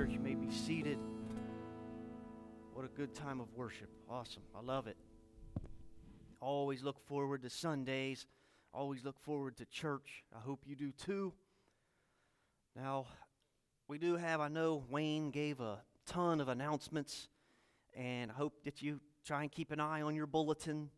Church, 0.00 0.12
you 0.12 0.20
may 0.20 0.34
be 0.34 0.50
seated. 0.50 0.96
What 2.72 2.86
a 2.86 2.88
good 2.88 3.14
time 3.14 3.38
of 3.38 3.48
worship. 3.54 3.90
Awesome. 4.08 4.40
I 4.56 4.62
love 4.62 4.86
it. 4.86 4.96
Always 6.40 6.82
look 6.82 6.98
forward 7.06 7.42
to 7.42 7.50
Sundays. 7.50 8.26
Always 8.72 9.04
look 9.04 9.20
forward 9.20 9.58
to 9.58 9.66
church. 9.66 10.24
I 10.34 10.38
hope 10.38 10.62
you 10.64 10.74
do 10.74 10.90
too. 10.90 11.34
Now, 12.74 13.08
we 13.88 13.98
do 13.98 14.16
have, 14.16 14.40
I 14.40 14.48
know 14.48 14.84
Wayne 14.88 15.30
gave 15.30 15.60
a 15.60 15.82
ton 16.06 16.40
of 16.40 16.48
announcements, 16.48 17.28
and 17.94 18.30
I 18.30 18.34
hope 18.34 18.64
that 18.64 18.80
you 18.80 19.00
try 19.26 19.42
and 19.42 19.52
keep 19.52 19.70
an 19.70 19.80
eye 19.80 20.00
on 20.00 20.14
your 20.14 20.26
bulletin. 20.26 20.88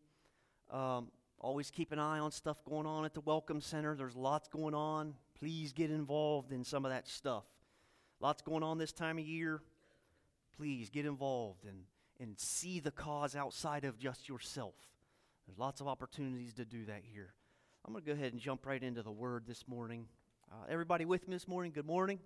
Um, 0.71 1.11
always 1.39 1.69
keep 1.71 1.91
an 1.91 1.99
eye 1.99 2.19
on 2.19 2.31
stuff 2.31 2.63
going 2.63 2.85
on 2.85 3.03
at 3.03 3.13
the 3.13 3.19
Welcome 3.19 3.59
Center. 3.59 3.97
There's 3.97 4.15
lots 4.15 4.47
going 4.47 4.73
on. 4.73 5.15
Please 5.37 5.73
get 5.73 5.91
involved 5.91 6.53
in 6.53 6.63
some 6.63 6.85
of 6.85 6.91
that 6.91 7.09
stuff. 7.09 7.43
Lots 8.19 8.41
going 8.41 8.63
on 8.63 8.77
this 8.77 8.91
time 8.91 9.17
of 9.17 9.25
year. 9.25 9.61
Please 10.57 10.89
get 10.89 11.05
involved 11.05 11.65
and, 11.65 11.83
and 12.19 12.39
see 12.39 12.79
the 12.79 12.91
cause 12.91 13.35
outside 13.35 13.83
of 13.85 13.97
just 13.97 14.29
yourself. 14.29 14.75
There's 15.45 15.57
lots 15.57 15.81
of 15.81 15.87
opportunities 15.87 16.53
to 16.53 16.65
do 16.65 16.85
that 16.85 17.01
here. 17.03 17.33
I'm 17.85 17.93
going 17.93 18.03
to 18.03 18.09
go 18.09 18.13
ahead 18.13 18.31
and 18.31 18.41
jump 18.41 18.65
right 18.65 18.81
into 18.81 19.03
the 19.03 19.11
word 19.11 19.43
this 19.45 19.67
morning. 19.67 20.05
Uh, 20.51 20.65
everybody 20.69 21.03
with 21.03 21.27
me 21.27 21.35
this 21.35 21.47
morning? 21.47 21.71
Good 21.73 21.85
morning. 21.85 22.19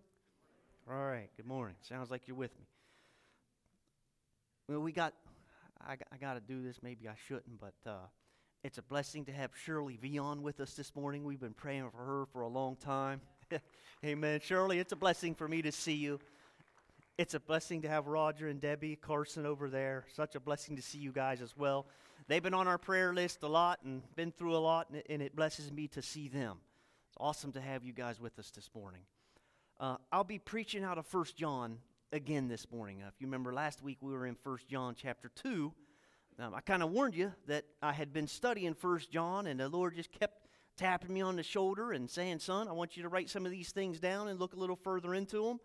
All 0.89 1.05
right, 1.05 1.29
good 1.35 1.47
morning. 1.47 1.75
Sounds 1.81 2.11
like 2.11 2.27
you're 2.27 2.37
with 2.37 2.57
me. 2.59 2.65
Well, 4.69 4.81
we 4.81 4.91
got, 4.91 5.13
I, 5.81 5.93
I 6.11 6.17
got 6.17 6.35
to 6.35 6.41
do 6.41 6.61
this. 6.61 6.77
Maybe 6.83 7.07
I 7.07 7.15
shouldn't, 7.27 7.59
but 7.59 7.73
uh, 7.89 8.05
it's 8.63 8.77
a 8.77 8.81
blessing 8.83 9.25
to 9.25 9.31
have 9.31 9.51
Shirley 9.65 9.97
Vion 10.01 10.41
with 10.41 10.59
us 10.59 10.73
this 10.73 10.95
morning. 10.95 11.23
We've 11.23 11.39
been 11.39 11.53
praying 11.53 11.89
for 11.89 11.97
her 11.97 12.25
for 12.31 12.41
a 12.41 12.47
long 12.47 12.75
time. 12.75 13.21
Amen. 14.05 14.39
Shirley, 14.43 14.79
it's 14.79 14.91
a 14.91 14.95
blessing 14.95 15.35
for 15.35 15.47
me 15.47 15.61
to 15.61 15.71
see 15.71 15.93
you. 15.93 16.19
It's 17.17 17.33
a 17.33 17.39
blessing 17.39 17.81
to 17.81 17.89
have 17.89 18.07
Roger 18.07 18.47
and 18.47 18.61
Debbie 18.61 18.95
Carson 18.95 19.45
over 19.45 19.69
there. 19.69 20.05
Such 20.13 20.35
a 20.35 20.39
blessing 20.39 20.75
to 20.75 20.81
see 20.81 20.99
you 20.99 21.11
guys 21.11 21.41
as 21.41 21.57
well. 21.57 21.87
They've 22.27 22.43
been 22.43 22.53
on 22.53 22.67
our 22.67 22.77
prayer 22.77 23.13
list 23.13 23.43
a 23.43 23.47
lot 23.47 23.79
and 23.83 24.01
been 24.15 24.31
through 24.31 24.55
a 24.55 24.59
lot, 24.59 24.87
and 25.09 25.21
it, 25.21 25.35
blesses 25.35 25.71
me 25.71 25.87
to 25.89 26.01
see 26.01 26.27
them. 26.27 26.57
It's 27.07 27.17
awesome 27.19 27.51
to 27.53 27.61
have 27.61 27.83
you 27.83 27.93
guys 27.93 28.19
with 28.19 28.37
us 28.37 28.51
this 28.51 28.69
morning. 28.75 29.01
Uh, 29.79 29.97
I'll 30.11 30.23
be 30.23 30.39
preaching 30.39 30.83
out 30.83 30.97
of 30.97 31.05
First 31.07 31.37
John 31.37 31.77
again 32.11 32.47
this 32.47 32.69
morning. 32.71 33.01
Uh, 33.03 33.07
if 33.07 33.15
you 33.19 33.27
remember 33.27 33.53
last 33.53 33.81
week, 33.81 33.97
we 34.01 34.11
were 34.11 34.27
in 34.27 34.35
First 34.35 34.67
John 34.67 34.95
chapter 34.95 35.31
2. 35.43 35.73
Um, 36.39 36.53
I 36.53 36.61
kind 36.61 36.83
of 36.83 36.91
warned 36.91 37.15
you 37.15 37.33
that 37.47 37.65
I 37.81 37.93
had 37.93 38.13
been 38.13 38.27
studying 38.27 38.75
First 38.75 39.11
John, 39.11 39.47
and 39.47 39.59
the 39.59 39.69
Lord 39.69 39.95
just 39.95 40.11
kept 40.11 40.46
tapping 40.77 41.13
me 41.13 41.21
on 41.21 41.35
the 41.35 41.43
shoulder 41.43 41.91
and 41.91 42.09
saying, 42.09 42.39
Son, 42.39 42.67
I 42.67 42.71
want 42.71 42.95
you 42.95 43.03
to 43.03 43.09
write 43.09 43.29
some 43.29 43.45
of 43.45 43.51
these 43.51 43.71
things 43.71 43.99
down 43.99 44.27
and 44.27 44.39
look 44.39 44.53
a 44.53 44.59
little 44.59 44.75
further 44.75 45.13
into 45.13 45.43
them. 45.43 45.59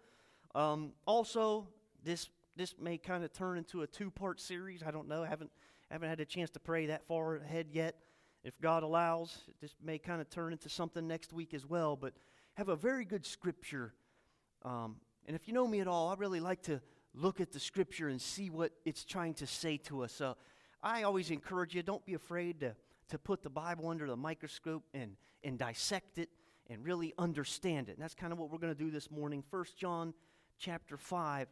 Um, 0.54 0.92
also, 1.06 1.68
this 2.04 2.28
this 2.56 2.74
may 2.78 2.98
kind 2.98 3.24
of 3.24 3.32
turn 3.32 3.56
into 3.56 3.82
a 3.82 3.86
two 3.86 4.10
part 4.10 4.40
series. 4.40 4.82
I 4.82 4.90
don't 4.90 5.08
know. 5.08 5.22
I 5.22 5.28
haven't 5.28 5.50
haven't 5.90 6.08
had 6.08 6.20
a 6.20 6.24
chance 6.24 6.50
to 6.50 6.60
pray 6.60 6.86
that 6.86 7.06
far 7.06 7.36
ahead 7.36 7.66
yet. 7.72 7.96
If 8.44 8.60
God 8.60 8.82
allows, 8.82 9.38
this 9.60 9.74
may 9.82 9.98
kind 9.98 10.20
of 10.20 10.28
turn 10.28 10.52
into 10.52 10.68
something 10.68 11.06
next 11.06 11.32
week 11.32 11.54
as 11.54 11.64
well. 11.66 11.96
But 11.96 12.14
have 12.54 12.68
a 12.68 12.76
very 12.76 13.04
good 13.04 13.24
scripture. 13.24 13.94
Um, 14.64 14.96
and 15.26 15.36
if 15.36 15.46
you 15.46 15.54
know 15.54 15.66
me 15.66 15.80
at 15.80 15.86
all, 15.86 16.08
I 16.08 16.14
really 16.14 16.40
like 16.40 16.62
to 16.62 16.80
look 17.14 17.40
at 17.40 17.52
the 17.52 17.60
scripture 17.60 18.08
and 18.08 18.20
see 18.20 18.50
what 18.50 18.72
it's 18.84 19.04
trying 19.04 19.34
to 19.34 19.46
say 19.46 19.76
to 19.76 20.02
us. 20.02 20.12
So 20.12 20.36
I 20.82 21.02
always 21.04 21.30
encourage 21.30 21.74
you, 21.74 21.82
don't 21.82 22.04
be 22.04 22.14
afraid 22.14 22.60
to 22.60 22.74
to 23.12 23.18
put 23.18 23.42
the 23.42 23.50
Bible 23.50 23.88
under 23.90 24.06
the 24.06 24.16
microscope 24.16 24.84
and, 24.94 25.16
and 25.44 25.58
dissect 25.58 26.16
it 26.16 26.30
and 26.70 26.82
really 26.82 27.12
understand 27.18 27.90
it. 27.90 27.92
And 27.92 28.02
that's 28.02 28.14
kind 28.14 28.32
of 28.32 28.38
what 28.38 28.50
we're 28.50 28.56
going 28.56 28.74
to 28.74 28.78
do 28.78 28.90
this 28.90 29.10
morning. 29.10 29.44
First 29.50 29.76
John 29.76 30.14
chapter 30.58 30.96
5, 30.96 31.46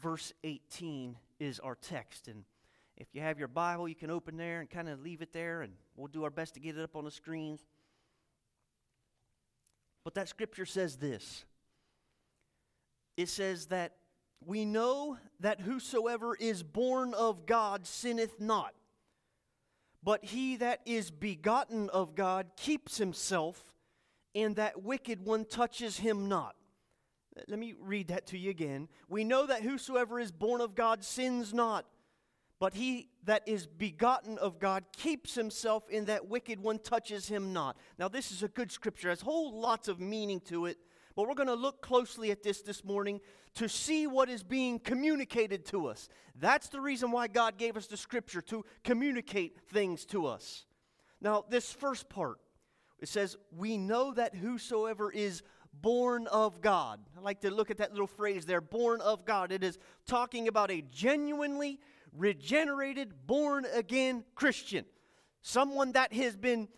verse 0.00 0.32
18 0.44 1.14
is 1.38 1.60
our 1.60 1.74
text. 1.74 2.26
And 2.26 2.42
if 2.96 3.08
you 3.12 3.20
have 3.20 3.38
your 3.38 3.48
Bible, 3.48 3.86
you 3.86 3.94
can 3.94 4.10
open 4.10 4.38
there 4.38 4.60
and 4.60 4.70
kind 4.70 4.88
of 4.88 5.02
leave 5.02 5.20
it 5.20 5.34
there, 5.34 5.60
and 5.60 5.74
we'll 5.94 6.08
do 6.08 6.24
our 6.24 6.30
best 6.30 6.54
to 6.54 6.60
get 6.60 6.78
it 6.78 6.82
up 6.82 6.96
on 6.96 7.04
the 7.04 7.10
screens. 7.10 7.66
But 10.04 10.14
that 10.14 10.30
scripture 10.30 10.64
says 10.64 10.96
this 10.96 11.44
it 13.18 13.28
says 13.28 13.66
that 13.66 13.96
we 14.42 14.64
know 14.64 15.18
that 15.40 15.60
whosoever 15.60 16.34
is 16.34 16.62
born 16.62 17.12
of 17.12 17.44
God 17.44 17.86
sinneth 17.86 18.40
not. 18.40 18.72
But 20.02 20.24
he 20.24 20.56
that 20.56 20.80
is 20.86 21.10
begotten 21.10 21.90
of 21.90 22.14
God 22.14 22.50
keeps 22.56 22.98
himself, 22.98 23.74
and 24.34 24.56
that 24.56 24.82
wicked 24.82 25.24
one 25.24 25.44
touches 25.44 25.98
him 25.98 26.28
not. 26.28 26.54
Let 27.46 27.58
me 27.58 27.74
read 27.78 28.08
that 28.08 28.26
to 28.28 28.38
you 28.38 28.50
again. 28.50 28.88
We 29.08 29.24
know 29.24 29.46
that 29.46 29.62
whosoever 29.62 30.18
is 30.18 30.32
born 30.32 30.60
of 30.60 30.74
God 30.74 31.04
sins 31.04 31.54
not, 31.54 31.86
but 32.58 32.74
he 32.74 33.10
that 33.24 33.42
is 33.46 33.66
begotten 33.66 34.38
of 34.38 34.58
God 34.58 34.84
keeps 34.96 35.34
himself, 35.34 35.84
and 35.92 36.06
that 36.06 36.28
wicked 36.28 36.60
one 36.60 36.78
touches 36.78 37.28
him 37.28 37.52
not. 37.52 37.76
Now, 37.98 38.08
this 38.08 38.32
is 38.32 38.42
a 38.42 38.48
good 38.48 38.72
scripture, 38.72 39.08
it 39.08 39.12
has 39.12 39.20
whole 39.20 39.60
lots 39.60 39.88
of 39.88 40.00
meaning 40.00 40.40
to 40.46 40.66
it. 40.66 40.78
But 41.18 41.26
we're 41.26 41.34
going 41.34 41.48
to 41.48 41.54
look 41.54 41.82
closely 41.82 42.30
at 42.30 42.44
this 42.44 42.60
this 42.60 42.84
morning 42.84 43.20
to 43.56 43.68
see 43.68 44.06
what 44.06 44.28
is 44.28 44.44
being 44.44 44.78
communicated 44.78 45.66
to 45.66 45.88
us. 45.88 46.08
That's 46.36 46.68
the 46.68 46.80
reason 46.80 47.10
why 47.10 47.26
God 47.26 47.58
gave 47.58 47.76
us 47.76 47.88
the 47.88 47.96
scripture 47.96 48.40
to 48.42 48.64
communicate 48.84 49.58
things 49.68 50.04
to 50.06 50.26
us. 50.26 50.64
Now, 51.20 51.44
this 51.50 51.72
first 51.72 52.08
part, 52.08 52.38
it 53.00 53.08
says, 53.08 53.36
We 53.50 53.76
know 53.76 54.14
that 54.14 54.36
whosoever 54.36 55.10
is 55.10 55.42
born 55.72 56.28
of 56.28 56.60
God. 56.60 57.00
I 57.16 57.20
like 57.20 57.40
to 57.40 57.50
look 57.50 57.72
at 57.72 57.78
that 57.78 57.90
little 57.90 58.06
phrase 58.06 58.46
there, 58.46 58.60
born 58.60 59.00
of 59.00 59.24
God. 59.24 59.50
It 59.50 59.64
is 59.64 59.76
talking 60.06 60.46
about 60.46 60.70
a 60.70 60.82
genuinely 60.82 61.80
regenerated, 62.16 63.26
born 63.26 63.66
again 63.74 64.22
Christian, 64.36 64.84
someone 65.42 65.90
that 65.92 66.12
has 66.12 66.36
been 66.36 66.68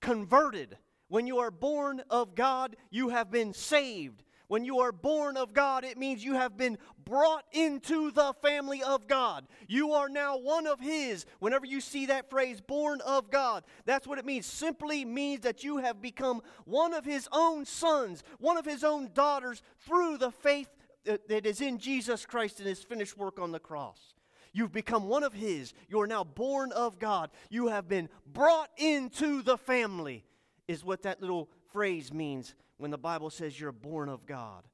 converted 0.00 0.78
when 1.08 1.26
you 1.26 1.38
are 1.38 1.50
born 1.50 2.02
of 2.10 2.34
God, 2.34 2.76
you 2.90 3.10
have 3.10 3.30
been 3.30 3.52
saved. 3.52 4.22
When 4.46 4.64
you 4.64 4.80
are 4.80 4.92
born 4.92 5.36
of 5.36 5.52
God, 5.52 5.84
it 5.84 5.96
means 5.96 6.22
you 6.22 6.34
have 6.34 6.56
been 6.56 6.76
brought 7.04 7.44
into 7.52 8.10
the 8.10 8.34
family 8.42 8.82
of 8.82 9.08
God. 9.08 9.46
You 9.66 9.92
are 9.92 10.08
now 10.08 10.36
one 10.36 10.66
of 10.66 10.80
His. 10.80 11.24
Whenever 11.38 11.66
you 11.66 11.80
see 11.80 12.06
that 12.06 12.28
phrase, 12.28 12.60
born 12.60 13.00
of 13.00 13.30
God, 13.30 13.64
that's 13.86 14.06
what 14.06 14.18
it 14.18 14.26
means. 14.26 14.46
Simply 14.46 15.04
means 15.04 15.40
that 15.42 15.64
you 15.64 15.78
have 15.78 16.02
become 16.02 16.42
one 16.66 16.92
of 16.92 17.04
His 17.04 17.26
own 17.32 17.64
sons, 17.64 18.22
one 18.38 18.58
of 18.58 18.66
His 18.66 18.84
own 18.84 19.10
daughters 19.14 19.62
through 19.86 20.18
the 20.18 20.30
faith 20.30 20.68
that 21.04 21.46
is 21.46 21.60
in 21.60 21.78
Jesus 21.78 22.26
Christ 22.26 22.58
and 22.60 22.68
His 22.68 22.82
finished 22.82 23.16
work 23.16 23.40
on 23.40 23.50
the 23.50 23.58
cross. 23.58 24.14
You've 24.52 24.72
become 24.72 25.08
one 25.08 25.24
of 25.24 25.32
His. 25.32 25.72
You 25.88 26.00
are 26.00 26.06
now 26.06 26.22
born 26.22 26.70
of 26.72 26.98
God. 26.98 27.30
You 27.50 27.68
have 27.68 27.88
been 27.88 28.08
brought 28.26 28.70
into 28.76 29.42
the 29.42 29.58
family 29.58 30.24
is 30.68 30.84
what 30.84 31.02
that 31.02 31.20
little 31.20 31.48
phrase 31.72 32.12
means 32.12 32.54
when 32.78 32.90
the 32.90 32.98
Bible 32.98 33.30
says 33.30 33.58
you're 33.58 33.72
born 33.72 34.08
of 34.08 34.26
God. 34.26 34.64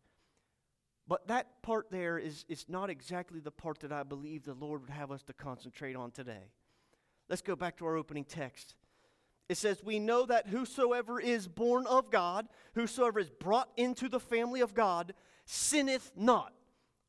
But 1.06 1.26
that 1.26 1.60
part 1.62 1.90
there 1.90 2.18
is, 2.18 2.44
is 2.48 2.66
not 2.68 2.88
exactly 2.88 3.40
the 3.40 3.50
part 3.50 3.80
that 3.80 3.92
I 3.92 4.04
believe 4.04 4.44
the 4.44 4.54
Lord 4.54 4.82
would 4.82 4.90
have 4.90 5.10
us 5.10 5.22
to 5.24 5.32
concentrate 5.32 5.96
on 5.96 6.12
today. 6.12 6.52
Let's 7.28 7.42
go 7.42 7.56
back 7.56 7.76
to 7.78 7.86
our 7.86 7.96
opening 7.96 8.24
text. 8.24 8.74
It 9.48 9.56
says, 9.56 9.82
We 9.82 9.98
know 9.98 10.26
that 10.26 10.46
whosoever 10.46 11.20
is 11.20 11.48
born 11.48 11.86
of 11.86 12.10
God, 12.10 12.48
whosoever 12.74 13.18
is 13.18 13.30
brought 13.30 13.68
into 13.76 14.08
the 14.08 14.20
family 14.20 14.60
of 14.60 14.74
God, 14.74 15.14
sinneth 15.44 16.12
not. 16.14 16.52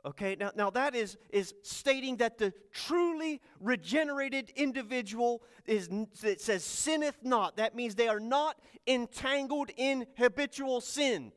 Okay, 0.03 0.35
now, 0.39 0.51
now 0.55 0.69
that 0.71 0.95
is, 0.95 1.17
is 1.29 1.53
stating 1.61 2.17
that 2.17 2.39
the 2.39 2.51
truly 2.71 3.39
regenerated 3.59 4.51
individual 4.55 5.43
is, 5.67 5.89
it 6.23 6.41
says, 6.41 6.63
sinneth 6.63 7.17
not. 7.21 7.57
That 7.57 7.75
means 7.75 7.93
they 7.93 8.07
are 8.07 8.19
not 8.19 8.57
entangled 8.87 9.69
in 9.77 10.07
habitual 10.17 10.81
sin. 10.81 11.31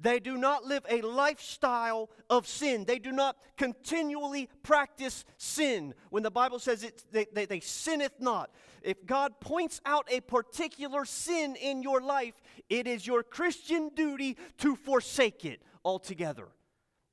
They 0.00 0.18
do 0.18 0.36
not 0.36 0.64
live 0.64 0.84
a 0.90 1.02
lifestyle 1.02 2.10
of 2.28 2.48
sin. 2.48 2.84
They 2.84 2.98
do 2.98 3.12
not 3.12 3.36
continually 3.56 4.48
practice 4.64 5.24
sin. 5.36 5.94
When 6.10 6.24
the 6.24 6.32
Bible 6.32 6.58
says 6.58 6.82
it, 6.82 7.04
they, 7.12 7.26
they, 7.32 7.46
they 7.46 7.60
sinneth 7.60 8.14
not. 8.18 8.50
If 8.82 9.06
God 9.06 9.38
points 9.40 9.80
out 9.86 10.06
a 10.10 10.20
particular 10.20 11.04
sin 11.04 11.54
in 11.56 11.82
your 11.82 12.00
life, 12.00 12.34
it 12.68 12.88
is 12.88 13.06
your 13.06 13.22
Christian 13.22 13.90
duty 13.94 14.36
to 14.58 14.74
forsake 14.74 15.44
it 15.44 15.62
altogether. 15.84 16.48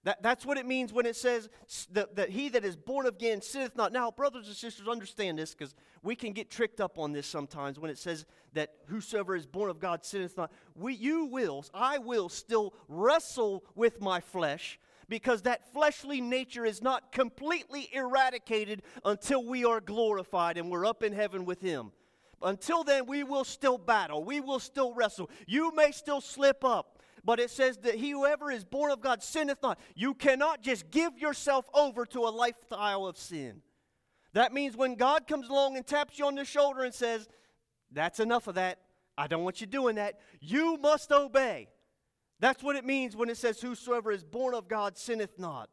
That, 0.04 0.24
that's 0.24 0.46
what 0.46 0.58
it 0.58 0.66
means 0.66 0.92
when 0.92 1.06
it 1.06 1.16
says 1.16 1.48
that, 1.92 2.16
that 2.16 2.30
he 2.32 2.50
that 2.50 2.66
is 2.66 2.76
born 2.76 3.06
again 3.06 3.42
sinneth 3.42 3.76
not. 3.76 3.94
Now, 3.94 4.10
brothers 4.10 4.48
and 4.48 4.56
sisters, 4.56 4.88
understand 4.88 5.38
this 5.38 5.54
because 5.54 5.76
we 6.02 6.16
can 6.16 6.34
get 6.34 6.50
tricked 6.50 6.82
up 6.82 6.98
on 6.98 7.12
this 7.12 7.28
sometimes 7.28 7.80
when 7.80 7.92
it 7.92 8.00
says 8.00 8.26
that 8.54 8.72
whosoever 8.88 9.36
is 9.36 9.46
born 9.46 9.70
of 9.70 9.80
God 9.80 10.04
sinneth 10.04 10.36
not. 10.38 10.52
We, 10.76 10.96
you 10.96 11.26
will, 11.26 11.66
I 11.74 12.00
will 12.00 12.30
still 12.30 12.74
wrestle 12.88 13.64
with 13.76 14.02
my 14.02 14.22
flesh 14.22 14.80
because 15.08 15.44
that 15.44 15.72
fleshly 15.72 16.20
nature 16.20 16.66
is 16.66 16.82
not 16.82 17.12
completely 17.12 17.88
eradicated 17.94 18.82
until 19.06 19.46
we 19.46 19.66
are 19.66 19.82
glorified 19.82 20.58
and 20.58 20.72
we're 20.72 20.86
up 20.86 21.04
in 21.04 21.14
heaven 21.14 21.46
with 21.46 21.62
him. 21.62 21.92
Until 22.42 22.84
then, 22.84 23.06
we 23.06 23.24
will 23.24 23.44
still 23.44 23.78
battle. 23.78 24.24
We 24.24 24.40
will 24.40 24.60
still 24.60 24.94
wrestle. 24.94 25.30
You 25.46 25.76
may 25.76 25.92
still 25.92 26.22
slip 26.22 26.64
up. 26.64 27.01
But 27.24 27.40
it 27.40 27.50
says 27.50 27.78
that 27.80 27.96
he 27.96 28.12
whoever 28.12 28.52
is 28.52 28.64
born 28.64 28.92
of 28.92 29.02
God 29.02 29.22
sinneth 29.24 29.60
not. 29.62 29.80
You 29.96 30.14
cannot 30.14 30.62
just 30.62 30.90
give 30.92 31.18
yourself 31.18 31.66
over 31.74 32.06
to 32.08 32.22
a 32.22 32.30
lifestyle 32.30 33.06
of 33.06 33.18
sin. 33.18 33.62
That 34.34 34.54
means 34.54 34.78
when 34.78 34.96
God 34.96 35.28
comes 35.28 35.50
along 35.50 35.78
and 35.78 35.86
taps 35.86 36.18
you 36.18 36.26
on 36.26 36.36
the 36.36 36.46
shoulder 36.46 36.84
and 36.84 36.94
says, 36.94 37.28
That's 37.92 38.20
enough 38.20 38.48
of 38.48 38.56
that. 38.56 38.80
I 39.18 39.28
don't 39.28 39.44
want 39.44 39.62
you 39.62 39.68
doing 39.68 39.96
that. 39.96 40.20
You 40.40 40.78
must 40.78 41.12
obey. 41.12 41.68
That's 42.40 42.64
what 42.64 42.76
it 42.76 42.86
means 42.86 43.16
when 43.16 43.30
it 43.30 43.38
says, 43.38 43.62
Whosoever 43.62 44.12
is 44.12 44.24
born 44.24 44.56
of 44.56 44.68
God 44.68 44.98
sinneth 44.98 45.38
not. 45.38 45.70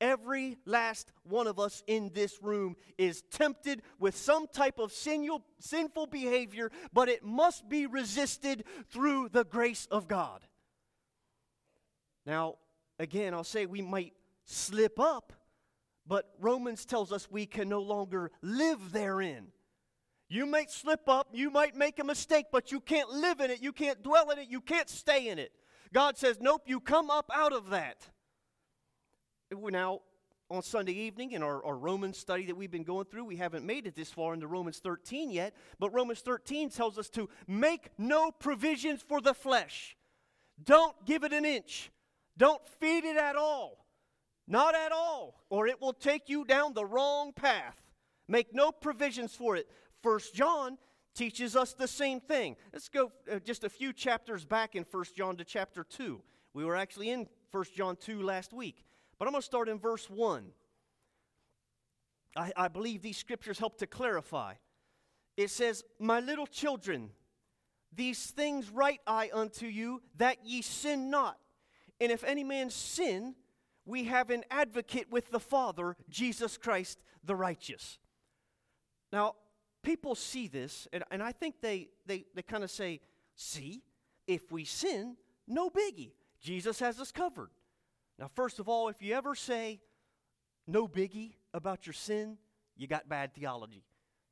Every 0.00 0.56
last 0.64 1.12
one 1.24 1.46
of 1.46 1.58
us 1.58 1.82
in 1.86 2.10
this 2.14 2.42
room 2.42 2.74
is 2.96 3.22
tempted 3.30 3.82
with 3.98 4.16
some 4.16 4.46
type 4.46 4.78
of 4.78 4.92
sinful 4.92 6.06
behavior, 6.06 6.70
but 6.92 7.10
it 7.10 7.22
must 7.22 7.68
be 7.68 7.86
resisted 7.86 8.64
through 8.88 9.28
the 9.28 9.44
grace 9.44 9.86
of 9.90 10.08
God. 10.08 10.40
Now, 12.26 12.56
again, 12.98 13.34
I'll 13.34 13.44
say 13.44 13.66
we 13.66 13.82
might 13.82 14.14
slip 14.44 14.98
up, 14.98 15.32
but 16.06 16.30
Romans 16.38 16.84
tells 16.84 17.12
us 17.12 17.30
we 17.30 17.46
can 17.46 17.68
no 17.68 17.80
longer 17.80 18.30
live 18.42 18.92
therein. 18.92 19.48
You 20.28 20.46
might 20.46 20.70
slip 20.70 21.08
up, 21.08 21.28
you 21.32 21.50
might 21.50 21.74
make 21.74 21.98
a 21.98 22.04
mistake, 22.04 22.46
but 22.52 22.70
you 22.70 22.80
can't 22.80 23.10
live 23.10 23.40
in 23.40 23.50
it, 23.50 23.60
you 23.60 23.72
can't 23.72 24.02
dwell 24.02 24.30
in 24.30 24.38
it, 24.38 24.48
you 24.48 24.60
can't 24.60 24.88
stay 24.88 25.28
in 25.28 25.38
it. 25.38 25.52
God 25.92 26.16
says, 26.16 26.38
Nope, 26.40 26.62
you 26.66 26.78
come 26.78 27.10
up 27.10 27.30
out 27.34 27.52
of 27.52 27.70
that. 27.70 28.08
Now, 29.50 30.02
on 30.50 30.62
Sunday 30.62 30.92
evening 30.92 31.32
in 31.32 31.42
our, 31.42 31.64
our 31.64 31.76
Romans 31.76 32.18
study 32.18 32.46
that 32.46 32.56
we've 32.56 32.70
been 32.70 32.84
going 32.84 33.06
through, 33.06 33.24
we 33.24 33.36
haven't 33.36 33.64
made 33.64 33.86
it 33.86 33.94
this 33.94 34.10
far 34.10 34.34
into 34.34 34.46
Romans 34.46 34.78
13 34.78 35.30
yet, 35.30 35.54
but 35.78 35.90
Romans 35.90 36.20
13 36.20 36.70
tells 36.70 36.98
us 36.98 37.08
to 37.10 37.28
make 37.46 37.90
no 37.98 38.30
provisions 38.30 39.02
for 39.02 39.20
the 39.20 39.34
flesh. 39.34 39.96
Don't 40.62 40.94
give 41.06 41.24
it 41.24 41.32
an 41.32 41.44
inch. 41.44 41.90
Don't 42.36 42.66
feed 42.80 43.04
it 43.04 43.16
at 43.16 43.36
all. 43.36 43.86
Not 44.46 44.74
at 44.74 44.90
all, 44.90 45.44
or 45.48 45.68
it 45.68 45.80
will 45.80 45.92
take 45.92 46.28
you 46.28 46.44
down 46.44 46.74
the 46.74 46.84
wrong 46.84 47.32
path. 47.32 47.76
Make 48.26 48.54
no 48.54 48.72
provisions 48.72 49.34
for 49.34 49.56
it. 49.56 49.68
First 50.02 50.34
John 50.34 50.78
teaches 51.14 51.54
us 51.54 51.72
the 51.72 51.86
same 51.86 52.20
thing. 52.20 52.56
Let's 52.72 52.88
go 52.88 53.12
uh, 53.30 53.38
just 53.40 53.64
a 53.64 53.68
few 53.68 53.92
chapters 53.92 54.44
back 54.44 54.74
in 54.74 54.84
First 54.84 55.16
John 55.16 55.36
to 55.36 55.44
chapter 55.44 55.84
2. 55.84 56.20
We 56.54 56.64
were 56.64 56.76
actually 56.76 57.10
in 57.10 57.28
First 57.52 57.74
John 57.74 57.96
2 57.96 58.22
last 58.22 58.52
week. 58.52 58.84
But 59.18 59.26
I'm 59.26 59.32
going 59.32 59.42
to 59.42 59.46
start 59.46 59.68
in 59.68 59.78
verse 59.78 60.08
1. 60.08 60.46
I, 62.36 62.52
I 62.56 62.68
believe 62.68 63.02
these 63.02 63.18
scriptures 63.18 63.58
help 63.58 63.78
to 63.78 63.86
clarify. 63.86 64.54
It 65.36 65.50
says, 65.50 65.84
My 65.98 66.20
little 66.20 66.46
children, 66.46 67.10
these 67.94 68.26
things 68.26 68.70
write 68.70 69.00
I 69.06 69.30
unto 69.32 69.66
you, 69.66 70.02
that 70.16 70.38
ye 70.44 70.62
sin 70.62 71.10
not. 71.10 71.38
And 72.00 72.10
if 72.10 72.24
any 72.24 72.44
man 72.44 72.70
sin, 72.70 73.34
we 73.84 74.04
have 74.04 74.30
an 74.30 74.44
advocate 74.50 75.10
with 75.10 75.30
the 75.30 75.40
Father, 75.40 75.96
Jesus 76.08 76.56
Christ 76.56 77.00
the 77.24 77.34
righteous. 77.34 77.98
Now, 79.12 79.34
people 79.82 80.14
see 80.14 80.48
this, 80.48 80.86
and, 80.92 81.04
and 81.10 81.22
I 81.22 81.32
think 81.32 81.56
they, 81.60 81.88
they, 82.06 82.24
they 82.34 82.42
kind 82.42 82.64
of 82.64 82.70
say, 82.70 83.00
See, 83.34 83.82
if 84.26 84.52
we 84.52 84.64
sin, 84.64 85.16
no 85.48 85.70
biggie. 85.70 86.12
Jesus 86.40 86.78
has 86.80 87.00
us 87.00 87.10
covered. 87.10 87.50
Now, 88.18 88.28
first 88.34 88.58
of 88.58 88.68
all, 88.68 88.88
if 88.88 89.00
you 89.02 89.14
ever 89.14 89.34
say 89.34 89.80
no 90.66 90.86
biggie 90.86 91.34
about 91.54 91.86
your 91.86 91.94
sin, 91.94 92.36
you 92.76 92.86
got 92.86 93.08
bad 93.08 93.34
theology. 93.34 93.82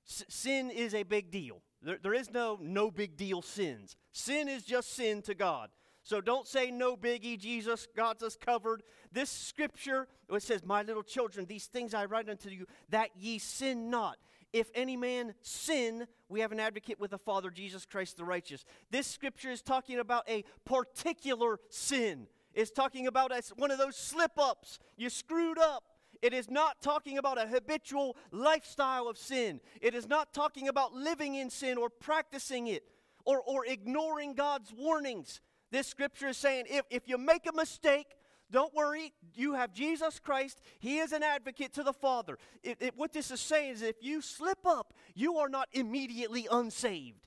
S- 0.07 0.25
sin 0.29 0.71
is 0.71 0.95
a 0.95 1.03
big 1.03 1.31
deal. 1.31 1.63
There, 1.83 1.99
there 2.03 2.15
is 2.15 2.31
no 2.31 2.59
no 2.61 2.91
big 2.91 3.17
deal 3.17 3.43
sins. 3.43 3.97
Sin 4.13 4.49
is 4.49 4.63
just 4.65 4.95
sin 4.95 5.23
to 5.23 5.35
God. 5.35 5.71
So 6.09 6.23
don't 6.23 6.47
say 6.49 6.71
no 6.71 6.97
biggie, 6.97 7.39
Jesus, 7.39 7.87
God's 7.95 8.23
us 8.23 8.35
covered. 8.35 8.83
This 9.13 9.29
scripture, 9.29 10.09
it 10.33 10.43
says, 10.43 10.65
My 10.65 10.81
little 10.81 11.03
children, 11.03 11.45
these 11.45 11.67
things 11.67 11.93
I 11.93 12.07
write 12.07 12.31
unto 12.31 12.49
you, 12.49 12.65
that 12.89 13.11
ye 13.15 13.39
sin 13.39 13.91
not. 13.91 14.17
If 14.55 14.71
any 14.75 14.97
man 14.97 15.35
sin, 15.43 16.07
we 16.31 16.41
have 16.41 16.51
an 16.51 16.61
advocate 16.61 16.99
with 16.99 17.11
the 17.11 17.19
Father, 17.19 17.51
Jesus 17.51 17.85
Christ 17.85 18.17
the 18.17 18.25
righteous. 18.25 18.65
This 18.91 19.07
scripture 19.07 19.51
is 19.51 19.61
talking 19.61 19.99
about 19.99 20.27
a 20.27 20.45
particular 20.65 21.61
sin 21.69 22.27
It's 22.55 22.71
talking 22.71 23.07
about 23.07 23.31
one 23.57 23.71
of 23.71 23.77
those 23.77 23.95
slip 23.95 24.39
ups. 24.39 24.79
You 24.97 25.11
screwed 25.11 25.59
up. 25.59 25.85
It 26.23 26.33
is 26.33 26.49
not 26.49 26.81
talking 26.81 27.19
about 27.19 27.37
a 27.37 27.47
habitual 27.47 28.17
lifestyle 28.33 29.09
of 29.09 29.19
sin. 29.19 29.61
It 29.83 29.95
is 29.95 30.09
not 30.09 30.33
talking 30.33 30.69
about 30.69 30.95
living 30.95 31.35
in 31.35 31.51
sin 31.51 31.77
or 31.77 31.91
practicing 31.91 32.67
it 32.67 32.85
or, 33.27 33.43
or 33.43 33.67
ignoring 33.67 34.33
God's 34.33 34.73
warnings. 34.73 35.43
This 35.71 35.87
scripture 35.87 36.29
is 36.29 36.37
saying 36.37 36.65
if, 36.69 36.85
if 36.91 37.09
you 37.09 37.19
make 37.19 37.47
a 37.47 37.53
mistake, 37.53 38.07
don't 38.51 38.75
worry, 38.75 39.13
you 39.35 39.55
have 39.55 39.73
Jesus 39.73 40.19
Christ. 40.19 40.61
He 40.79 40.99
is 40.99 41.13
an 41.13 41.23
advocate 41.23 41.75
to 41.75 41.83
the 41.83 41.93
Father. 41.93 42.39
It, 42.63 42.79
it, 42.81 42.97
what 42.97 43.13
this 43.13 43.31
is 43.31 43.41
saying 43.41 43.73
is 43.73 43.83
if 43.83 43.97
you 44.01 44.23
slip 44.23 44.67
up, 44.67 44.95
you 45.15 45.37
are 45.37 45.51
not 45.51 45.69
immediately 45.73 46.49
unsaved. 46.51 47.27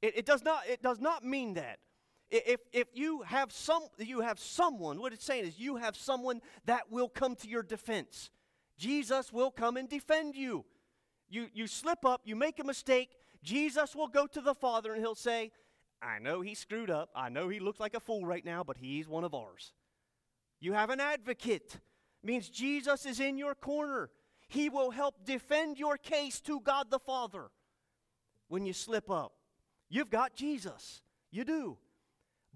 It, 0.00 0.18
it, 0.18 0.26
does, 0.26 0.42
not, 0.42 0.62
it 0.68 0.82
does 0.82 1.00
not 1.00 1.24
mean 1.24 1.54
that. 1.54 1.78
If, 2.30 2.60
if 2.72 2.88
you 2.94 3.22
have 3.22 3.52
some 3.52 3.84
you 3.98 4.20
have 4.20 4.40
someone, 4.40 4.98
what 4.98 5.12
it's 5.12 5.24
saying 5.24 5.44
is 5.44 5.58
you 5.58 5.76
have 5.76 5.94
someone 5.94 6.40
that 6.64 6.90
will 6.90 7.08
come 7.08 7.36
to 7.36 7.48
your 7.48 7.62
defense. 7.62 8.30
Jesus 8.76 9.32
will 9.32 9.50
come 9.50 9.76
and 9.76 9.88
defend 9.88 10.34
you. 10.34 10.64
You 11.28 11.46
you 11.52 11.66
slip 11.68 12.04
up, 12.04 12.22
you 12.24 12.34
make 12.34 12.58
a 12.58 12.64
mistake, 12.64 13.10
Jesus 13.44 13.94
will 13.94 14.08
go 14.08 14.26
to 14.26 14.40
the 14.40 14.54
Father 14.54 14.94
and 14.94 15.02
he'll 15.02 15.14
say, 15.14 15.52
I 16.04 16.18
know 16.18 16.40
he 16.40 16.54
screwed 16.54 16.90
up. 16.90 17.10
I 17.16 17.28
know 17.28 17.48
he 17.48 17.60
looks 17.60 17.80
like 17.80 17.94
a 17.94 18.00
fool 18.00 18.26
right 18.26 18.44
now, 18.44 18.62
but 18.62 18.76
he's 18.76 19.08
one 19.08 19.24
of 19.24 19.34
ours. 19.34 19.72
You 20.60 20.72
have 20.74 20.90
an 20.90 21.00
advocate. 21.00 21.78
Means 22.22 22.48
Jesus 22.48 23.06
is 23.06 23.20
in 23.20 23.38
your 23.38 23.54
corner. 23.54 24.10
He 24.48 24.68
will 24.68 24.90
help 24.90 25.24
defend 25.24 25.78
your 25.78 25.96
case 25.96 26.40
to 26.42 26.60
God 26.60 26.90
the 26.90 26.98
Father 26.98 27.50
when 28.48 28.66
you 28.66 28.72
slip 28.72 29.10
up. 29.10 29.32
You've 29.88 30.10
got 30.10 30.34
Jesus. 30.34 31.02
You 31.30 31.44
do. 31.44 31.78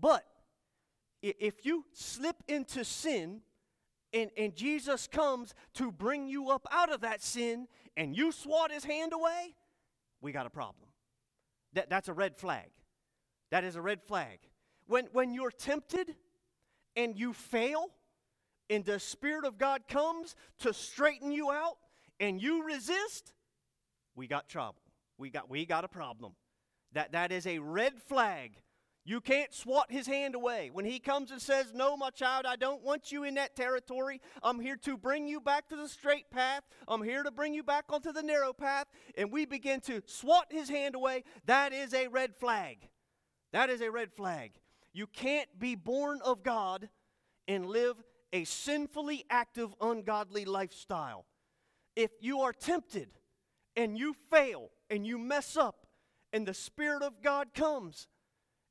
But 0.00 0.24
if 1.22 1.66
you 1.66 1.84
slip 1.92 2.36
into 2.46 2.84
sin 2.84 3.40
and, 4.12 4.30
and 4.36 4.54
Jesus 4.54 5.06
comes 5.06 5.54
to 5.74 5.90
bring 5.90 6.28
you 6.28 6.50
up 6.50 6.66
out 6.70 6.92
of 6.92 7.00
that 7.00 7.22
sin 7.22 7.66
and 7.96 8.16
you 8.16 8.32
swat 8.32 8.70
his 8.72 8.84
hand 8.84 9.12
away, 9.12 9.54
we 10.20 10.32
got 10.32 10.46
a 10.46 10.50
problem. 10.50 10.88
That, 11.74 11.90
that's 11.90 12.08
a 12.08 12.12
red 12.12 12.36
flag. 12.36 12.70
That 13.50 13.64
is 13.64 13.76
a 13.76 13.82
red 13.82 14.02
flag. 14.02 14.38
When, 14.86 15.06
when 15.12 15.34
you're 15.34 15.50
tempted 15.50 16.14
and 16.96 17.18
you 17.18 17.32
fail, 17.32 17.90
and 18.70 18.84
the 18.84 19.00
Spirit 19.00 19.44
of 19.44 19.58
God 19.58 19.82
comes 19.88 20.34
to 20.58 20.74
straighten 20.74 21.32
you 21.32 21.50
out, 21.50 21.78
and 22.20 22.40
you 22.40 22.64
resist, 22.64 23.32
we 24.14 24.26
got 24.26 24.48
trouble. 24.48 24.82
We 25.16 25.30
got, 25.30 25.48
we 25.48 25.64
got 25.66 25.84
a 25.84 25.88
problem. 25.88 26.32
That, 26.92 27.12
that 27.12 27.32
is 27.32 27.46
a 27.46 27.58
red 27.58 28.02
flag 28.02 28.60
you 29.08 29.22
can't 29.22 29.54
swat 29.54 29.90
his 29.90 30.06
hand 30.06 30.34
away. 30.34 30.68
When 30.70 30.84
he 30.84 30.98
comes 30.98 31.30
and 31.30 31.40
says, 31.40 31.72
No, 31.74 31.96
my 31.96 32.10
child, 32.10 32.44
I 32.44 32.56
don't 32.56 32.82
want 32.82 33.10
you 33.10 33.24
in 33.24 33.36
that 33.36 33.56
territory. 33.56 34.20
I'm 34.42 34.60
here 34.60 34.76
to 34.82 34.98
bring 34.98 35.26
you 35.26 35.40
back 35.40 35.66
to 35.70 35.76
the 35.76 35.88
straight 35.88 36.30
path. 36.30 36.62
I'm 36.86 37.02
here 37.02 37.22
to 37.22 37.30
bring 37.30 37.54
you 37.54 37.62
back 37.62 37.86
onto 37.88 38.12
the 38.12 38.22
narrow 38.22 38.52
path. 38.52 38.84
And 39.16 39.32
we 39.32 39.46
begin 39.46 39.80
to 39.86 40.02
swat 40.04 40.48
his 40.50 40.68
hand 40.68 40.94
away. 40.94 41.24
That 41.46 41.72
is 41.72 41.94
a 41.94 42.08
red 42.08 42.36
flag. 42.36 42.86
That 43.52 43.70
is 43.70 43.80
a 43.80 43.90
red 43.90 44.12
flag. 44.12 44.52
You 44.92 45.06
can't 45.06 45.48
be 45.58 45.74
born 45.74 46.20
of 46.24 46.42
God 46.42 46.88
and 47.46 47.66
live 47.66 47.96
a 48.32 48.44
sinfully 48.44 49.24
active, 49.30 49.74
ungodly 49.80 50.44
lifestyle. 50.44 51.24
If 51.96 52.10
you 52.20 52.40
are 52.40 52.52
tempted 52.52 53.08
and 53.76 53.98
you 53.98 54.14
fail 54.30 54.70
and 54.90 55.06
you 55.06 55.18
mess 55.18 55.56
up 55.56 55.86
and 56.32 56.46
the 56.46 56.54
Spirit 56.54 57.02
of 57.02 57.22
God 57.22 57.54
comes, 57.54 58.06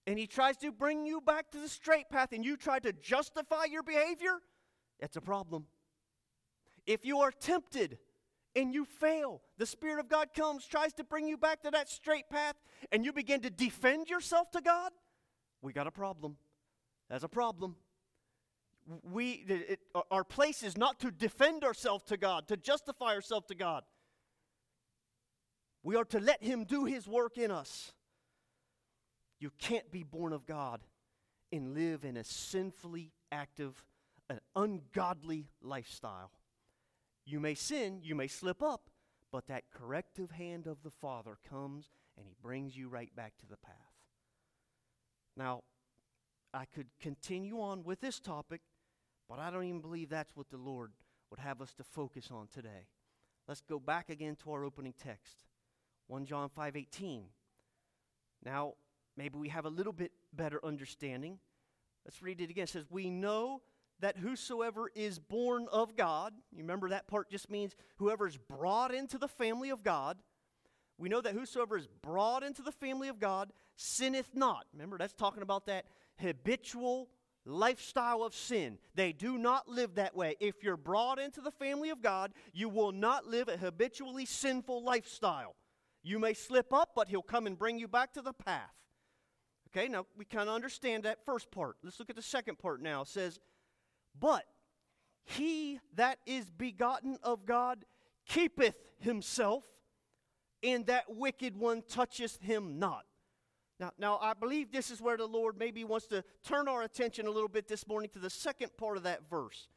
and 0.05 0.17
he 0.17 0.27
tries 0.27 0.57
to 0.57 0.71
bring 0.71 1.05
you 1.05 1.19
back 1.19 1.51
to 1.51 1.59
the 1.59 1.67
straight 1.67 2.09
path 2.09 2.31
and 2.31 2.45
you 2.45 2.55
try 2.55 2.79
to 2.79 2.93
justify 2.93 3.65
your 3.65 3.83
behavior, 3.83 4.39
that's 4.99 5.17
a 5.17 5.21
problem. 5.21 5.65
If 6.85 7.03
you 7.03 7.19
are 7.19 7.31
tempted 7.31 7.97
and 8.57 8.73
you 8.73 8.85
fail, 8.85 9.41
the 9.57 9.67
Spirit 9.67 9.99
of 9.99 10.09
God 10.09 10.29
comes, 10.35 10.65
tries 10.65 10.91
to 10.93 11.03
bring 11.03 11.27
you 11.27 11.37
back 11.37 11.61
to 11.61 11.71
that 11.71 11.89
straight 11.89 12.27
path, 12.29 12.55
and 12.91 13.05
you 13.05 13.13
begin 13.13 13.39
to 13.41 13.51
defend 13.51 14.09
yourself 14.09 14.49
to 14.51 14.61
God, 14.61 14.91
we 15.61 15.73
got 15.73 15.87
a 15.87 15.91
problem. 15.91 16.37
That's 17.09 17.23
a 17.23 17.29
problem. 17.29 17.75
We, 19.03 19.45
it, 19.47 19.79
our 20.11 20.23
place 20.23 20.63
is 20.63 20.77
not 20.77 20.99
to 21.01 21.11
defend 21.11 21.63
ourselves 21.63 22.03
to 22.05 22.17
God, 22.17 22.47
to 22.47 22.57
justify 22.57 23.13
ourselves 23.13 23.47
to 23.47 23.55
God. 23.55 23.83
We 25.83 25.95
are 25.95 26.05
to 26.05 26.19
let 26.19 26.43
Him 26.43 26.63
do 26.63 26.85
His 26.85 27.07
work 27.07 27.37
in 27.37 27.51
us. 27.51 27.93
You 29.39 29.51
can't 29.59 29.91
be 29.91 30.03
born 30.03 30.33
of 30.33 30.45
God 30.45 30.81
and 31.51 31.73
live 31.73 32.03
in 32.03 32.17
a 32.17 32.23
sinfully 32.23 33.11
active, 33.31 33.85
an 34.29 34.39
ungodly 34.55 35.47
lifestyle. 35.61 36.31
You 37.27 37.41
may 37.41 37.55
sin, 37.55 37.99
you 38.03 38.15
may 38.15 38.27
slip 38.27 38.63
up, 38.63 38.89
but 39.33 39.47
that 39.47 39.69
corrective 39.69 40.31
hand 40.31 40.65
of 40.65 40.81
the 40.81 40.89
Father 40.89 41.37
comes 41.49 41.89
and 42.17 42.25
He 42.25 42.33
brings 42.41 42.77
you 42.77 42.87
right 42.87 43.13
back 43.13 43.37
to 43.39 43.45
the 43.45 43.57
path. 43.57 43.73
Now, 45.35 45.63
I 46.53 46.63
could 46.63 46.87
continue 47.01 47.59
on 47.59 47.83
with 47.83 47.99
this 47.99 48.21
topic, 48.21 48.61
but 49.27 49.39
I 49.39 49.51
don't 49.51 49.65
even 49.65 49.81
believe 49.81 50.07
that's 50.07 50.37
what 50.37 50.49
the 50.49 50.57
Lord 50.57 50.93
would 51.29 51.41
have 51.41 51.61
us 51.61 51.73
to 51.73 51.83
focus 51.83 52.29
on 52.31 52.47
today. 52.47 52.87
Let's 53.45 53.59
go 53.59 53.77
back 53.77 54.09
again 54.09 54.37
to 54.43 54.53
our 54.53 54.63
opening 54.63 54.93
text. 54.93 55.43
1 56.07 56.25
John 56.25 56.47
5:18. 56.49 57.25
Now, 58.41 58.75
maybe 59.17 59.37
we 59.37 59.49
have 59.49 59.65
a 59.65 59.69
little 59.69 59.91
bit 59.91 60.13
better 60.31 60.63
understanding. 60.63 61.41
Let's 62.05 62.21
read 62.21 62.39
it 62.39 62.49
again. 62.49 62.63
It 62.63 62.69
says, 62.69 62.89
"We 62.89 63.09
know 63.09 63.63
that 63.99 64.17
whosoever 64.17 64.91
is 64.95 65.19
born 65.19 65.67
of 65.71 65.95
God, 65.95 66.33
you 66.51 66.59
remember 66.59 66.89
that 66.89 67.07
part 67.07 67.29
just 67.29 67.49
means 67.49 67.75
whoever 67.97 68.27
is 68.27 68.37
brought 68.37 68.93
into 68.93 69.17
the 69.17 69.27
family 69.27 69.69
of 69.69 69.83
God. 69.83 70.17
We 70.97 71.09
know 71.09 71.21
that 71.21 71.33
whosoever 71.33 71.77
is 71.77 71.87
brought 72.01 72.43
into 72.43 72.61
the 72.61 72.71
family 72.71 73.07
of 73.07 73.19
God 73.19 73.51
sinneth 73.75 74.29
not. 74.33 74.65
Remember, 74.73 74.97
that's 74.97 75.13
talking 75.13 75.43
about 75.43 75.67
that 75.67 75.85
habitual 76.19 77.09
lifestyle 77.45 78.23
of 78.23 78.35
sin. 78.35 78.77
They 78.95 79.13
do 79.13 79.37
not 79.37 79.67
live 79.67 79.95
that 79.95 80.15
way. 80.15 80.35
If 80.39 80.63
you're 80.63 80.77
brought 80.77 81.19
into 81.19 81.41
the 81.41 81.51
family 81.51 81.89
of 81.89 82.01
God, 82.01 82.33
you 82.53 82.69
will 82.69 82.91
not 82.91 83.25
live 83.25 83.47
a 83.47 83.57
habitually 83.57 84.25
sinful 84.25 84.83
lifestyle. 84.83 85.55
You 86.03 86.19
may 86.19 86.33
slip 86.33 86.73
up, 86.73 86.91
but 86.95 87.09
He'll 87.09 87.21
come 87.21 87.47
and 87.47 87.57
bring 87.57 87.79
you 87.79 87.87
back 87.87 88.13
to 88.13 88.21
the 88.21 88.33
path. 88.33 88.73
Okay, 89.69 89.87
now 89.87 90.05
we 90.17 90.25
kind 90.25 90.49
of 90.49 90.55
understand 90.55 91.03
that 91.03 91.25
first 91.25 91.51
part. 91.51 91.77
Let's 91.83 91.99
look 91.99 92.09
at 92.09 92.15
the 92.15 92.21
second 92.21 92.57
part 92.57 92.81
now. 92.81 93.01
It 93.01 93.07
says, 93.07 93.39
But 94.19 94.45
he 95.23 95.79
that 95.95 96.19
is 96.25 96.49
begotten 96.49 97.17
of 97.23 97.45
God 97.45 97.85
keepeth 98.27 98.75
himself, 98.99 99.63
and 100.63 100.85
that 100.87 101.05
wicked 101.09 101.55
one 101.57 101.83
toucheth 101.87 102.41
him 102.41 102.79
not. 102.79 103.05
Now, 103.79 103.91
now, 103.99 104.19
I 104.19 104.33
believe 104.33 104.71
this 104.71 104.89
is 104.89 105.01
where 105.01 105.17
the 105.17 105.27
Lord 105.27 105.57
maybe 105.57 105.83
wants 105.83 106.07
to 106.07 106.23
turn 106.43 106.67
our 106.67 106.81
attention 106.81 107.27
a 107.27 107.31
little 107.31 107.49
bit 107.49 107.67
this 107.67 107.87
morning 107.87 108.09
to 108.13 108.19
the 108.19 108.29
second 108.29 108.75
part 108.75 108.97
of 108.97 109.03
that 109.03 109.29
verse. 109.29 109.67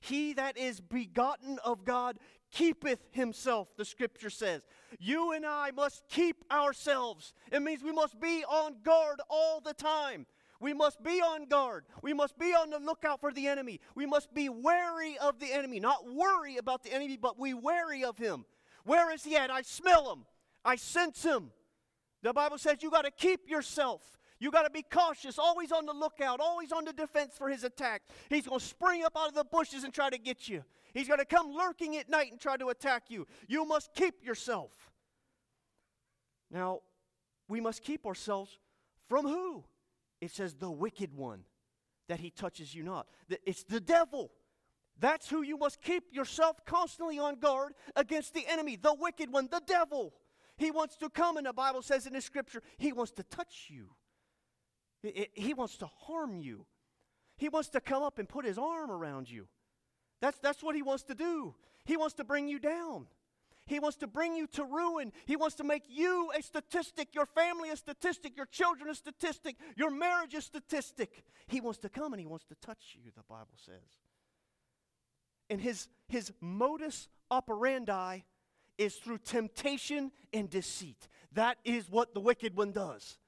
He 0.00 0.32
that 0.34 0.56
is 0.56 0.80
begotten 0.80 1.58
of 1.64 1.84
God 1.84 2.18
keepeth 2.52 3.00
himself, 3.10 3.68
the 3.76 3.84
scripture 3.84 4.30
says. 4.30 4.62
You 5.00 5.32
and 5.32 5.44
I 5.44 5.72
must 5.72 6.04
keep 6.08 6.44
ourselves. 6.52 7.32
It 7.50 7.62
means 7.62 7.82
we 7.82 7.92
must 7.92 8.20
be 8.20 8.44
on 8.44 8.76
guard 8.84 9.20
all 9.28 9.60
the 9.60 9.74
time. 9.74 10.26
We 10.60 10.74
must 10.74 11.02
be 11.02 11.20
on 11.20 11.46
guard. 11.46 11.84
We 12.02 12.12
must 12.12 12.38
be 12.38 12.52
on 12.52 12.70
the 12.70 12.78
lookout 12.78 13.20
for 13.20 13.32
the 13.32 13.46
enemy. 13.46 13.80
We 13.94 14.06
must 14.06 14.34
be 14.34 14.48
wary 14.48 15.16
of 15.18 15.38
the 15.38 15.52
enemy. 15.52 15.78
Not 15.78 16.12
worry 16.12 16.56
about 16.56 16.82
the 16.82 16.92
enemy, 16.92 17.16
but 17.16 17.38
we 17.38 17.54
wary 17.54 18.04
of 18.04 18.18
him. 18.18 18.44
Where 18.84 19.12
is 19.12 19.22
he 19.22 19.36
at? 19.36 19.50
I 19.50 19.62
smell 19.62 20.12
him. 20.12 20.24
I 20.64 20.76
sense 20.76 21.22
him. 21.22 21.52
The 22.22 22.32
Bible 22.32 22.58
says 22.58 22.82
you 22.82 22.90
got 22.90 23.04
to 23.04 23.12
keep 23.12 23.48
yourself. 23.48 24.02
You 24.40 24.50
got 24.50 24.62
to 24.62 24.70
be 24.70 24.82
cautious, 24.82 25.38
always 25.38 25.72
on 25.72 25.86
the 25.86 25.92
lookout, 25.92 26.40
always 26.40 26.70
on 26.72 26.84
the 26.84 26.92
defense 26.92 27.34
for 27.36 27.48
his 27.48 27.64
attack. 27.64 28.02
He's 28.28 28.46
going 28.46 28.60
to 28.60 28.64
spring 28.64 29.04
up 29.04 29.16
out 29.16 29.28
of 29.28 29.34
the 29.34 29.44
bushes 29.44 29.84
and 29.84 29.92
try 29.92 30.10
to 30.10 30.18
get 30.18 30.48
you. 30.48 30.64
He's 30.94 31.08
going 31.08 31.18
to 31.18 31.24
come 31.24 31.52
lurking 31.52 31.96
at 31.96 32.08
night 32.08 32.30
and 32.30 32.40
try 32.40 32.56
to 32.56 32.68
attack 32.68 33.04
you. 33.08 33.26
You 33.46 33.64
must 33.64 33.94
keep 33.94 34.24
yourself. 34.24 34.72
Now, 36.50 36.80
we 37.48 37.60
must 37.60 37.82
keep 37.82 38.06
ourselves 38.06 38.58
from 39.08 39.26
who? 39.26 39.64
It 40.20 40.30
says 40.30 40.54
the 40.54 40.70
wicked 40.70 41.14
one, 41.14 41.44
that 42.08 42.20
he 42.20 42.30
touches 42.30 42.74
you 42.74 42.82
not. 42.82 43.06
It's 43.46 43.64
the 43.64 43.80
devil. 43.80 44.32
That's 44.98 45.28
who 45.28 45.42
you 45.42 45.56
must 45.56 45.80
keep 45.80 46.04
yourself 46.12 46.64
constantly 46.66 47.18
on 47.18 47.38
guard 47.38 47.74
against 47.94 48.34
the 48.34 48.44
enemy, 48.48 48.76
the 48.76 48.94
wicked 48.94 49.32
one, 49.32 49.48
the 49.50 49.62
devil. 49.64 50.12
He 50.56 50.72
wants 50.72 50.96
to 50.96 51.08
come, 51.08 51.36
and 51.36 51.46
the 51.46 51.52
Bible 51.52 51.82
says 51.82 52.06
in 52.06 52.14
the 52.14 52.20
scripture, 52.20 52.62
He 52.78 52.92
wants 52.92 53.12
to 53.12 53.22
touch 53.22 53.68
you. 53.68 53.90
he 55.02 55.54
wants 55.54 55.76
to 55.78 55.86
harm 55.86 56.36
you. 56.36 56.66
He 57.36 57.48
wants 57.48 57.68
to 57.70 57.80
come 57.80 58.02
up 58.02 58.18
and 58.18 58.28
put 58.28 58.44
His 58.44 58.58
arm 58.58 58.90
around 58.90 59.30
you. 59.30 59.46
That's, 60.20 60.38
that's 60.40 60.62
what 60.62 60.74
He 60.74 60.82
wants 60.82 61.04
to 61.04 61.14
do. 61.14 61.54
He 61.84 61.96
wants 61.96 62.14
to 62.14 62.24
bring 62.24 62.48
you 62.48 62.58
down. 62.58 63.06
He 63.68 63.78
wants 63.78 63.98
to 63.98 64.06
bring 64.06 64.34
you 64.34 64.46
to 64.48 64.64
ruin. 64.64 65.12
He 65.26 65.36
wants 65.36 65.56
to 65.56 65.64
make 65.64 65.84
you 65.88 66.30
a 66.36 66.42
statistic, 66.42 67.14
your 67.14 67.26
family 67.26 67.70
a 67.70 67.76
statistic, 67.76 68.36
your 68.36 68.46
children 68.46 68.88
a 68.90 68.94
statistic, 68.94 69.56
your 69.76 69.90
marriage 69.90 70.34
a 70.34 70.40
statistic. 70.40 71.22
He 71.46 71.60
wants 71.60 71.78
to 71.80 71.88
come 71.88 72.12
and 72.12 72.20
he 72.20 72.26
wants 72.26 72.46
to 72.46 72.54
touch 72.56 72.96
you, 72.96 73.10
the 73.14 73.22
Bible 73.28 73.56
says. 73.56 73.98
And 75.50 75.60
his, 75.60 75.88
his 76.08 76.32
modus 76.40 77.08
operandi 77.30 78.20
is 78.78 78.94
through 78.96 79.18
temptation 79.18 80.12
and 80.32 80.48
deceit. 80.48 81.08
That 81.32 81.58
is 81.64 81.90
what 81.90 82.14
the 82.14 82.20
wicked 82.20 82.56
one 82.56 82.72
does. 82.72 83.18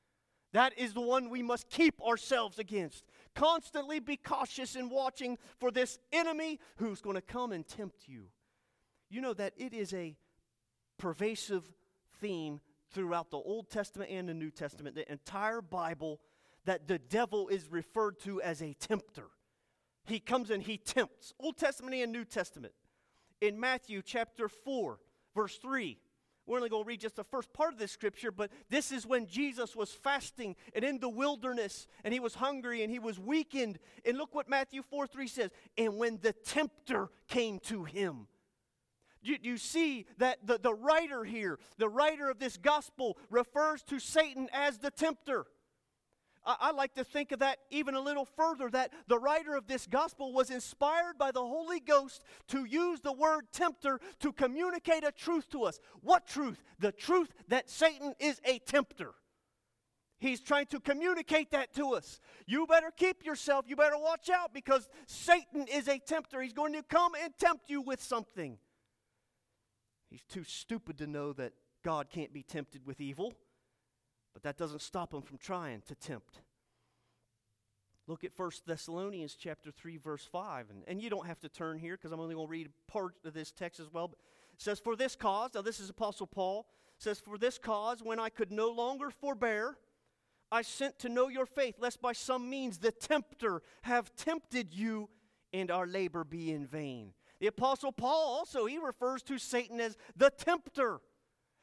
That 0.53 0.77
is 0.79 0.95
the 0.95 1.01
one 1.01 1.29
we 1.29 1.43
must 1.43 1.69
keep 1.69 2.01
ourselves 2.03 2.59
against. 2.59 3.05
Constantly 3.35 4.01
be 4.01 4.17
cautious 4.17 4.75
in 4.75 4.89
watching 4.91 5.39
for 5.59 5.71
this 5.71 5.99
enemy 6.13 6.59
who's 6.77 7.01
going 7.01 7.17
to 7.17 7.23
come 7.23 7.53
and 7.53 7.67
tempt 7.67 8.09
you. 8.09 8.27
You 9.11 9.21
know 9.21 9.35
that 9.35 9.53
it 9.57 9.75
is 9.75 9.93
a 9.93 10.17
pervasive 11.01 11.65
theme 12.21 12.61
throughout 12.93 13.31
the 13.31 13.39
Old 13.39 13.71
Testament 13.71 14.11
and 14.13 14.29
the 14.29 14.35
New 14.35 14.51
Testament, 14.51 14.95
the 14.95 15.11
entire 15.11 15.63
Bible, 15.63 16.21
that 16.67 16.87
the 16.87 16.99
devil 16.99 17.49
is 17.49 17.71
referred 17.71 18.21
to 18.21 18.41
as 18.43 18.63
a 18.63 18.75
tempter. 18.75 19.29
He 20.05 20.21
comes 20.21 20.51
and 20.51 20.63
he 20.63 20.77
tempts, 20.77 21.33
Old 21.41 21.57
Testament 21.57 21.95
and 21.95 22.13
New 22.13 22.25
Testament. 22.25 22.75
In 23.41 23.59
Matthew 23.59 24.03
chapter 24.05 24.49
4, 24.49 24.99
verse 25.35 25.57
3. 25.57 25.99
We're 26.47 26.57
only 26.57 26.69
going 26.69 26.83
to 26.83 26.89
read 26.89 27.01
just 27.01 27.17
the 27.17 27.25
first 27.25 27.53
part 27.53 27.73
of 27.73 27.79
this 27.79 27.93
scripture, 27.93 28.33
but 28.33 28.51
this 28.69 28.91
is 28.91 29.07
when 29.07 29.27
Jesus 29.27 29.77
was 29.77 29.93
fasting 29.93 30.57
and 30.75 30.85
in 30.85 30.99
the 30.99 31.09
wilderness, 31.09 31.87
and 32.03 32.13
he 32.13 32.19
was 32.19 32.35
hungry 32.35 32.83
and 32.83 32.91
he 32.91 32.99
was 32.99 33.21
weakened. 33.21 33.79
And 34.05 34.19
look 34.19 34.35
what 34.35 34.49
Matthew 34.49 34.83
4 34.83 35.07
3 35.07 35.29
says. 35.29 35.51
And 35.79 35.97
when 35.97 36.19
the 36.21 36.33
tempter 36.33 37.09
came 37.29 37.61
to 37.61 37.85
him, 37.85 38.27
you, 39.23 39.37
you 39.43 39.59
see 39.59 40.07
that 40.19 40.39
the, 40.47 40.59
the 40.59 40.75
writer 40.75 41.25
here, 41.25 41.59
the 41.79 41.89
writer 41.89 42.31
of 42.31 42.39
this 42.39 42.57
gospel, 42.57 43.19
refers 43.29 43.83
to 43.85 43.99
Satan 43.99 44.49
as 44.53 44.79
the 44.79 44.91
tempter. 44.91 45.47
I, 46.45 46.57
I 46.61 46.71
like 46.73 46.95
to 46.95 47.05
think 47.05 47.33
of 47.33 47.41
that 47.41 47.59
even 47.71 47.95
a 47.95 48.01
little 48.01 48.25
further 48.25 48.71
that 48.71 48.93
the 49.09 49.19
writer 49.19 49.55
of 49.55 49.67
this 49.67 49.87
gospel 49.87 50.33
was 50.33 50.51
inspired 50.51 51.19
by 51.19 51.33
the 51.33 51.45
Holy 51.45 51.81
Ghost 51.81 52.23
to 52.49 52.65
use 52.65 53.01
the 53.01 53.13
word 53.13 53.45
tempter 53.53 54.01
to 54.21 54.33
communicate 54.33 55.05
a 55.05 55.13
truth 55.13 55.49
to 55.51 55.65
us. 55.65 55.81
What 56.03 56.27
truth? 56.27 56.63
The 56.79 56.93
truth 56.93 57.33
that 57.49 57.69
Satan 57.69 58.15
is 58.19 58.41
a 58.45 58.59
tempter. 58.61 59.13
He's 60.19 60.41
trying 60.41 60.67
to 60.67 60.81
communicate 60.81 61.51
that 61.53 61.75
to 61.77 61.95
us. 61.95 62.21
You 62.47 62.67
better 62.67 62.93
keep 62.95 63.25
yourself. 63.25 63.65
You 63.67 63.75
better 63.75 63.99
watch 63.99 64.29
out 64.29 64.53
because 64.53 64.87
Satan 65.07 65.67
is 65.67 65.89
a 65.89 65.99
tempter. 65.99 66.43
He's 66.43 66.53
going 66.53 66.75
to 66.75 66.83
come 66.83 67.13
and 67.23 67.33
tempt 67.39 67.71
you 67.71 67.81
with 67.81 68.03
something. 68.03 68.59
He's 70.11 70.25
too 70.25 70.45
stupid 70.45 70.99
to 70.99 71.07
know 71.07 71.33
that 71.35 71.53
God 71.85 72.11
can't 72.11 72.33
be 72.33 72.43
tempted 72.43 72.85
with 72.85 73.01
evil. 73.01 73.33
But 74.33 74.43
that 74.43 74.57
doesn't 74.57 74.83
stop 74.83 75.13
him 75.13 75.23
from 75.23 75.39
trying 75.39 75.83
to 75.89 75.95
tempt. 75.95 76.41
Look 78.07 78.25
at 78.25 78.33
1 78.37 78.51
Thessalonians 78.67 79.37
chapter 79.39 79.71
3, 79.71 79.97
verse 79.97 80.25
5. 80.31 80.71
And, 80.71 80.83
and 80.87 81.03
you 81.03 81.11
don't 81.11 81.27
have 81.27 81.41
to 81.41 81.49
turn 81.49 81.79
here 81.79 81.97
because 81.97 82.13
I'm 82.13 82.21
only 82.21 82.35
going 82.35 82.47
to 82.47 82.51
read 82.51 82.69
part 82.89 83.15
of 83.25 83.35
this 83.35 83.53
text 83.53 83.81
as 83.81 83.93
well. 83.93 84.09
But 84.09 84.19
it 84.53 84.61
says, 84.61 84.81
For 84.81 84.97
this 84.97 85.15
cause, 85.15 85.51
now 85.55 85.63
this 85.63 85.81
is 85.81 85.91
Apostle 85.91 86.27
Paul, 86.27 86.67
says, 86.99 87.21
For 87.21 87.39
this 87.39 87.59
cause, 87.59 88.03
when 88.03 88.19
I 88.19 88.29
could 88.29 88.51
no 88.51 88.71
longer 88.71 89.11
forbear, 89.11 89.77
I 90.51 90.63
sent 90.63 90.99
to 91.01 91.09
know 91.09 91.29
your 91.29 91.47
faith, 91.47 91.77
lest 91.79 92.03
by 92.03 92.13
some 92.13 92.51
means 92.51 92.79
the 92.79 92.91
tempter 92.91 93.63
have 93.83 94.15
tempted 94.17 94.75
you 94.75 95.09
and 95.53 95.71
our 95.71 95.87
labor 95.87 96.25
be 96.25 96.53
in 96.53 96.67
vain. 96.67 97.13
The 97.41 97.47
Apostle 97.47 97.93
Paul 97.93 98.37
also, 98.39 98.67
he 98.67 98.79
refers 98.79 99.23
to 99.25 99.39
Satan 99.39 99.81
as 99.81 99.97
the 100.15 100.31
tempter. 100.31 101.01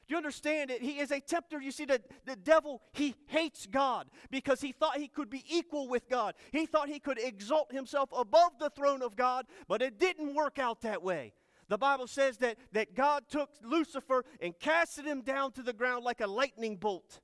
Do 0.07 0.13
you 0.13 0.17
understand 0.17 0.71
it? 0.71 0.81
He 0.81 0.99
is 0.99 1.11
a 1.11 1.19
tempter. 1.19 1.61
You 1.61 1.71
see, 1.71 1.85
the, 1.85 2.01
the 2.25 2.37
devil, 2.37 2.81
he 2.93 3.13
hates 3.27 3.67
God 3.67 4.07
because 4.31 4.61
he 4.61 4.71
thought 4.71 4.97
he 4.97 5.09
could 5.09 5.29
be 5.29 5.43
equal 5.49 5.87
with 5.89 6.09
God. 6.09 6.33
He 6.51 6.65
thought 6.65 6.87
he 6.87 6.99
could 6.99 7.19
exalt 7.19 7.71
himself 7.73 8.09
above 8.17 8.53
the 8.57 8.69
throne 8.69 9.01
of 9.01 9.15
God, 9.15 9.45
but 9.67 9.81
it 9.81 9.99
didn't 9.99 10.33
work 10.33 10.59
out 10.59 10.81
that 10.81 11.03
way. 11.03 11.33
The 11.67 11.77
Bible 11.77 12.07
says 12.07 12.37
that, 12.37 12.57
that 12.71 12.95
God 12.95 13.25
took 13.29 13.49
Lucifer 13.61 14.23
and 14.39 14.57
casted 14.57 15.05
him 15.05 15.21
down 15.21 15.51
to 15.53 15.61
the 15.61 15.73
ground 15.73 16.05
like 16.05 16.21
a 16.21 16.27
lightning 16.27 16.77
bolt. 16.77 17.19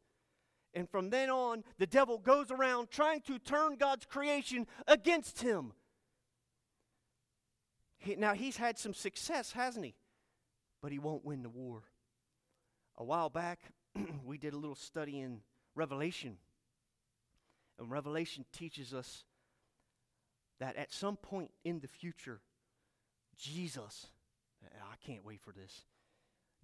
And 0.73 0.89
from 0.89 1.09
then 1.09 1.29
on, 1.29 1.63
the 1.77 1.87
devil 1.87 2.17
goes 2.17 2.51
around 2.51 2.91
trying 2.91 3.21
to 3.21 3.39
turn 3.39 3.77
God's 3.77 4.05
creation 4.05 4.67
against 4.87 5.41
him. 5.41 5.71
He, 8.03 8.15
now, 8.15 8.33
he's 8.33 8.57
had 8.57 8.77
some 8.77 8.93
success, 8.93 9.53
hasn't 9.53 9.85
he? 9.85 9.95
But 10.81 10.91
he 10.91 10.99
won't 10.99 11.23
win 11.23 11.41
the 11.41 11.49
war. 11.49 11.83
A 12.97 13.03
while 13.03 13.29
back, 13.29 13.59
we 14.25 14.37
did 14.37 14.53
a 14.53 14.57
little 14.57 14.75
study 14.75 15.19
in 15.19 15.39
Revelation. 15.73 16.37
And 17.79 17.89
Revelation 17.89 18.45
teaches 18.51 18.93
us 18.93 19.23
that 20.59 20.75
at 20.75 20.91
some 20.91 21.15
point 21.15 21.51
in 21.63 21.79
the 21.79 21.87
future, 21.87 22.41
Jesus, 23.37 24.07
I 24.63 24.95
can't 25.05 25.25
wait 25.25 25.41
for 25.41 25.53
this, 25.53 25.85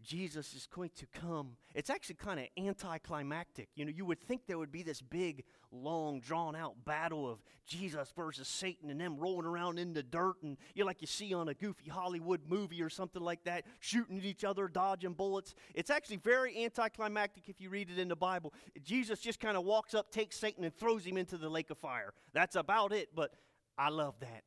Jesus 0.03 0.53
is 0.53 0.68
going 0.68 0.91
to 0.96 1.06
come. 1.08 1.58
It's 1.75 1.89
actually 1.89 2.15
kind 2.15 2.39
of 2.39 2.48
anticlimactic. 2.58 3.70
You 3.75 3.86
know, 3.86 3.91
you 3.96 4.06
would 4.06 4.20
think 4.20 4.41
there 4.48 4.58
would 4.58 4.72
be 4.72 4.84
this 4.84 5.01
big, 5.01 5.44
long, 5.72 6.20
drawn 6.20 6.56
out 6.56 6.86
battle 6.86 7.29
of 7.29 7.39
Jesus 7.65 8.12
versus 8.15 8.48
Satan 8.48 8.89
and 8.89 9.00
them 9.00 9.18
rolling 9.18 9.46
around 9.46 9.77
in 9.77 9.94
the 9.94 10.01
dirt 10.03 10.36
and 10.41 10.58
you 10.74 10.84
know, 10.84 10.88
like 10.88 11.01
you 11.01 11.08
see 11.08 11.34
on 11.34 11.50
a 11.50 11.53
goofy 11.53 11.89
Hollywood 11.89 12.41
movie 12.48 12.82
or 12.82 12.89
something 12.89 13.22
like 13.22 13.44
that, 13.44 13.65
shooting 13.79 14.18
at 14.18 14.25
each 14.25 14.44
other, 14.44 14.68
dodging 14.68 15.13
bullets. 15.13 15.53
It's 15.75 15.89
actually 15.89 16.18
very 16.18 16.63
anticlimactic 16.63 17.50
if 17.50 17.60
you 17.60 17.70
read 17.70 17.89
it 17.89 18.00
in 18.00 18.08
the 18.08 18.15
Bible. 18.15 18.53
Jesus 18.84 19.20
just 19.20 19.39
kind 19.39 19.58
of 19.58 19.65
walks 19.65 19.94
up, 19.94 20.12
takes 20.12 20.38
Satan, 20.38 20.63
and 20.63 20.74
throws 20.74 21.06
him 21.06 21.18
into 21.18 21.38
the 21.38 21.50
lake 21.50 21.70
of 21.70 21.77
fire. 21.77 22.13
That's 22.34 22.56
about 22.56 22.94
it, 22.94 23.10
but 23.15 23.32
I 23.77 23.89
love 23.89 24.15
that. 24.22 24.44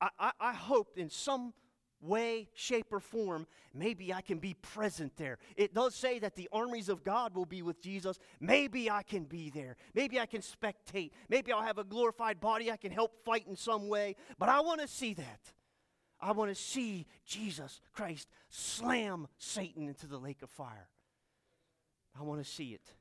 I, 0.00 0.08
I, 0.18 0.32
I 0.40 0.52
hope 0.52 0.96
in 0.96 1.10
some 1.10 1.52
way, 2.00 2.48
shape, 2.54 2.92
or 2.92 3.00
form, 3.00 3.46
maybe 3.74 4.12
I 4.12 4.20
can 4.20 4.38
be 4.38 4.54
present 4.54 5.16
there. 5.16 5.38
It 5.56 5.74
does 5.74 5.94
say 5.94 6.18
that 6.20 6.34
the 6.34 6.48
armies 6.52 6.88
of 6.88 7.04
God 7.04 7.34
will 7.34 7.44
be 7.44 7.62
with 7.62 7.80
Jesus. 7.80 8.18
Maybe 8.40 8.90
I 8.90 9.02
can 9.02 9.24
be 9.24 9.50
there. 9.50 9.76
Maybe 9.94 10.18
I 10.18 10.26
can 10.26 10.40
spectate. 10.40 11.10
Maybe 11.28 11.52
I'll 11.52 11.62
have 11.62 11.78
a 11.78 11.84
glorified 11.84 12.40
body 12.40 12.70
I 12.70 12.76
can 12.76 12.92
help 12.92 13.24
fight 13.24 13.46
in 13.48 13.56
some 13.56 13.88
way. 13.88 14.16
But 14.38 14.48
I 14.48 14.60
want 14.60 14.80
to 14.80 14.88
see 14.88 15.14
that. 15.14 15.40
I 16.20 16.32
want 16.32 16.50
to 16.50 16.54
see 16.54 17.06
Jesus 17.24 17.80
Christ 17.92 18.28
slam 18.50 19.26
Satan 19.38 19.88
into 19.88 20.06
the 20.06 20.18
lake 20.18 20.42
of 20.42 20.50
fire. 20.50 20.88
I 22.18 22.22
want 22.22 22.44
to 22.44 22.48
see 22.48 22.74
it. 22.74 22.92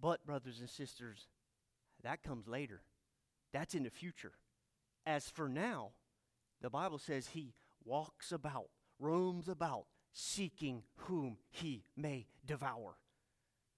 But, 0.00 0.26
brothers 0.26 0.58
and 0.58 0.68
sisters, 0.68 1.28
that 2.02 2.24
comes 2.24 2.48
later. 2.48 2.80
That's 3.52 3.74
in 3.74 3.84
the 3.84 3.90
future. 3.90 4.32
As 5.04 5.28
for 5.28 5.48
now, 5.48 5.90
the 6.60 6.70
Bible 6.70 6.98
says 6.98 7.28
he 7.28 7.54
walks 7.84 8.32
about, 8.32 8.68
roams 8.98 9.48
about, 9.48 9.86
seeking 10.12 10.82
whom 10.96 11.38
he 11.50 11.84
may 11.96 12.26
devour. 12.44 12.96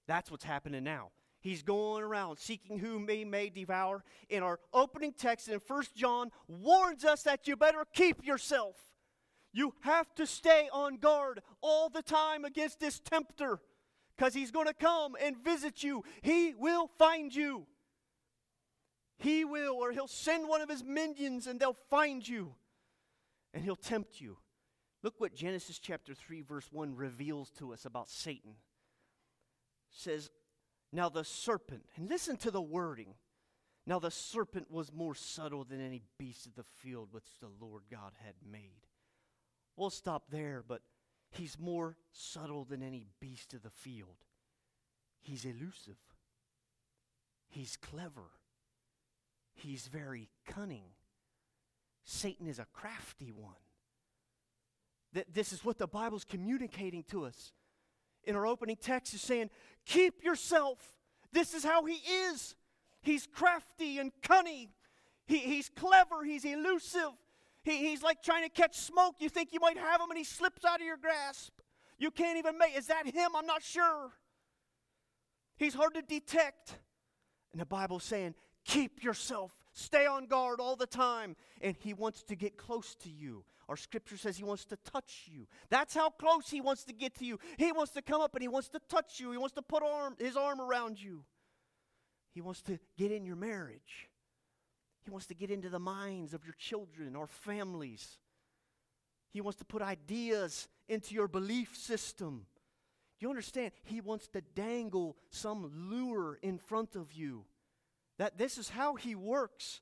That's 0.06 0.30
what's 0.30 0.44
happening 0.44 0.84
now. 0.84 1.10
He's 1.40 1.62
going 1.62 2.02
around 2.02 2.38
seeking 2.38 2.78
whom 2.78 3.06
he 3.06 3.24
may 3.24 3.50
devour. 3.50 4.02
In 4.30 4.42
our 4.42 4.58
opening 4.72 5.12
text 5.12 5.48
in 5.48 5.60
1 5.66 5.82
John 5.94 6.30
warns 6.48 7.04
us 7.04 7.22
that 7.22 7.46
you 7.46 7.56
better 7.56 7.84
keep 7.92 8.24
yourself. 8.24 8.76
You 9.52 9.74
have 9.80 10.12
to 10.16 10.26
stay 10.26 10.68
on 10.72 10.96
guard 10.96 11.42
all 11.60 11.88
the 11.88 12.02
time 12.02 12.44
against 12.44 12.80
this 12.80 12.98
tempter 12.98 13.60
because 14.16 14.34
he's 14.34 14.50
going 14.50 14.66
to 14.66 14.74
come 14.74 15.16
and 15.20 15.36
visit 15.36 15.82
you. 15.82 16.02
He 16.22 16.54
will 16.54 16.88
find 16.98 17.34
you. 17.34 17.66
He 19.18 19.44
will, 19.44 19.74
or 19.74 19.92
he'll 19.92 20.08
send 20.08 20.48
one 20.48 20.60
of 20.60 20.68
his 20.68 20.84
minions 20.84 21.46
and 21.46 21.60
they'll 21.60 21.76
find 21.90 22.26
you 22.26 22.54
and 23.52 23.62
he'll 23.62 23.76
tempt 23.76 24.20
you. 24.20 24.38
Look 25.02 25.14
what 25.18 25.34
Genesis 25.34 25.78
chapter 25.78 26.14
3, 26.14 26.42
verse 26.42 26.68
1 26.72 26.96
reveals 26.96 27.50
to 27.58 27.72
us 27.72 27.84
about 27.84 28.08
Satan. 28.08 28.52
It 29.92 29.98
says, 29.98 30.30
Now 30.92 31.08
the 31.08 31.24
serpent, 31.24 31.84
and 31.96 32.08
listen 32.08 32.36
to 32.38 32.50
the 32.50 32.62
wording. 32.62 33.14
Now 33.86 33.98
the 33.98 34.10
serpent 34.10 34.70
was 34.70 34.92
more 34.92 35.14
subtle 35.14 35.64
than 35.64 35.80
any 35.80 36.02
beast 36.18 36.46
of 36.46 36.54
the 36.54 36.64
field 36.64 37.08
which 37.12 37.38
the 37.40 37.50
Lord 37.60 37.82
God 37.90 38.12
had 38.24 38.34
made. 38.50 38.86
We'll 39.76 39.90
stop 39.90 40.24
there, 40.30 40.64
but 40.66 40.80
he's 41.30 41.58
more 41.58 41.96
subtle 42.12 42.64
than 42.64 42.82
any 42.82 43.06
beast 43.20 43.52
of 43.52 43.62
the 43.62 43.70
field. 43.70 44.16
He's 45.20 45.44
elusive. 45.44 45.98
He's 47.46 47.76
clever. 47.76 48.30
He's 49.54 49.86
very 49.86 50.28
cunning. 50.46 50.84
Satan 52.04 52.46
is 52.46 52.58
a 52.58 52.66
crafty 52.72 53.32
one. 53.32 53.54
That 55.12 55.32
this 55.32 55.52
is 55.52 55.64
what 55.64 55.78
the 55.78 55.86
Bible's 55.86 56.24
communicating 56.24 57.04
to 57.04 57.24
us. 57.24 57.52
In 58.24 58.36
our 58.36 58.46
opening 58.46 58.76
text 58.76 59.14
is 59.14 59.22
saying, 59.22 59.50
keep 59.86 60.24
yourself. 60.24 60.78
This 61.32 61.54
is 61.54 61.64
how 61.64 61.84
he 61.84 61.94
is. 61.94 62.54
He's 63.02 63.26
crafty 63.26 63.98
and 63.98 64.12
cunning. 64.22 64.70
He, 65.26 65.38
he's 65.38 65.68
clever. 65.68 66.24
He's 66.24 66.44
elusive. 66.44 67.12
He, 67.62 67.78
he's 67.78 68.02
like 68.02 68.22
trying 68.22 68.44
to 68.44 68.48
catch 68.48 68.76
smoke. 68.76 69.16
You 69.18 69.28
think 69.28 69.52
you 69.52 69.60
might 69.60 69.78
have 69.78 70.00
him 70.00 70.10
and 70.10 70.18
he 70.18 70.24
slips 70.24 70.64
out 70.64 70.80
of 70.80 70.86
your 70.86 70.96
grasp. 70.96 71.52
You 71.98 72.10
can't 72.10 72.38
even 72.38 72.58
make, 72.58 72.76
is 72.76 72.88
that 72.88 73.06
him? 73.06 73.30
I'm 73.36 73.46
not 73.46 73.62
sure. 73.62 74.10
He's 75.56 75.74
hard 75.74 75.94
to 75.94 76.02
detect. 76.02 76.78
And 77.52 77.60
the 77.60 77.66
Bible's 77.66 78.04
saying, 78.04 78.34
Keep 78.64 79.02
yourself. 79.02 79.52
Stay 79.72 80.06
on 80.06 80.26
guard 80.26 80.60
all 80.60 80.76
the 80.76 80.86
time. 80.86 81.36
And 81.60 81.76
He 81.78 81.94
wants 81.94 82.22
to 82.24 82.36
get 82.36 82.56
close 82.56 82.94
to 82.96 83.10
you. 83.10 83.44
Our 83.68 83.76
scripture 83.76 84.16
says 84.16 84.36
He 84.36 84.44
wants 84.44 84.64
to 84.66 84.76
touch 84.76 85.24
you. 85.26 85.46
That's 85.70 85.94
how 85.94 86.10
close 86.10 86.48
He 86.48 86.60
wants 86.60 86.84
to 86.84 86.92
get 86.92 87.14
to 87.16 87.24
you. 87.24 87.38
He 87.58 87.72
wants 87.72 87.92
to 87.92 88.02
come 88.02 88.20
up 88.20 88.34
and 88.34 88.42
He 88.42 88.48
wants 88.48 88.68
to 88.70 88.80
touch 88.88 89.20
you. 89.20 89.32
He 89.32 89.38
wants 89.38 89.54
to 89.54 89.62
put 89.62 89.82
arm, 89.82 90.16
His 90.18 90.36
arm 90.36 90.60
around 90.60 91.02
you. 91.02 91.24
He 92.32 92.40
wants 92.40 92.62
to 92.62 92.78
get 92.98 93.12
in 93.12 93.24
your 93.24 93.36
marriage. 93.36 94.08
He 95.04 95.10
wants 95.10 95.26
to 95.26 95.34
get 95.34 95.50
into 95.50 95.68
the 95.68 95.78
minds 95.78 96.34
of 96.34 96.44
your 96.44 96.54
children 96.54 97.14
or 97.14 97.26
families. 97.26 98.18
He 99.30 99.40
wants 99.40 99.58
to 99.58 99.64
put 99.64 99.82
ideas 99.82 100.68
into 100.88 101.14
your 101.14 101.28
belief 101.28 101.76
system. 101.76 102.46
You 103.20 103.28
understand? 103.28 103.72
He 103.84 104.00
wants 104.00 104.28
to 104.28 104.40
dangle 104.40 105.16
some 105.30 105.70
lure 105.90 106.38
in 106.42 106.58
front 106.58 106.96
of 106.96 107.12
you. 107.12 107.44
That 108.18 108.38
this 108.38 108.58
is 108.58 108.68
how 108.68 108.94
he 108.94 109.14
works. 109.14 109.80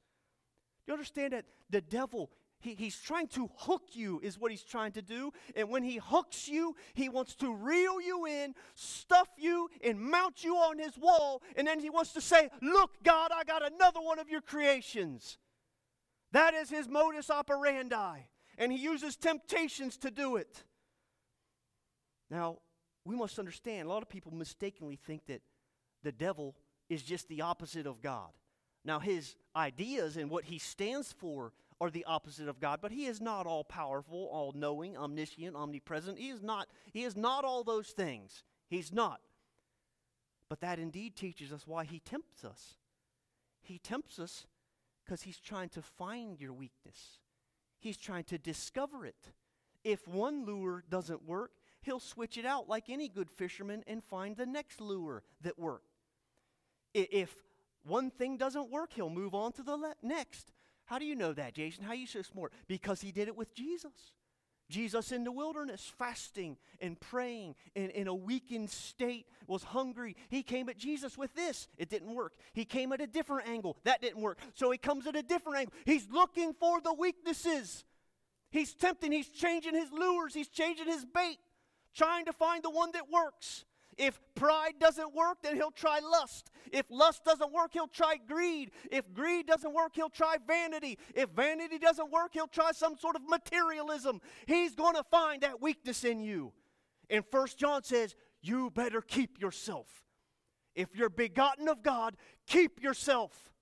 You 0.86 0.94
understand 0.94 1.32
that 1.32 1.44
the 1.70 1.80
devil, 1.80 2.30
he, 2.60 2.74
he's 2.74 2.98
trying 2.98 3.28
to 3.28 3.50
hook 3.56 3.82
you, 3.92 4.20
is 4.22 4.38
what 4.38 4.50
he's 4.50 4.62
trying 4.62 4.92
to 4.92 5.02
do. 5.02 5.32
And 5.54 5.68
when 5.68 5.82
he 5.82 5.96
hooks 5.96 6.48
you, 6.48 6.74
he 6.94 7.08
wants 7.08 7.34
to 7.36 7.54
reel 7.54 8.00
you 8.00 8.26
in, 8.26 8.54
stuff 8.74 9.28
you, 9.36 9.68
and 9.84 10.00
mount 10.00 10.42
you 10.42 10.56
on 10.56 10.78
his 10.78 10.96
wall. 10.96 11.42
And 11.56 11.66
then 11.66 11.78
he 11.80 11.90
wants 11.90 12.12
to 12.14 12.20
say, 12.20 12.50
Look, 12.60 12.90
God, 13.02 13.30
I 13.34 13.44
got 13.44 13.62
another 13.64 14.00
one 14.00 14.18
of 14.18 14.28
your 14.28 14.40
creations. 14.40 15.38
That 16.32 16.54
is 16.54 16.70
his 16.70 16.88
modus 16.88 17.30
operandi. 17.30 18.20
And 18.58 18.72
he 18.72 18.78
uses 18.78 19.16
temptations 19.16 19.96
to 19.98 20.10
do 20.10 20.36
it. 20.36 20.64
Now, 22.30 22.58
we 23.04 23.16
must 23.16 23.38
understand 23.38 23.86
a 23.86 23.90
lot 23.90 24.02
of 24.02 24.08
people 24.08 24.32
mistakenly 24.32 24.96
think 24.96 25.26
that 25.26 25.42
the 26.02 26.12
devil 26.12 26.56
is 26.92 27.02
just 27.02 27.28
the 27.28 27.42
opposite 27.42 27.86
of 27.86 28.02
God. 28.02 28.30
Now, 28.84 28.98
his 28.98 29.36
ideas 29.54 30.16
and 30.16 30.30
what 30.30 30.44
he 30.44 30.58
stands 30.58 31.12
for 31.12 31.52
are 31.80 31.90
the 31.90 32.04
opposite 32.04 32.48
of 32.48 32.60
God, 32.60 32.80
but 32.80 32.92
he 32.92 33.06
is 33.06 33.20
not 33.20 33.46
all 33.46 33.64
powerful, 33.64 34.28
all 34.32 34.52
knowing, 34.54 34.96
omniscient, 34.96 35.56
omnipresent. 35.56 36.18
He 36.18 36.30
is 36.30 36.42
not, 36.42 36.68
he 36.92 37.02
is 37.02 37.16
not 37.16 37.44
all 37.44 37.64
those 37.64 37.88
things. 37.88 38.44
He's 38.68 38.92
not. 38.92 39.20
But 40.48 40.60
that 40.60 40.78
indeed 40.78 41.16
teaches 41.16 41.52
us 41.52 41.66
why 41.66 41.84
he 41.84 41.98
tempts 41.98 42.44
us. 42.44 42.76
He 43.62 43.78
tempts 43.78 44.18
us 44.18 44.46
because 45.04 45.22
he's 45.22 45.38
trying 45.38 45.70
to 45.70 45.82
find 45.82 46.40
your 46.40 46.52
weakness. 46.52 47.18
He's 47.80 47.96
trying 47.96 48.24
to 48.24 48.38
discover 48.38 49.04
it. 49.04 49.32
If 49.84 50.06
one 50.06 50.44
lure 50.44 50.84
doesn't 50.88 51.26
work, 51.26 51.52
he'll 51.80 52.00
switch 52.00 52.38
it 52.38 52.46
out 52.46 52.68
like 52.68 52.88
any 52.88 53.08
good 53.08 53.30
fisherman 53.30 53.82
and 53.86 54.04
find 54.04 54.36
the 54.36 54.46
next 54.46 54.80
lure 54.80 55.22
that 55.40 55.58
works. 55.58 55.91
If 56.94 57.34
one 57.84 58.10
thing 58.10 58.36
doesn't 58.36 58.70
work, 58.70 58.92
he'll 58.92 59.10
move 59.10 59.34
on 59.34 59.52
to 59.52 59.62
the 59.62 59.76
le- 59.76 59.94
next. 60.02 60.52
How 60.84 60.98
do 60.98 61.04
you 61.04 61.16
know 61.16 61.32
that, 61.32 61.54
Jason? 61.54 61.84
How 61.84 61.90
are 61.90 61.96
you 61.96 62.06
so 62.06 62.22
smart? 62.22 62.52
Because 62.66 63.00
he 63.00 63.12
did 63.12 63.28
it 63.28 63.36
with 63.36 63.54
Jesus. 63.54 64.12
Jesus 64.68 65.12
in 65.12 65.22
the 65.22 65.30
wilderness, 65.30 65.92
fasting 65.98 66.56
and 66.80 66.98
praying 66.98 67.54
in, 67.74 67.90
in 67.90 68.08
a 68.08 68.14
weakened 68.14 68.70
state, 68.70 69.26
was 69.46 69.62
hungry. 69.62 70.16
He 70.28 70.42
came 70.42 70.68
at 70.68 70.78
Jesus 70.78 71.18
with 71.18 71.34
this. 71.34 71.68
It 71.76 71.90
didn't 71.90 72.14
work. 72.14 72.32
He 72.54 72.64
came 72.64 72.92
at 72.92 73.00
a 73.00 73.06
different 73.06 73.48
angle. 73.48 73.76
That 73.84 74.00
didn't 74.00 74.22
work. 74.22 74.38
So 74.54 74.70
he 74.70 74.78
comes 74.78 75.06
at 75.06 75.14
a 75.14 75.22
different 75.22 75.58
angle. 75.58 75.74
He's 75.84 76.08
looking 76.10 76.54
for 76.54 76.80
the 76.80 76.94
weaknesses. 76.94 77.84
He's 78.50 78.74
tempting. 78.74 79.12
He's 79.12 79.28
changing 79.28 79.74
his 79.74 79.92
lures. 79.92 80.34
He's 80.34 80.48
changing 80.48 80.86
his 80.86 81.04
bait, 81.04 81.38
trying 81.94 82.24
to 82.24 82.32
find 82.32 82.62
the 82.62 82.70
one 82.70 82.92
that 82.92 83.10
works. 83.10 83.64
If 83.98 84.20
pride 84.34 84.74
doesn't 84.80 85.14
work, 85.14 85.38
then 85.42 85.56
he'll 85.56 85.70
try 85.70 85.98
lust. 86.00 86.50
If 86.72 86.86
lust 86.90 87.24
doesn't 87.24 87.52
work, 87.52 87.72
he'll 87.72 87.86
try 87.86 88.16
greed. 88.16 88.70
If 88.90 89.12
greed 89.12 89.46
doesn't 89.46 89.72
work, 89.72 89.92
he'll 89.94 90.08
try 90.08 90.36
vanity. 90.46 90.98
If 91.14 91.30
vanity 91.30 91.78
doesn't 91.78 92.10
work, 92.10 92.30
he'll 92.32 92.46
try 92.46 92.72
some 92.72 92.96
sort 92.96 93.16
of 93.16 93.22
materialism. 93.28 94.20
He's 94.46 94.74
going 94.74 94.94
to 94.94 95.04
find 95.04 95.42
that 95.42 95.60
weakness 95.60 96.04
in 96.04 96.20
you. 96.20 96.52
And 97.10 97.24
First 97.30 97.58
John 97.58 97.82
says, 97.82 98.14
You 98.40 98.70
better 98.70 99.02
keep 99.02 99.40
yourself. 99.40 99.88
If 100.74 100.96
you're 100.96 101.10
begotten 101.10 101.68
of 101.68 101.82
God, 101.82 102.16
keep 102.46 102.82
yourself. 102.82 103.52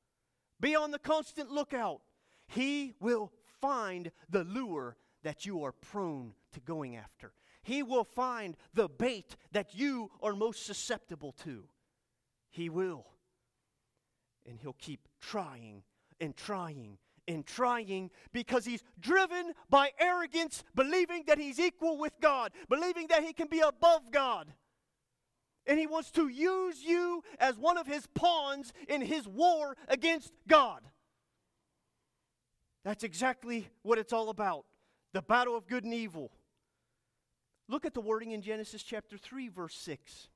Be 0.60 0.76
on 0.76 0.92
the 0.92 0.98
constant 0.98 1.50
lookout. 1.50 2.02
He 2.46 2.94
will 3.00 3.32
find 3.60 4.12
the 4.28 4.44
lure 4.44 4.96
that 5.22 5.44
you 5.44 5.64
are 5.64 5.72
prone 5.72 6.34
to 6.52 6.60
going 6.60 6.96
after. 6.96 7.32
He 7.70 7.84
will 7.84 8.02
find 8.02 8.56
the 8.74 8.88
bait 8.88 9.36
that 9.52 9.76
you 9.76 10.10
are 10.24 10.34
most 10.34 10.66
susceptible 10.66 11.30
to. 11.44 11.66
He 12.50 12.68
will. 12.68 13.06
And 14.44 14.58
he'll 14.58 14.72
keep 14.72 15.06
trying 15.20 15.84
and 16.20 16.36
trying 16.36 16.98
and 17.28 17.46
trying 17.46 18.10
because 18.32 18.64
he's 18.64 18.82
driven 18.98 19.52
by 19.68 19.92
arrogance, 20.00 20.64
believing 20.74 21.22
that 21.28 21.38
he's 21.38 21.60
equal 21.60 21.96
with 21.96 22.12
God, 22.20 22.50
believing 22.68 23.06
that 23.06 23.22
he 23.22 23.32
can 23.32 23.46
be 23.46 23.60
above 23.60 24.10
God. 24.10 24.52
And 25.64 25.78
he 25.78 25.86
wants 25.86 26.10
to 26.12 26.26
use 26.26 26.82
you 26.82 27.22
as 27.38 27.56
one 27.56 27.78
of 27.78 27.86
his 27.86 28.08
pawns 28.16 28.72
in 28.88 29.00
his 29.00 29.28
war 29.28 29.76
against 29.86 30.32
God. 30.48 30.80
That's 32.82 33.04
exactly 33.04 33.68
what 33.82 34.00
it's 34.00 34.12
all 34.12 34.28
about 34.28 34.64
the 35.12 35.22
battle 35.22 35.56
of 35.56 35.68
good 35.68 35.84
and 35.84 35.94
evil. 35.94 36.32
Look 37.70 37.86
at 37.86 37.94
the 37.94 38.00
wording 38.00 38.32
in 38.32 38.42
Genesis 38.42 38.82
chapter 38.82 39.16
3, 39.16 39.46
verse 39.46 39.76
6. 39.76 40.26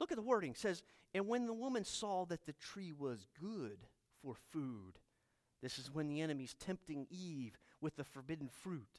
Look 0.00 0.10
at 0.10 0.16
the 0.16 0.22
wording. 0.22 0.50
It 0.50 0.58
says, 0.58 0.82
And 1.14 1.28
when 1.28 1.46
the 1.46 1.52
woman 1.52 1.84
saw 1.84 2.24
that 2.24 2.44
the 2.44 2.54
tree 2.54 2.92
was 2.92 3.28
good 3.40 3.78
for 4.20 4.34
food, 4.34 4.98
this 5.62 5.78
is 5.78 5.94
when 5.94 6.08
the 6.08 6.22
enemy's 6.22 6.54
tempting 6.54 7.06
Eve 7.08 7.56
with 7.80 7.94
the 7.94 8.02
forbidden 8.02 8.48
fruit. 8.48 8.98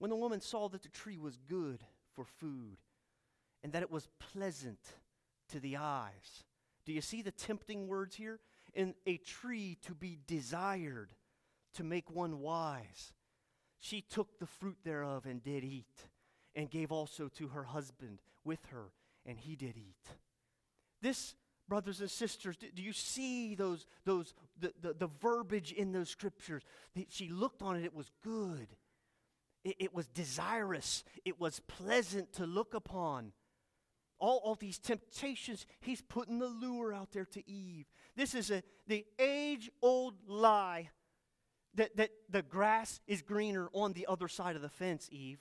When 0.00 0.10
the 0.10 0.16
woman 0.16 0.40
saw 0.40 0.68
that 0.70 0.82
the 0.82 0.88
tree 0.88 1.18
was 1.18 1.38
good 1.48 1.84
for 2.16 2.24
food, 2.24 2.78
and 3.62 3.72
that 3.72 3.82
it 3.82 3.90
was 3.90 4.08
pleasant 4.18 4.80
to 5.50 5.60
the 5.60 5.76
eyes. 5.76 6.42
Do 6.84 6.92
you 6.92 7.00
see 7.00 7.22
the 7.22 7.30
tempting 7.30 7.86
words 7.86 8.16
here? 8.16 8.40
In 8.74 8.94
a 9.06 9.18
tree 9.18 9.78
to 9.82 9.94
be 9.94 10.18
desired, 10.26 11.10
to 11.74 11.84
make 11.84 12.10
one 12.10 12.40
wise. 12.40 13.12
She 13.82 14.00
took 14.00 14.38
the 14.38 14.46
fruit 14.46 14.76
thereof 14.84 15.26
and 15.26 15.42
did 15.42 15.64
eat, 15.64 16.06
and 16.54 16.70
gave 16.70 16.92
also 16.92 17.26
to 17.36 17.48
her 17.48 17.64
husband 17.64 18.20
with 18.44 18.64
her, 18.66 18.92
and 19.26 19.36
he 19.36 19.56
did 19.56 19.76
eat. 19.76 20.08
This, 21.00 21.34
brothers 21.68 22.00
and 22.00 22.08
sisters, 22.08 22.56
do, 22.56 22.68
do 22.72 22.80
you 22.80 22.92
see 22.92 23.56
those, 23.56 23.88
those 24.04 24.34
the, 24.60 24.72
the, 24.80 24.92
the, 24.94 25.10
verbiage 25.20 25.72
in 25.72 25.90
those 25.90 26.10
scriptures? 26.10 26.62
That 26.94 27.10
She 27.10 27.28
looked 27.28 27.60
on 27.60 27.74
it, 27.74 27.84
it 27.84 27.92
was 27.92 28.12
good. 28.22 28.68
It, 29.64 29.74
it 29.80 29.92
was 29.92 30.06
desirous. 30.06 31.02
It 31.24 31.40
was 31.40 31.58
pleasant 31.66 32.32
to 32.34 32.46
look 32.46 32.74
upon 32.74 33.32
all, 34.20 34.40
all 34.44 34.54
these 34.54 34.78
temptations, 34.78 35.66
he's 35.80 36.02
putting 36.02 36.38
the 36.38 36.46
lure 36.46 36.94
out 36.94 37.10
there 37.10 37.24
to 37.24 37.50
Eve. 37.50 37.86
This 38.14 38.36
is 38.36 38.52
a, 38.52 38.62
the 38.86 39.04
age 39.18 39.72
old 39.82 40.14
lie 40.28 40.90
that, 41.74 41.96
that 41.96 42.10
the 42.28 42.42
grass 42.42 43.00
is 43.06 43.22
greener 43.22 43.68
on 43.72 43.92
the 43.92 44.06
other 44.08 44.28
side 44.28 44.56
of 44.56 44.62
the 44.62 44.68
fence, 44.68 45.08
Eve. 45.10 45.38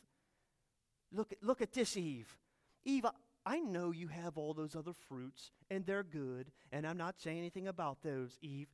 Look, 1.12 1.34
look 1.42 1.62
at 1.62 1.74
this, 1.74 1.98
Eve. 1.98 2.38
Eve, 2.86 3.06
I, 3.46 3.60
know 3.60 3.92
you 3.92 4.08
have 4.08 4.38
all 4.38 4.54
those 4.54 4.76
other 4.76 4.94
fruits, 4.94 5.52
and 5.70 5.86
they're 5.86 6.04
good, 6.04 6.52
and 6.72 6.88
I'm 6.88 6.98
not 6.98 7.20
saying 7.20 7.38
anything 7.38 7.68
about 7.68 8.02
those, 8.02 8.38
Eve. 8.42 8.70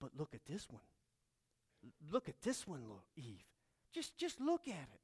But 0.00 0.10
look 0.16 0.34
at 0.34 0.46
this 0.46 0.68
one. 0.70 0.82
Look 2.10 2.28
at 2.28 2.40
this 2.42 2.66
one, 2.66 2.84
look, 2.88 3.04
Eve. 3.16 3.44
Just, 3.92 4.16
just 4.16 4.40
look 4.40 4.68
at 4.68 4.88
it. 4.94 5.00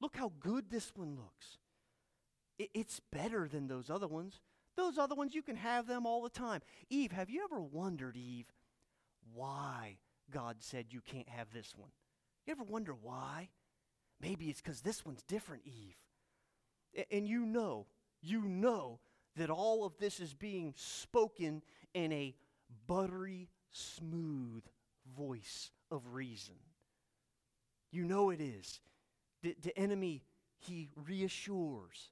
Look 0.00 0.16
how 0.16 0.32
good 0.40 0.70
this 0.70 0.92
one 0.94 1.16
looks 1.16 1.58
it's 2.74 3.00
better 3.12 3.48
than 3.48 3.66
those 3.66 3.90
other 3.90 4.06
ones. 4.06 4.40
Those 4.76 4.98
other 4.98 5.14
ones, 5.14 5.34
you 5.34 5.42
can 5.42 5.56
have 5.56 5.86
them 5.86 6.06
all 6.06 6.22
the 6.22 6.30
time. 6.30 6.60
Eve, 6.88 7.12
have 7.12 7.28
you 7.28 7.44
ever 7.44 7.60
wondered, 7.60 8.16
Eve, 8.16 8.46
why 9.34 9.96
God 10.32 10.56
said 10.60 10.86
you 10.90 11.00
can't 11.00 11.28
have 11.28 11.52
this 11.52 11.74
one? 11.76 11.90
You 12.46 12.52
ever 12.52 12.64
wonder 12.64 12.94
why? 13.00 13.50
Maybe 14.20 14.46
it's 14.46 14.60
because 14.60 14.80
this 14.80 15.04
one's 15.04 15.22
different, 15.22 15.62
Eve. 15.64 17.06
and 17.10 17.26
you 17.26 17.44
know, 17.44 17.86
you 18.20 18.42
know 18.42 19.00
that 19.36 19.50
all 19.50 19.84
of 19.84 19.96
this 19.98 20.20
is 20.20 20.34
being 20.34 20.74
spoken 20.76 21.62
in 21.94 22.12
a 22.12 22.34
buttery, 22.86 23.48
smooth 23.70 24.62
voice 25.16 25.70
of 25.90 26.14
reason. 26.14 26.54
You 27.90 28.04
know 28.04 28.30
it 28.30 28.40
is. 28.40 28.80
The, 29.42 29.56
the 29.60 29.76
enemy, 29.78 30.24
he 30.58 30.88
reassures 30.96 32.10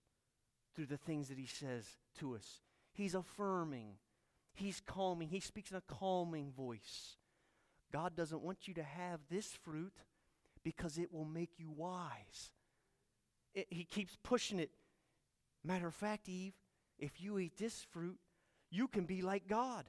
through 0.74 0.87
the 0.87 0.96
things 0.96 1.28
that 1.28 1.38
he 1.38 1.46
says 1.46 1.85
to 2.18 2.35
us. 2.35 2.61
He's 2.92 3.14
affirming, 3.14 3.94
he's 4.52 4.83
calming, 4.85 5.28
he 5.28 5.40
speaks 5.40 5.70
in 5.70 5.76
a 5.76 5.83
calming 5.83 6.52
voice. 6.52 7.16
God 7.92 8.16
doesn't 8.16 8.42
want 8.42 8.68
you 8.68 8.74
to 8.74 8.83
have 8.83 9.20
this 9.31 9.46
fruit 9.64 9.92
because 10.62 10.98
it 10.98 11.12
will 11.12 11.24
make 11.24 11.59
you 11.59 11.70
wise. 11.70 12.53
It, 13.55 13.66
he 13.70 13.85
keeps 13.85 14.16
pushing 14.22 14.59
it. 14.59 14.70
Matter 15.64 15.88
of 15.88 15.94
fact, 15.94 16.29
Eve, 16.29 16.55
if 16.98 17.20
you 17.20 17.38
eat 17.38 17.57
this 17.57 17.87
fruit, 17.90 18.18
you 18.70 18.88
can 18.88 19.05
be 19.05 19.22
like 19.22 19.48
God. 19.48 19.87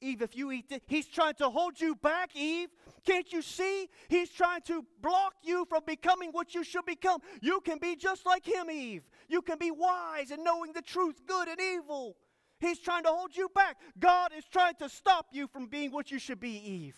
Eve, 0.00 0.22
if 0.22 0.36
you 0.36 0.50
eat 0.52 0.68
this, 0.68 0.80
he's 0.86 1.06
trying 1.06 1.34
to 1.34 1.48
hold 1.48 1.80
you 1.80 1.94
back, 1.94 2.30
Eve. 2.34 2.68
Can't 3.06 3.32
you 3.32 3.42
see? 3.42 3.88
He's 4.08 4.30
trying 4.30 4.60
to 4.62 4.84
block 5.00 5.34
you 5.42 5.64
from 5.68 5.82
becoming 5.86 6.30
what 6.30 6.54
you 6.54 6.64
should 6.64 6.84
become. 6.84 7.20
You 7.40 7.60
can 7.60 7.78
be 7.78 7.96
just 7.96 8.26
like 8.26 8.46
him, 8.46 8.70
Eve. 8.70 9.08
You 9.28 9.40
can 9.40 9.58
be 9.58 9.70
wise 9.70 10.30
and 10.30 10.44
knowing 10.44 10.72
the 10.72 10.82
truth, 10.82 11.20
good 11.26 11.48
and 11.48 11.60
evil. 11.60 12.16
He's 12.58 12.78
trying 12.78 13.04
to 13.04 13.10
hold 13.10 13.36
you 13.36 13.48
back. 13.54 13.76
God 13.98 14.32
is 14.36 14.44
trying 14.46 14.74
to 14.76 14.88
stop 14.88 15.26
you 15.32 15.46
from 15.46 15.66
being 15.66 15.90
what 15.90 16.10
you 16.10 16.18
should 16.18 16.40
be, 16.40 16.50
Eve. 16.50 16.96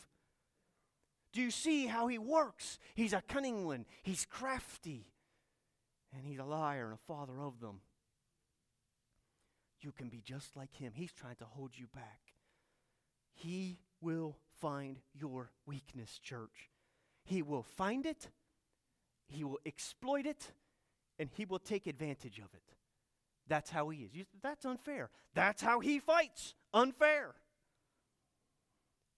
Do 1.36 1.42
you 1.42 1.50
see 1.50 1.84
how 1.84 2.06
he 2.06 2.16
works? 2.16 2.78
He's 2.94 3.12
a 3.12 3.20
cunning 3.20 3.66
one, 3.66 3.84
he's 4.02 4.24
crafty, 4.24 5.04
and 6.14 6.24
he's 6.24 6.38
a 6.38 6.44
liar 6.44 6.86
and 6.86 6.94
a 6.94 7.06
father 7.06 7.42
of 7.42 7.60
them. 7.60 7.80
You 9.82 9.92
can 9.92 10.08
be 10.08 10.22
just 10.24 10.56
like 10.56 10.74
him. 10.74 10.92
He's 10.94 11.12
trying 11.12 11.36
to 11.36 11.44
hold 11.44 11.72
you 11.74 11.88
back. 11.94 12.20
He 13.34 13.76
will 14.00 14.38
find 14.62 14.98
your 15.12 15.50
weakness, 15.66 16.18
church. 16.22 16.70
He 17.26 17.42
will 17.42 17.64
find 17.64 18.06
it, 18.06 18.28
He 19.28 19.44
will 19.44 19.60
exploit 19.66 20.24
it, 20.24 20.52
and 21.18 21.28
He 21.34 21.44
will 21.44 21.58
take 21.58 21.86
advantage 21.86 22.38
of 22.38 22.48
it. 22.54 22.72
That's 23.46 23.68
how 23.68 23.90
He 23.90 24.04
is. 24.04 24.14
You, 24.14 24.24
that's 24.42 24.64
unfair. 24.64 25.10
That's 25.34 25.60
how 25.60 25.80
He 25.80 25.98
fights. 25.98 26.54
Unfair. 26.72 27.34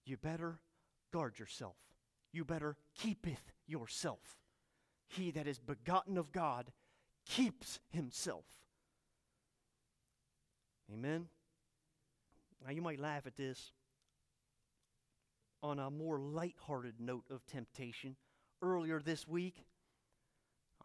You 0.03 0.17
better 0.17 0.59
guard 1.13 1.39
yourself. 1.39 1.77
You 2.31 2.45
better 2.45 2.77
keepeth 2.95 3.51
yourself. 3.67 4.37
He 5.07 5.31
that 5.31 5.47
is 5.47 5.59
begotten 5.59 6.17
of 6.17 6.31
God 6.31 6.71
keeps 7.25 7.79
himself. 7.89 8.45
Amen. 10.93 11.27
Now 12.65 12.71
you 12.71 12.81
might 12.81 12.99
laugh 12.99 13.25
at 13.25 13.37
this 13.37 13.71
on 15.61 15.79
a 15.79 15.89
more 15.89 16.19
light-hearted 16.19 16.95
note 16.99 17.25
of 17.29 17.45
temptation. 17.45 18.15
Earlier 18.61 18.99
this 18.99 19.27
week, 19.27 19.65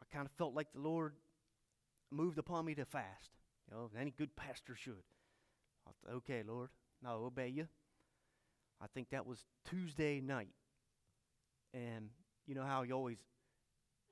I 0.01 0.05
kind 0.15 0.27
of 0.27 0.33
felt 0.33 0.55
like 0.55 0.73
the 0.73 0.81
Lord 0.81 1.15
moved 2.11 2.39
upon 2.39 2.65
me 2.65 2.75
to 2.75 2.85
fast. 2.85 3.31
You 3.69 3.77
know, 3.77 3.91
any 3.99 4.11
good 4.11 4.37
pastor 4.37 4.75
should. 4.77 5.03
Thought, 5.85 6.15
okay, 6.17 6.43
Lord, 6.47 6.71
I'll 7.07 7.25
obey 7.25 7.49
you. 7.49 7.69
I 8.81 8.87
think 8.87 9.11
that 9.11 9.27
was 9.27 9.45
Tuesday 9.69 10.21
night. 10.21 10.49
And 11.75 12.11
you 12.47 12.55
know 12.55 12.63
how 12.63 12.83
you 12.83 12.95
always, 12.95 13.19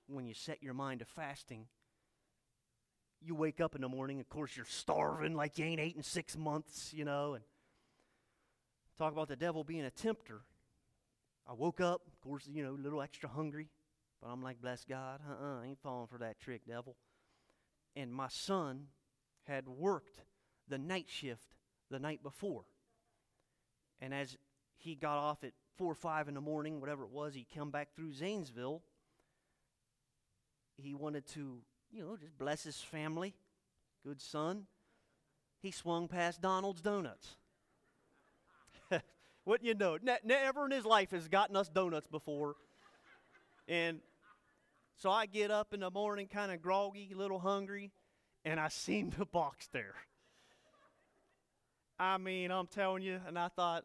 when 0.08 0.26
you 0.26 0.34
set 0.34 0.62
your 0.62 0.74
mind 0.74 0.98
to 0.98 1.06
fasting, 1.06 1.66
you 3.20 3.36
wake 3.36 3.60
up 3.60 3.76
in 3.76 3.80
the 3.80 3.88
morning, 3.88 4.18
of 4.18 4.28
course, 4.28 4.56
you're 4.56 4.66
starving 4.66 5.34
like 5.34 5.58
you 5.58 5.64
ain't 5.64 5.80
ate 5.80 5.94
in 5.94 6.02
six 6.02 6.36
months, 6.36 6.92
you 6.92 7.04
know, 7.04 7.34
and 7.34 7.44
talk 8.98 9.12
about 9.12 9.28
the 9.28 9.36
devil 9.36 9.62
being 9.62 9.84
a 9.84 9.90
tempter. 9.90 10.40
I 11.48 11.52
woke 11.52 11.80
up, 11.80 12.02
of 12.08 12.20
course, 12.20 12.48
you 12.52 12.64
know, 12.64 12.72
a 12.72 12.82
little 12.82 13.00
extra 13.00 13.28
hungry, 13.28 13.68
but 14.20 14.28
I'm 14.28 14.42
like, 14.42 14.60
bless 14.60 14.84
God, 14.84 15.20
uh-uh, 15.28 15.62
I 15.62 15.66
ain't 15.66 15.82
falling 15.82 16.08
for 16.08 16.18
that 16.18 16.40
trick, 16.40 16.62
devil. 16.66 16.96
And 17.94 18.12
my 18.12 18.28
son 18.28 18.86
had 19.44 19.68
worked 19.68 20.22
the 20.68 20.78
night 20.78 21.06
shift 21.08 21.54
the 21.90 21.98
night 21.98 22.22
before. 22.22 22.64
And 24.00 24.12
as 24.12 24.36
he 24.82 24.94
got 24.94 25.16
off 25.16 25.44
at 25.44 25.52
four 25.76 25.92
or 25.92 25.94
five 25.94 26.28
in 26.28 26.34
the 26.34 26.40
morning, 26.40 26.80
whatever 26.80 27.04
it 27.04 27.10
was, 27.10 27.34
he 27.34 27.46
come 27.54 27.70
back 27.70 27.94
through 27.94 28.12
Zanesville. 28.12 28.82
He 30.76 30.94
wanted 30.94 31.26
to, 31.28 31.58
you 31.92 32.02
know, 32.02 32.16
just 32.16 32.36
bless 32.36 32.64
his 32.64 32.80
family. 32.80 33.34
Good 34.04 34.20
son. 34.20 34.66
He 35.60 35.70
swung 35.70 36.08
past 36.08 36.42
Donald's 36.42 36.80
Donuts. 36.80 37.36
Wouldn't 39.44 39.66
you 39.66 39.74
know? 39.74 39.98
Ne- 40.02 40.18
never 40.24 40.64
in 40.66 40.72
his 40.72 40.84
life 40.84 41.12
has 41.12 41.28
gotten 41.28 41.54
us 41.54 41.68
donuts 41.68 42.08
before. 42.08 42.56
And 43.68 44.00
so 44.96 45.10
I 45.10 45.26
get 45.26 45.52
up 45.52 45.72
in 45.72 45.80
the 45.80 45.90
morning, 45.90 46.26
kind 46.26 46.50
of 46.50 46.60
groggy, 46.60 47.10
a 47.14 47.16
little 47.16 47.38
hungry, 47.38 47.92
and 48.44 48.58
I 48.58 48.68
seen 48.68 49.14
the 49.16 49.24
box 49.24 49.68
there. 49.72 49.94
I 51.98 52.18
mean, 52.18 52.50
I'm 52.50 52.66
telling 52.66 53.04
you, 53.04 53.20
and 53.28 53.38
I 53.38 53.48
thought, 53.48 53.84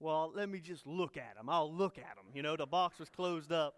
well, 0.00 0.32
let 0.34 0.48
me 0.48 0.58
just 0.58 0.86
look 0.86 1.16
at 1.16 1.36
them. 1.36 1.48
I'll 1.48 1.72
look 1.72 1.98
at 1.98 2.16
them. 2.16 2.24
You 2.34 2.42
know, 2.42 2.56
the 2.56 2.66
box 2.66 2.98
was 2.98 3.10
closed 3.10 3.52
up. 3.52 3.74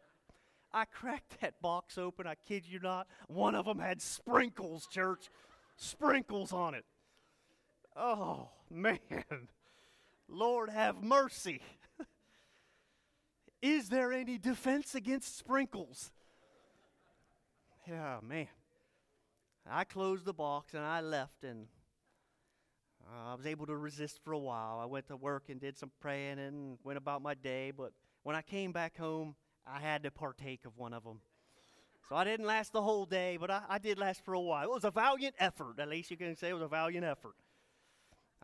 I 0.72 0.84
cracked 0.86 1.40
that 1.40 1.60
box 1.60 1.98
open. 1.98 2.26
I 2.26 2.34
kid 2.34 2.64
you 2.66 2.78
not. 2.78 3.06
One 3.26 3.54
of 3.54 3.66
them 3.66 3.78
had 3.78 4.00
sprinkles, 4.00 4.86
church. 4.86 5.28
Sprinkles 5.76 6.52
on 6.52 6.74
it. 6.74 6.84
Oh, 7.96 8.48
man. 8.70 8.98
Lord 10.28 10.70
have 10.70 11.02
mercy. 11.02 11.60
Is 13.62 13.88
there 13.88 14.12
any 14.12 14.38
defense 14.38 14.94
against 14.94 15.36
sprinkles? 15.36 16.10
Yeah, 17.86 18.20
man. 18.22 18.48
I 19.68 19.84
closed 19.84 20.24
the 20.24 20.32
box 20.32 20.74
and 20.74 20.84
I 20.84 21.00
left, 21.00 21.44
and 21.44 21.66
uh, 23.06 23.32
I 23.32 23.34
was 23.34 23.46
able 23.46 23.66
to 23.66 23.76
resist 23.76 24.20
for 24.24 24.32
a 24.32 24.38
while. 24.38 24.78
I 24.80 24.86
went 24.86 25.08
to 25.08 25.16
work 25.16 25.44
and 25.48 25.60
did 25.60 25.76
some 25.76 25.90
praying 26.00 26.38
and 26.38 26.78
went 26.84 26.98
about 26.98 27.22
my 27.22 27.34
day, 27.34 27.72
but 27.76 27.92
when 28.22 28.36
I 28.36 28.42
came 28.42 28.72
back 28.72 28.96
home, 28.96 29.34
I 29.66 29.80
had 29.80 30.02
to 30.04 30.10
partake 30.10 30.64
of 30.64 30.76
one 30.76 30.92
of 30.92 31.04
them. 31.04 31.20
So 32.08 32.16
I 32.16 32.24
didn't 32.24 32.46
last 32.46 32.72
the 32.72 32.82
whole 32.82 33.06
day, 33.06 33.38
but 33.40 33.50
I, 33.50 33.62
I 33.68 33.78
did 33.78 33.98
last 33.98 34.24
for 34.24 34.34
a 34.34 34.40
while. 34.40 34.64
It 34.64 34.70
was 34.70 34.84
a 34.84 34.90
valiant 34.90 35.34
effort. 35.38 35.78
At 35.78 35.88
least 35.88 36.10
you 36.10 36.16
can 36.16 36.36
say 36.36 36.50
it 36.50 36.52
was 36.52 36.62
a 36.62 36.68
valiant 36.68 37.04
effort. 37.04 37.34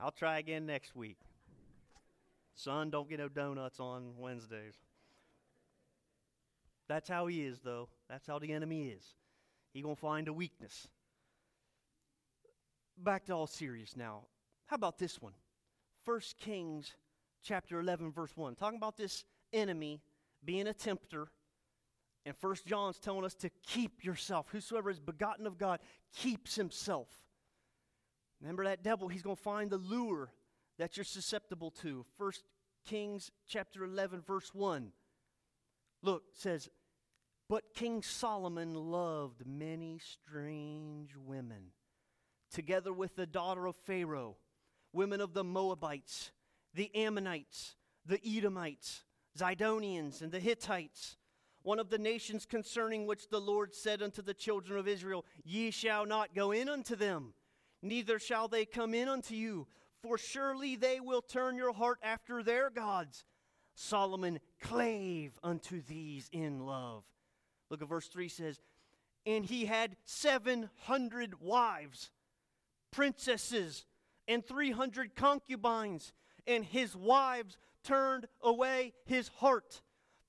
I'll 0.00 0.12
try 0.12 0.38
again 0.38 0.64
next 0.64 0.94
week. 0.94 1.18
Son, 2.54 2.90
don't 2.90 3.08
get 3.08 3.18
no 3.18 3.28
donuts 3.28 3.78
on 3.80 4.14
Wednesdays. 4.16 4.74
That's 6.88 7.08
how 7.08 7.26
he 7.26 7.44
is, 7.44 7.60
though. 7.60 7.88
That's 8.08 8.26
how 8.26 8.38
the 8.38 8.52
enemy 8.52 8.88
is. 8.88 9.04
He 9.72 9.82
gonna 9.82 9.96
find 9.96 10.28
a 10.28 10.32
weakness. 10.32 10.88
Back 12.96 13.26
to 13.26 13.34
all 13.34 13.46
serious 13.46 13.96
now. 13.96 14.22
How 14.68 14.76
about 14.76 14.98
this 14.98 15.20
one? 15.20 15.32
First 16.04 16.36
Kings 16.36 16.94
chapter 17.42 17.80
11 17.80 18.12
verse 18.12 18.36
1. 18.36 18.54
Talking 18.54 18.76
about 18.76 18.98
this 18.98 19.24
enemy 19.52 20.02
being 20.44 20.66
a 20.66 20.74
tempter. 20.74 21.28
And 22.26 22.36
First 22.36 22.66
John's 22.66 22.98
telling 22.98 23.24
us 23.24 23.34
to 23.36 23.50
keep 23.66 24.04
yourself. 24.04 24.46
Whosoever 24.50 24.90
is 24.90 25.00
begotten 25.00 25.46
of 25.46 25.56
God 25.56 25.80
keeps 26.14 26.54
himself. 26.54 27.08
Remember 28.42 28.64
that 28.64 28.82
devil, 28.82 29.08
he's 29.08 29.22
going 29.22 29.36
to 29.36 29.42
find 29.42 29.70
the 29.70 29.78
lure 29.78 30.30
that 30.78 30.98
you're 30.98 31.04
susceptible 31.04 31.70
to. 31.82 32.04
First 32.18 32.44
Kings 32.84 33.30
chapter 33.46 33.84
11 33.84 34.20
verse 34.20 34.54
1. 34.54 34.92
Look, 36.02 36.24
says, 36.34 36.68
"But 37.48 37.72
King 37.74 38.02
Solomon 38.02 38.74
loved 38.74 39.46
many 39.46 39.98
strange 39.98 41.16
women, 41.16 41.72
together 42.50 42.92
with 42.92 43.16
the 43.16 43.26
daughter 43.26 43.66
of 43.66 43.74
Pharaoh, 43.74 44.36
women 44.92 45.20
of 45.20 45.34
the 45.34 45.44
Moabites, 45.44 46.32
the 46.74 46.94
Ammonites, 46.94 47.76
the 48.06 48.20
Edomites, 48.24 49.04
Zidonians, 49.36 50.22
and 50.22 50.32
the 50.32 50.40
Hittites." 50.40 51.16
one 51.62 51.78
of 51.78 51.90
the 51.90 51.98
nations 51.98 52.46
concerning 52.46 53.06
which 53.06 53.28
the 53.28 53.40
Lord 53.40 53.74
said 53.74 54.00
unto 54.00 54.22
the 54.22 54.32
children 54.32 54.78
of 54.78 54.88
Israel, 54.88 55.26
Ye 55.44 55.70
shall 55.70 56.06
not 56.06 56.34
go 56.34 56.50
in 56.50 56.66
unto 56.66 56.96
them, 56.96 57.34
neither 57.82 58.18
shall 58.18 58.48
they 58.48 58.64
come 58.64 58.94
in 58.94 59.06
unto 59.06 59.34
you, 59.34 59.66
for 60.02 60.16
surely 60.16 60.76
they 60.76 60.98
will 60.98 61.20
turn 61.20 61.56
your 61.56 61.74
heart 61.74 61.98
after 62.02 62.42
their 62.42 62.70
gods. 62.70 63.26
Solomon 63.74 64.40
clave 64.62 65.38
unto 65.42 65.82
these 65.82 66.30
in 66.32 66.64
love. 66.64 67.04
Look 67.70 67.82
at 67.82 67.88
verse 67.88 68.08
3 68.08 68.28
says, 68.28 68.60
And 69.26 69.44
he 69.44 69.66
had 69.66 69.96
700 70.04 71.40
wives, 71.40 72.10
princesses, 72.90 73.84
and 74.28 74.46
300 74.46 75.16
concubines, 75.16 76.12
and 76.46 76.64
his 76.64 76.94
wives 76.94 77.58
turned 77.82 78.26
away 78.42 78.92
his 79.04 79.28
heart 79.28 79.80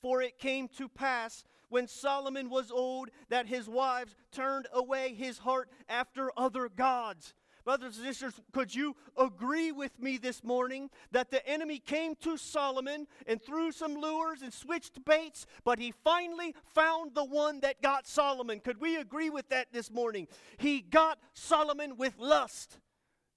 for 0.02 0.22
it 0.22 0.40
came 0.40 0.68
to 0.78 0.88
pass 0.88 1.44
when 1.70 1.88
Solomon 1.88 2.50
was 2.50 2.72
old 2.72 3.10
that 3.30 3.48
his 3.48 3.70
wives 3.70 4.16
turned 4.32 4.68
away 4.74 5.14
his 5.14 5.38
heart 5.40 5.70
after 5.88 6.32
other 6.38 6.70
gods. 6.70 7.34
Brothers 7.66 7.98
and 7.98 8.08
sisters, 8.08 8.40
could 8.52 8.74
you 8.74 8.96
agree 9.16 9.72
with 9.72 10.00
me 10.00 10.18
this 10.18 10.44
morning 10.44 10.90
that 11.12 11.30
the 11.30 11.46
enemy 11.48 11.78
came 11.78 12.16
to 12.24 12.38
Solomon 12.38 13.06
and 13.28 13.40
threw 13.40 13.72
some 13.72 13.96
lures 13.96 14.42
and 14.42 14.52
switched 14.52 15.06
baits, 15.06 15.46
but 15.64 15.78
he 15.78 15.92
finally 15.92 16.56
found 16.74 17.14
the 17.14 17.26
one 17.26 17.60
that 17.60 17.82
got 17.82 18.08
Solomon? 18.08 18.60
Could 18.60 18.82
we 18.82 18.96
agree 18.96 19.30
with 19.30 19.50
that 19.50 19.68
this 19.72 19.92
morning? 19.92 20.28
He 20.58 20.82
got 20.82 21.20
Solomon 21.34 21.98
with 21.98 22.18
lust. 22.18 22.80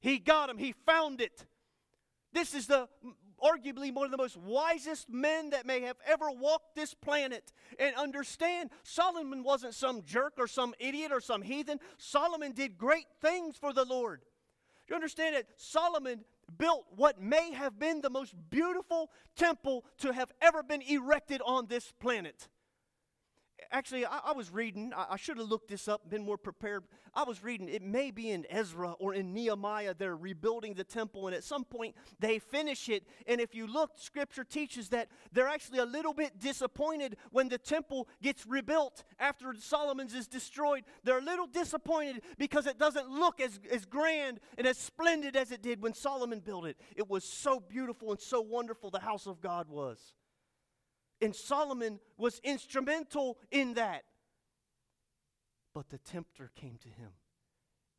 He 0.02 0.18
got 0.18 0.50
him, 0.50 0.58
he 0.58 0.72
found 0.84 1.20
it. 1.20 1.46
This 2.32 2.54
is 2.54 2.66
the 2.66 2.88
arguably 3.42 3.92
one 3.92 4.04
of 4.04 4.10
the 4.10 4.16
most 4.16 4.36
wisest 4.36 5.08
men 5.08 5.50
that 5.50 5.64
may 5.66 5.80
have 5.80 5.96
ever 6.06 6.30
walked 6.30 6.74
this 6.74 6.92
planet. 6.92 7.52
And 7.78 7.94
understand, 7.96 8.70
Solomon 8.82 9.42
wasn't 9.42 9.74
some 9.74 10.02
jerk 10.04 10.34
or 10.38 10.46
some 10.46 10.74
idiot 10.78 11.12
or 11.12 11.20
some 11.20 11.42
heathen. 11.42 11.78
Solomon 11.98 12.52
did 12.52 12.76
great 12.78 13.06
things 13.20 13.56
for 13.56 13.72
the 13.72 13.84
Lord. 13.84 14.22
You 14.88 14.94
understand 14.94 15.36
that 15.36 15.46
Solomon 15.56 16.24
built 16.58 16.84
what 16.96 17.20
may 17.20 17.52
have 17.52 17.78
been 17.78 18.00
the 18.00 18.10
most 18.10 18.34
beautiful 18.50 19.10
temple 19.36 19.84
to 19.98 20.12
have 20.12 20.32
ever 20.40 20.62
been 20.62 20.82
erected 20.82 21.40
on 21.44 21.66
this 21.66 21.92
planet 22.00 22.48
actually, 23.72 24.06
I, 24.06 24.20
I 24.26 24.32
was 24.32 24.50
reading, 24.50 24.92
I, 24.94 25.06
I 25.10 25.16
should 25.16 25.38
have 25.38 25.48
looked 25.48 25.68
this 25.68 25.88
up, 25.88 26.08
been 26.08 26.24
more 26.24 26.36
prepared. 26.36 26.84
I 27.14 27.24
was 27.24 27.42
reading, 27.42 27.68
it 27.68 27.82
may 27.82 28.10
be 28.10 28.30
in 28.30 28.46
Ezra 28.48 28.92
or 28.92 29.14
in 29.14 29.34
Nehemiah, 29.34 29.94
they're 29.94 30.16
rebuilding 30.16 30.74
the 30.74 30.84
temple, 30.84 31.26
and 31.26 31.36
at 31.36 31.44
some 31.44 31.64
point 31.64 31.94
they 32.20 32.38
finish 32.38 32.88
it. 32.88 33.04
And 33.26 33.40
if 33.40 33.54
you 33.54 33.66
look, 33.66 33.92
scripture 33.96 34.44
teaches 34.44 34.90
that 34.90 35.08
they're 35.32 35.48
actually 35.48 35.78
a 35.78 35.84
little 35.84 36.14
bit 36.14 36.38
disappointed 36.38 37.16
when 37.30 37.48
the 37.48 37.58
temple 37.58 38.08
gets 38.22 38.46
rebuilt 38.46 39.04
after 39.18 39.54
Solomon's 39.58 40.14
is 40.14 40.26
destroyed. 40.26 40.84
They're 41.04 41.18
a 41.18 41.22
little 41.22 41.46
disappointed 41.46 42.22
because 42.38 42.66
it 42.66 42.78
doesn't 42.78 43.10
look 43.10 43.40
as, 43.40 43.60
as 43.70 43.84
grand 43.84 44.40
and 44.56 44.66
as 44.66 44.78
splendid 44.78 45.36
as 45.36 45.50
it 45.50 45.62
did 45.62 45.82
when 45.82 45.94
Solomon 45.94 46.40
built 46.40 46.66
it. 46.66 46.76
It 46.96 47.08
was 47.08 47.24
so 47.24 47.60
beautiful 47.60 48.10
and 48.10 48.20
so 48.20 48.40
wonderful, 48.40 48.90
the 48.90 49.00
house 49.00 49.26
of 49.26 49.40
God 49.40 49.68
was. 49.68 50.14
And 51.22 51.36
Solomon 51.36 52.00
was 52.18 52.40
instrumental 52.42 53.38
in 53.52 53.74
that. 53.74 54.02
But 55.72 55.88
the 55.88 55.98
tempter 55.98 56.50
came 56.56 56.78
to 56.82 56.88
him 56.88 57.12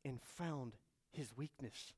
and 0.03 0.21
found 0.21 0.73
his 1.09 1.35
weakness. 1.35 1.93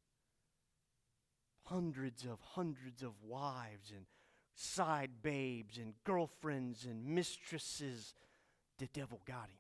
Hundreds 1.64 2.24
of 2.26 2.40
hundreds 2.54 3.02
of 3.02 3.24
wives 3.24 3.92
and 3.92 4.06
side 4.54 5.24
babes 5.24 5.80
and 5.80 5.96
girlfriends 6.04 6.86
and 6.86 7.04
mistresses. 7.04 8.14
The 8.78 8.88
devil 8.94 9.20
got 9.26 9.50
him. 9.50 9.58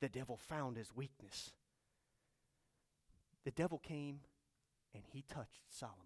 The 0.00 0.08
devil 0.08 0.36
found 0.36 0.76
his 0.76 0.94
weakness. 0.94 1.52
The 3.44 3.52
devil 3.52 3.78
came 3.78 4.20
and 4.92 5.04
he 5.06 5.22
touched 5.22 5.62
Solomon, 5.68 6.00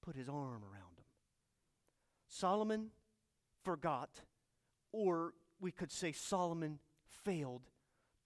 put 0.00 0.14
his 0.14 0.28
arm 0.28 0.62
around 0.62 0.96
him. 0.96 1.04
Solomon 2.28 2.90
forgot, 3.64 4.20
or 4.92 5.34
we 5.60 5.70
could 5.70 5.92
say 5.92 6.12
Solomon 6.12 6.78
failed 7.24 7.62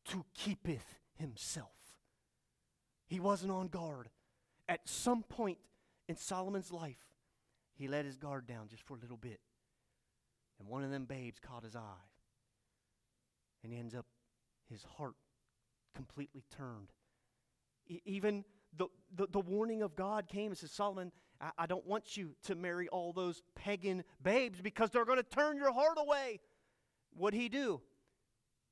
to 0.06 0.24
keepeth 0.34 1.00
himself. 1.18 1.68
He 3.06 3.20
wasn't 3.20 3.52
on 3.52 3.68
guard. 3.68 4.08
At 4.68 4.88
some 4.88 5.22
point 5.22 5.58
in 6.08 6.16
Solomon's 6.16 6.72
life, 6.72 7.04
he 7.74 7.88
let 7.88 8.04
his 8.04 8.16
guard 8.16 8.46
down 8.46 8.68
just 8.68 8.82
for 8.82 8.96
a 8.96 9.00
little 9.00 9.16
bit. 9.16 9.40
And 10.58 10.68
one 10.68 10.84
of 10.84 10.90
them 10.90 11.04
babes 11.04 11.38
caught 11.40 11.64
his 11.64 11.76
eye. 11.76 12.08
And 13.62 13.72
he 13.72 13.78
ends 13.78 13.94
up, 13.94 14.06
his 14.70 14.84
heart 14.96 15.14
completely 15.94 16.44
turned. 16.56 16.92
E- 17.88 18.02
even 18.04 18.44
the, 18.76 18.86
the, 19.14 19.26
the 19.26 19.40
warning 19.40 19.82
of 19.82 19.96
God 19.96 20.28
came 20.28 20.50
and 20.50 20.58
says, 20.58 20.70
Solomon, 20.70 21.12
I, 21.44 21.50
I 21.58 21.66
don't 21.66 21.86
want 21.86 22.16
you 22.16 22.34
to 22.44 22.54
marry 22.54 22.88
all 22.88 23.12
those 23.12 23.42
pagan 23.54 24.04
babes 24.22 24.60
because 24.60 24.90
they're 24.90 25.04
going 25.04 25.18
to 25.18 25.22
turn 25.22 25.56
your 25.56 25.72
heart 25.72 25.98
away. 25.98 26.40
What'd 27.16 27.38
he 27.38 27.48
do? 27.48 27.80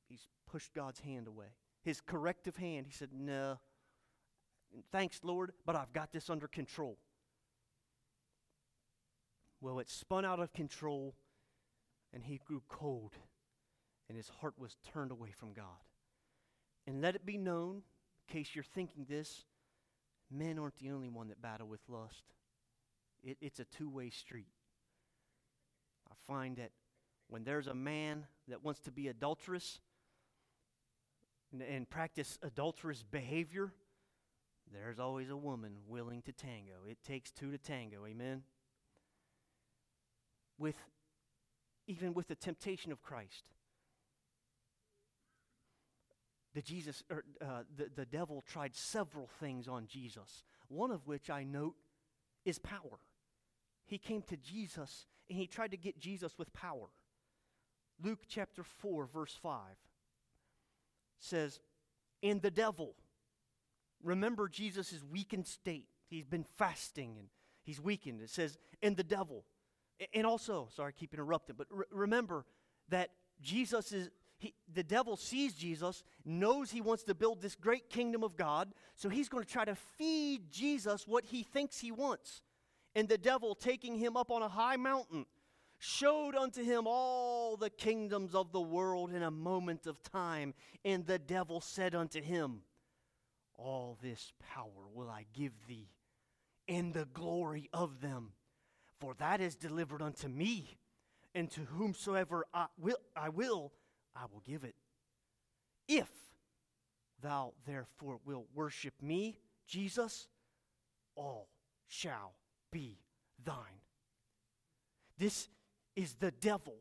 He's 0.08 0.26
pushed 0.50 0.74
God's 0.74 1.00
hand 1.00 1.28
away. 1.28 1.48
His 1.84 2.00
corrective 2.00 2.56
hand. 2.56 2.86
He 2.86 2.92
said, 2.92 3.10
No, 3.12 3.58
thanks, 4.90 5.20
Lord, 5.22 5.52
but 5.66 5.76
I've 5.76 5.92
got 5.92 6.12
this 6.12 6.30
under 6.30 6.48
control. 6.48 6.98
Well, 9.60 9.78
it 9.78 9.90
spun 9.90 10.24
out 10.24 10.40
of 10.40 10.52
control, 10.52 11.14
and 12.12 12.24
he 12.24 12.40
grew 12.44 12.62
cold, 12.68 13.12
and 14.08 14.16
his 14.16 14.28
heart 14.40 14.54
was 14.58 14.76
turned 14.92 15.12
away 15.12 15.30
from 15.30 15.52
God. 15.52 15.64
And 16.86 17.00
let 17.00 17.14
it 17.14 17.24
be 17.24 17.38
known, 17.38 17.82
in 18.28 18.34
case 18.34 18.54
you're 18.54 18.64
thinking 18.64 19.06
this, 19.08 19.44
men 20.30 20.58
aren't 20.58 20.78
the 20.78 20.90
only 20.90 21.08
one 21.08 21.28
that 21.28 21.40
battle 21.40 21.68
with 21.68 21.80
lust. 21.88 22.24
It, 23.24 23.38
it's 23.40 23.60
a 23.60 23.64
two 23.64 23.88
way 23.88 24.10
street. 24.10 24.48
I 26.10 26.14
find 26.26 26.56
that 26.56 26.70
when 27.28 27.44
there's 27.44 27.66
a 27.66 27.74
man 27.74 28.26
that 28.48 28.64
wants 28.64 28.80
to 28.80 28.90
be 28.90 29.08
adulterous 29.08 29.80
and, 31.52 31.62
and 31.62 31.88
practice 31.88 32.38
adulterous 32.42 33.02
behavior, 33.02 33.72
there's 34.72 34.98
always 34.98 35.30
a 35.30 35.36
woman 35.36 35.76
willing 35.86 36.22
to 36.22 36.32
tango. 36.32 36.72
It 36.88 36.98
takes 37.06 37.30
two 37.30 37.50
to 37.50 37.58
tango, 37.58 38.06
amen? 38.06 38.42
With 40.58 40.76
even 41.86 42.14
with 42.14 42.28
the 42.28 42.34
temptation 42.34 42.92
of 42.92 43.02
Christ. 43.02 43.44
The 46.54 46.62
Jesus, 46.62 47.02
or, 47.10 47.24
uh, 47.40 47.62
the, 47.74 47.88
the 47.94 48.04
devil 48.04 48.44
tried 48.46 48.74
several 48.74 49.28
things 49.40 49.66
on 49.68 49.86
Jesus, 49.86 50.44
one 50.68 50.90
of 50.90 51.06
which 51.06 51.30
I 51.30 51.44
note 51.44 51.74
is 52.44 52.58
power 52.58 53.00
he 53.92 53.98
came 53.98 54.22
to 54.22 54.36
Jesus 54.36 55.06
and 55.28 55.38
he 55.38 55.46
tried 55.46 55.72
to 55.72 55.76
get 55.76 55.98
Jesus 55.98 56.38
with 56.38 56.52
power. 56.52 56.88
Luke 58.02 58.20
chapter 58.26 58.62
4, 58.62 59.06
verse 59.06 59.38
5 59.42 59.58
says, 61.18 61.60
And 62.22 62.40
the 62.42 62.50
devil, 62.50 62.94
remember 64.02 64.48
Jesus' 64.48 65.02
weakened 65.10 65.46
state. 65.46 65.86
He's 66.08 66.24
been 66.24 66.46
fasting 66.56 67.16
and 67.18 67.28
he's 67.62 67.80
weakened. 67.80 68.22
It 68.22 68.30
says, 68.30 68.56
And 68.82 68.96
the 68.96 69.04
devil. 69.04 69.44
And 70.14 70.26
also, 70.26 70.68
sorry, 70.74 70.88
I 70.96 70.98
keep 70.98 71.14
interrupting, 71.14 71.56
but 71.56 71.68
re- 71.70 71.84
remember 71.90 72.44
that 72.88 73.10
Jesus 73.40 73.92
is, 73.92 74.10
he, 74.38 74.54
the 74.72 74.82
devil 74.82 75.16
sees 75.16 75.54
Jesus, 75.54 76.02
knows 76.24 76.70
he 76.70 76.80
wants 76.80 77.04
to 77.04 77.14
build 77.14 77.40
this 77.40 77.54
great 77.54 77.88
kingdom 77.88 78.24
of 78.24 78.36
God, 78.36 78.72
so 78.96 79.08
he's 79.08 79.28
going 79.28 79.44
to 79.44 79.50
try 79.50 79.64
to 79.64 79.76
feed 79.76 80.50
Jesus 80.50 81.06
what 81.06 81.26
he 81.26 81.42
thinks 81.42 81.78
he 81.78 81.92
wants. 81.92 82.42
And 82.94 83.08
the 83.08 83.18
devil, 83.18 83.54
taking 83.54 83.98
him 83.98 84.16
up 84.16 84.30
on 84.30 84.42
a 84.42 84.48
high 84.48 84.76
mountain, 84.76 85.26
showed 85.78 86.34
unto 86.34 86.62
him 86.62 86.84
all 86.86 87.56
the 87.56 87.70
kingdoms 87.70 88.34
of 88.34 88.52
the 88.52 88.60
world 88.60 89.12
in 89.12 89.22
a 89.22 89.30
moment 89.30 89.86
of 89.86 90.02
time. 90.02 90.54
And 90.84 91.06
the 91.06 91.18
devil 91.18 91.60
said 91.60 91.94
unto 91.94 92.20
him, 92.20 92.62
All 93.54 93.98
this 94.02 94.32
power 94.54 94.88
will 94.92 95.08
I 95.08 95.26
give 95.32 95.52
thee, 95.66 95.88
and 96.68 96.92
the 96.92 97.06
glory 97.06 97.68
of 97.72 98.00
them, 98.00 98.32
for 99.00 99.14
that 99.14 99.40
is 99.40 99.56
delivered 99.56 100.02
unto 100.02 100.28
me, 100.28 100.76
and 101.34 101.50
to 101.52 101.62
whomsoever 101.62 102.46
I 102.52 102.66
will, 102.78 102.98
I 103.16 103.30
will 103.30 103.72
I 104.14 104.26
will 104.30 104.42
give 104.46 104.64
it. 104.64 104.74
If 105.88 106.10
thou 107.22 107.54
therefore 107.66 108.20
wilt 108.24 108.46
worship 108.54 108.94
me, 109.00 109.38
Jesus, 109.66 110.28
all 111.16 111.48
shall 111.86 112.34
be 112.72 112.98
thine. 113.44 113.54
This 115.18 115.48
is 115.94 116.14
the 116.14 116.32
devil 116.32 116.74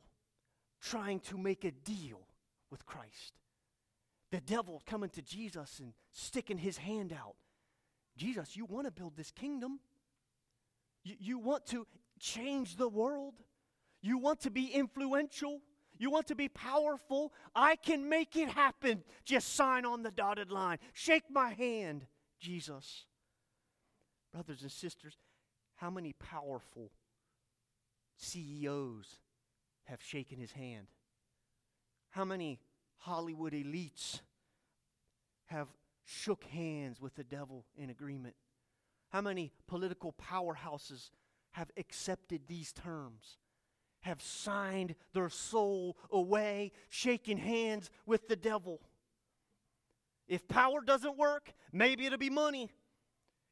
trying 0.82 1.19
to 1.19 1.38
make 1.38 1.63
a 1.63 1.71
deal 1.71 2.21
with 2.71 2.86
Christ. 2.86 3.34
The 4.32 4.41
devil 4.41 4.82
coming 4.88 5.10
to 5.12 5.21
Jesus 5.21 5.80
and 5.80 5.93
sticking 6.12 6.58
his 6.58 6.77
hand 6.77 7.13
out. 7.13 7.36
Jesus, 8.17 8.56
you 8.56 8.65
want 8.65 8.88
to 8.88 8.91
build 8.91 9.15
this 9.15 9.32
kingdom. 9.32 9.80
You, 11.04 11.15
you 11.19 11.39
want 11.39 11.65
to 11.67 11.86
change 12.19 12.77
the 12.77 12.88
world. 12.88 13.36
You 14.01 14.17
want 14.17 14.39
to 14.41 14.49
be 14.49 14.67
influential. 14.67 15.62
You 15.97 16.10
want 16.10 16.27
to 16.27 16.36
be 16.36 16.47
powerful? 16.47 17.34
I 17.54 17.75
can 17.75 18.10
make 18.10 18.36
it 18.36 18.49
happen. 18.49 19.04
Just 19.25 19.54
sign 19.56 19.86
on 19.86 20.01
the 20.01 20.12
dotted 20.12 20.51
line. 20.51 20.80
Shake 20.93 21.30
my 21.30 21.54
hand, 21.54 22.08
Jesus. 22.39 23.06
Brothers 24.34 24.62
and 24.62 24.71
sisters, 24.71 25.17
how 25.82 25.89
many 25.89 26.13
powerful 26.13 26.91
CEOs 28.17 29.20
have 29.86 30.00
shaken 30.04 30.38
his 30.38 30.52
hand? 30.52 30.86
How 32.12 32.24
many 32.24 32.60
Hollywood 32.98 33.54
elites 33.54 34.22
have 35.48 35.67
shook 36.06 36.44
hands 36.44 37.02
with 37.02 37.15
the 37.15 37.24
devil 37.24 37.65
in 37.76 37.89
agreement? 37.89 38.36
How 39.10 39.22
many 39.22 39.52
political 39.67 40.13
powerhouses 40.13 41.10
have 41.54 41.72
accepted 41.78 42.41
these 42.48 42.72
terms? 42.72 43.38
have 44.04 44.20
signed 44.20 44.96
their 45.13 45.30
soul 45.30 45.96
away, 46.12 46.72
shaking 46.89 47.38
hands 47.38 47.91
with 48.08 48.28
the 48.28 48.36
devil. 48.36 48.82
If 50.28 50.48
power 50.48 50.82
doesn't 50.82 51.20
work, 51.20 51.54
maybe 51.72 52.08
it'll 52.08 52.17
be 52.17 52.32
money. 52.32 52.72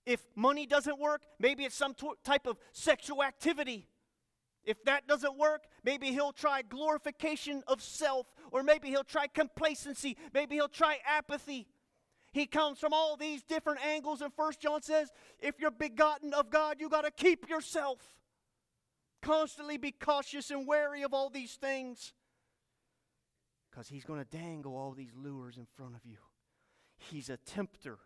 If 0.10 0.26
money 0.36 0.66
doesn't 0.66 0.98
work, 0.98 1.22
maybe 1.38 1.66
it's 1.66 1.76
some 1.76 1.94
t- 1.94 2.10
type 2.24 2.48
of 2.48 2.58
sexual 2.72 3.22
activity. 3.22 3.88
If 4.64 4.84
that 4.86 5.08
doesn't 5.08 5.38
work, 5.38 5.66
maybe 5.84 6.08
he'll 6.08 6.32
try 6.32 6.64
glorification 6.64 7.62
of 7.68 7.80
self, 7.80 8.26
or 8.52 8.64
maybe 8.64 8.88
he'll 8.88 9.04
try 9.04 9.28
complacency, 9.28 10.18
maybe 10.34 10.56
he'll 10.56 10.68
try 10.68 10.98
apathy. 11.06 11.68
He 12.34 12.48
comes 12.48 12.80
from 12.80 12.92
all 12.92 13.18
these 13.18 13.44
different 13.44 13.86
angles, 13.86 14.22
and 14.22 14.34
First 14.34 14.60
John 14.60 14.82
says, 14.82 15.12
if 15.40 15.60
you're 15.60 15.70
begotten 15.70 16.34
of 16.34 16.50
God, 16.50 16.78
you 16.80 16.90
got 16.90 17.06
to 17.06 17.12
keep 17.12 17.48
yourself. 17.48 18.00
Constantly 19.22 19.78
be 19.78 19.92
cautious 19.92 20.50
and 20.50 20.68
wary 20.68 21.04
of 21.04 21.14
all 21.14 21.30
these 21.30 21.54
things. 21.54 22.14
Because 23.70 23.90
he's 23.90 24.06
going 24.06 24.26
to 24.26 24.38
dangle 24.38 24.76
all 24.76 24.94
these 24.94 25.14
lures 25.16 25.58
in 25.58 25.68
front 25.78 25.94
of 25.94 26.04
you. 26.04 26.18
He's 26.98 27.30
a 27.30 27.38
tempter, 27.38 28.00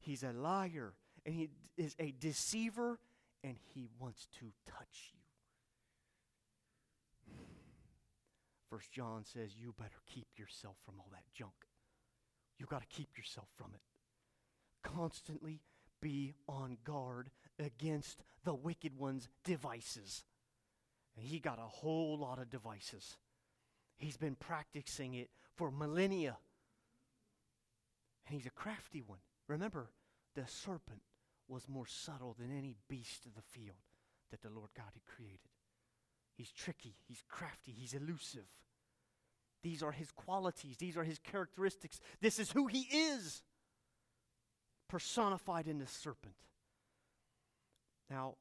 he's 0.00 0.22
a 0.22 0.32
liar, 0.32 0.94
and 1.24 1.34
he 1.34 1.50
is 1.76 1.94
a 1.98 2.12
deceiver, 2.18 2.98
and 3.44 3.56
he 3.74 3.88
wants 3.98 4.28
to 4.38 4.46
touch 4.66 5.12
you. 5.12 5.20
First 8.70 8.90
John 8.90 9.24
says, 9.24 9.50
You 9.56 9.74
better 9.76 10.00
keep 10.06 10.26
yourself 10.36 10.76
from 10.84 10.94
all 10.98 11.08
that 11.12 11.24
junk. 11.34 11.52
You 12.58 12.66
got 12.66 12.80
to 12.80 12.86
keep 12.86 13.16
yourself 13.16 13.48
from 13.56 13.72
it. 13.74 13.80
Constantly 14.82 15.60
be 16.00 16.34
on 16.48 16.78
guard 16.84 17.30
against 17.58 18.22
the 18.44 18.54
wicked 18.54 18.96
one's 18.96 19.28
devices. 19.44 20.24
And 21.16 21.26
he 21.26 21.38
got 21.38 21.58
a 21.58 21.68
whole 21.68 22.18
lot 22.18 22.38
of 22.38 22.50
devices. 22.50 23.16
He's 23.98 24.16
been 24.16 24.34
practicing 24.34 25.14
it 25.14 25.28
for 25.54 25.70
millennia. 25.70 26.38
And 28.26 28.36
he's 28.36 28.46
a 28.46 28.50
crafty 28.50 29.02
one. 29.02 29.18
Remember, 29.48 29.90
the 30.34 30.46
serpent 30.46 31.02
was 31.52 31.68
more 31.68 31.86
subtle 31.86 32.34
than 32.38 32.56
any 32.56 32.74
beast 32.88 33.26
of 33.26 33.34
the 33.34 33.42
field 33.42 33.76
that 34.30 34.40
the 34.40 34.48
Lord 34.48 34.70
God 34.74 34.90
had 34.94 35.04
created. 35.04 35.38
He's 36.34 36.50
tricky, 36.50 36.94
he's 37.06 37.22
crafty, 37.28 37.72
he's 37.72 37.92
elusive. 37.92 38.46
These 39.62 39.82
are 39.82 39.92
his 39.92 40.10
qualities, 40.10 40.78
these 40.78 40.96
are 40.96 41.04
his 41.04 41.18
characteristics. 41.18 42.00
This 42.20 42.38
is 42.38 42.50
who 42.50 42.66
he 42.66 42.80
is, 42.90 43.42
personified 44.88 45.68
in 45.68 45.78
the 45.78 45.86
serpent. 45.86 46.34
Now, 48.10 48.36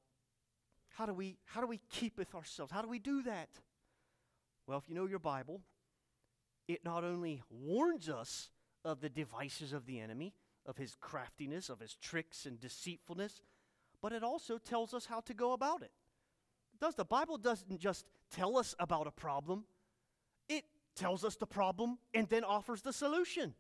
how 0.96 1.06
do 1.06 1.14
we 1.14 1.38
how 1.46 1.62
do 1.62 1.68
we 1.68 1.82
keep 1.92 2.18
with 2.18 2.34
ourselves? 2.34 2.72
How 2.72 2.82
do 2.82 2.90
we 2.90 3.00
do 3.00 3.24
that? 3.24 3.50
Well, 4.68 4.78
if 4.78 4.88
you 4.88 4.96
know 4.96 5.06
your 5.06 5.20
Bible, 5.20 5.62
it 6.68 6.86
not 6.86 7.04
only 7.04 7.44
warns 7.50 8.10
us 8.10 8.50
of 8.86 9.02
the 9.02 9.10
devices 9.10 9.74
of 9.74 9.86
the 9.86 10.00
enemy, 10.00 10.34
of 10.66 10.78
his 10.78 10.96
craftiness, 11.00 11.70
of 11.70 11.80
his 11.80 11.96
tricks 11.96 12.46
and 12.46 12.60
deceitfulness, 12.60 13.42
but 14.02 14.12
it 14.12 14.24
also 14.24 14.58
tells 14.58 14.94
us 14.94 15.06
how 15.06 15.20
to 15.22 15.34
go 15.34 15.54
about 15.54 15.82
it. 15.82 15.92
does 16.80 16.96
the 16.96 17.06
Bible 17.06 17.38
doesn't 17.38 17.80
just 17.80 18.06
tell 18.32 18.58
us 18.58 18.76
about 18.80 19.08
a 19.08 19.12
problem. 19.12 19.66
It 20.50 20.64
tells 20.96 21.24
us 21.24 21.36
the 21.36 21.48
problem 21.48 21.98
and 22.14 22.28
then 22.28 22.44
offers 22.44 22.82
the 22.82 22.94
solution. 22.94 23.54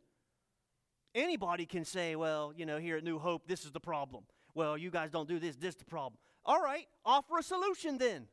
Anybody 1.13 1.65
can 1.65 1.85
say, 1.85 2.15
well, 2.15 2.53
you 2.55 2.65
know, 2.65 2.77
here 2.77 2.97
at 2.97 3.03
New 3.03 3.19
Hope, 3.19 3.47
this 3.47 3.65
is 3.65 3.71
the 3.71 3.79
problem. 3.79 4.23
Well, 4.53 4.77
you 4.77 4.89
guys 4.89 5.11
don't 5.11 5.27
do 5.27 5.39
this, 5.39 5.55
this 5.55 5.75
is 5.75 5.79
the 5.79 5.85
problem. 5.85 6.17
All 6.45 6.61
right, 6.61 6.87
offer 7.05 7.37
a 7.37 7.43
solution 7.43 7.97
then. 7.97 8.27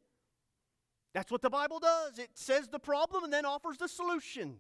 That's 1.15 1.31
what 1.31 1.43
the 1.43 1.51
Bible 1.51 1.79
does. 1.79 2.19
It 2.19 2.31
says 2.35 2.69
the 2.69 2.79
problem 2.79 3.25
and 3.25 3.33
then 3.33 3.45
offers 3.45 3.79
the 3.79 3.89
solution. 3.89 4.57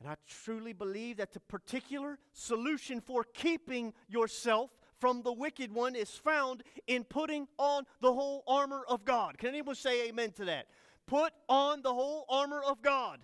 And 0.00 0.08
I 0.08 0.16
truly 0.26 0.72
believe 0.72 1.18
that 1.18 1.32
the 1.32 1.40
particular 1.40 2.18
solution 2.32 3.00
for 3.02 3.22
keeping 3.22 3.92
yourself 4.08 4.70
from 4.98 5.22
the 5.22 5.32
wicked 5.32 5.72
one 5.72 5.94
is 5.94 6.10
found 6.10 6.62
in 6.86 7.04
putting 7.04 7.46
on 7.58 7.84
the 8.00 8.12
whole 8.12 8.42
armor 8.46 8.82
of 8.88 9.04
God. 9.04 9.36
Can 9.36 9.50
anyone 9.50 9.74
say 9.74 10.08
amen 10.08 10.32
to 10.32 10.46
that? 10.46 10.66
Put 11.06 11.32
on 11.48 11.82
the 11.82 11.92
whole 11.92 12.24
armor 12.28 12.62
of 12.62 12.82
God. 12.82 13.20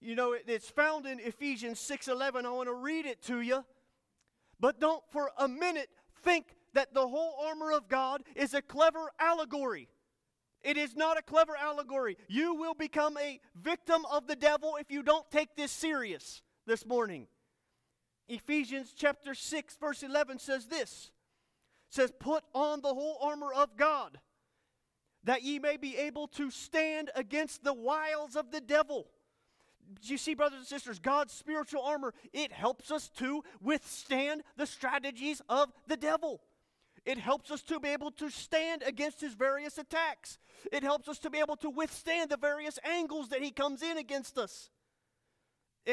You 0.00 0.14
know, 0.14 0.36
it's 0.46 0.68
found 0.68 1.06
in 1.06 1.20
Ephesians 1.20 1.80
6:11. 1.80 2.44
I 2.44 2.50
want 2.50 2.68
to 2.68 2.74
read 2.74 3.06
it 3.06 3.22
to 3.22 3.40
you. 3.40 3.64
But 4.60 4.78
don't 4.78 5.02
for 5.10 5.30
a 5.38 5.48
minute 5.48 5.90
think 6.22 6.54
that 6.74 6.92
the 6.92 7.08
whole 7.08 7.36
armor 7.46 7.72
of 7.72 7.88
God 7.88 8.22
is 8.34 8.52
a 8.52 8.60
clever 8.60 9.10
allegory. 9.18 9.88
It 10.66 10.76
is 10.76 10.96
not 10.96 11.16
a 11.16 11.22
clever 11.22 11.56
allegory. 11.56 12.18
You 12.26 12.56
will 12.56 12.74
become 12.74 13.16
a 13.18 13.38
victim 13.54 14.04
of 14.10 14.26
the 14.26 14.34
devil 14.34 14.76
if 14.80 14.90
you 14.90 15.04
don't 15.04 15.30
take 15.30 15.54
this 15.54 15.70
serious 15.70 16.42
this 16.66 16.84
morning. 16.84 17.28
Ephesians 18.28 18.92
chapter 18.96 19.32
6 19.32 19.76
verse 19.80 20.02
11 20.02 20.40
says 20.40 20.66
this. 20.66 21.12
says 21.88 22.12
put 22.18 22.42
on 22.52 22.80
the 22.80 22.92
whole 22.92 23.16
armor 23.22 23.52
of 23.52 23.76
God 23.76 24.18
that 25.22 25.44
ye 25.44 25.60
may 25.60 25.76
be 25.76 25.96
able 25.96 26.26
to 26.26 26.50
stand 26.50 27.10
against 27.14 27.62
the 27.62 27.74
wiles 27.74 28.34
of 28.34 28.50
the 28.50 28.60
devil. 28.60 29.06
Do 30.02 30.10
you 30.10 30.18
see, 30.18 30.34
brothers 30.34 30.58
and 30.58 30.66
sisters, 30.66 30.98
God's 30.98 31.32
spiritual 31.32 31.82
armor, 31.82 32.12
it 32.32 32.50
helps 32.50 32.90
us 32.90 33.08
to 33.18 33.44
withstand 33.62 34.42
the 34.56 34.66
strategies 34.66 35.40
of 35.48 35.72
the 35.86 35.96
devil. 35.96 36.40
It 37.06 37.18
helps 37.18 37.52
us 37.52 37.62
to 37.62 37.78
be 37.78 37.90
able 37.90 38.10
to 38.12 38.28
stand 38.28 38.82
against 38.82 39.20
his 39.20 39.34
various 39.34 39.78
attacks. 39.78 40.38
It 40.72 40.82
helps 40.82 41.08
us 41.08 41.20
to 41.20 41.30
be 41.30 41.38
able 41.38 41.54
to 41.58 41.70
withstand 41.70 42.30
the 42.30 42.36
various 42.36 42.80
angles 42.84 43.28
that 43.28 43.42
he 43.42 43.52
comes 43.52 43.80
in 43.80 43.96
against 43.96 44.36
us. 44.36 44.70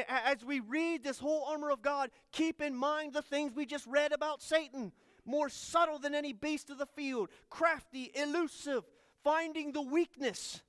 As 0.09 0.43
we 0.43 0.59
read 0.59 1.03
this 1.03 1.19
whole 1.19 1.45
armor 1.47 1.69
of 1.69 1.83
God, 1.83 2.09
keep 2.31 2.63
in 2.63 2.75
mind 2.75 3.13
the 3.13 3.21
things 3.21 3.53
we 3.55 3.67
just 3.67 3.85
read 3.85 4.11
about 4.11 4.41
Satan. 4.41 4.91
More 5.23 5.49
subtle 5.49 5.99
than 5.99 6.15
any 6.15 6.33
beast 6.33 6.71
of 6.71 6.79
the 6.79 6.87
field, 6.87 7.29
crafty, 7.47 8.11
elusive, 8.15 8.83
finding 9.23 9.71
the 9.71 9.83
weakness. 9.83 10.63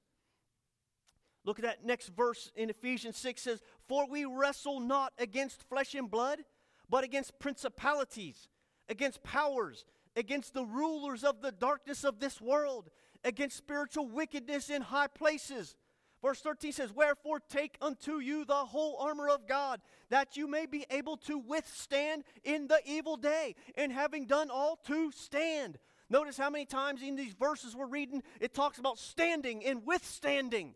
Look 1.47 1.59
at 1.59 1.65
that 1.65 1.87
next 1.87 2.09
verse 2.09 2.53
in 2.55 2.69
Ephesians 2.69 3.17
6 3.17 3.41
says, 3.41 3.63
For 3.89 4.07
we 4.07 4.27
wrestle 4.27 4.79
not 4.79 5.15
against 5.19 5.67
flesh 5.71 5.95
and 5.95 6.11
blood, 6.11 6.41
but 6.91 7.03
against 7.03 7.39
principalities, 7.39 8.49
against 8.91 9.23
powers, 9.23 9.87
against 10.17 10.55
the 10.55 10.65
rulers 10.65 11.25
of 11.25 11.41
the 11.43 11.53
darkness 11.53 12.05
of 12.05 12.21
this 12.21 12.41
world, 12.41 12.91
against 13.25 13.57
spiritual 13.57 14.09
wickedness 14.09 14.71
in 14.71 14.83
high 14.83 15.07
places. 15.07 15.77
Verse 16.23 16.41
13 16.41 16.73
says, 16.73 16.93
Wherefore 16.93 17.39
take 17.39 17.77
unto 17.83 18.19
you 18.19 18.47
the 18.47 18.55
whole 18.55 18.97
armor 18.99 19.29
of 19.29 19.47
God, 19.47 19.81
that 20.09 20.37
you 20.37 20.49
may 20.49 20.65
be 20.65 20.87
able 20.91 21.19
to 21.19 21.39
withstand 21.39 22.25
in 22.45 22.67
the 22.67 22.81
evil 22.87 23.17
day, 23.17 23.55
and 23.77 23.93
having 23.93 24.27
done 24.27 24.51
all 24.51 24.77
to 24.87 25.13
stand. 25.13 25.79
Notice 26.09 26.39
how 26.39 26.49
many 26.49 26.65
times 26.65 27.03
in 27.03 27.17
these 27.17 27.35
verses 27.35 27.75
we're 27.77 27.87
reading 27.87 28.23
it 28.41 28.55
talks 28.55 28.79
about 28.79 28.99
standing 28.99 29.65
and 29.65 29.85
withstanding. 29.85 30.75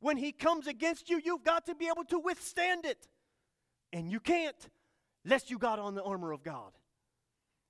When 0.00 0.16
he 0.16 0.32
comes 0.32 0.66
against 0.66 1.10
you, 1.10 1.20
you've 1.22 1.44
got 1.44 1.66
to 1.66 1.74
be 1.74 1.86
able 1.86 2.04
to 2.04 2.18
withstand 2.18 2.84
it. 2.84 3.08
And 3.92 4.10
you 4.10 4.20
can't 4.20 4.68
lest 5.24 5.50
you 5.50 5.58
got 5.58 5.78
on 5.78 5.94
the 5.94 6.02
armor 6.02 6.32
of 6.32 6.42
God. 6.42 6.72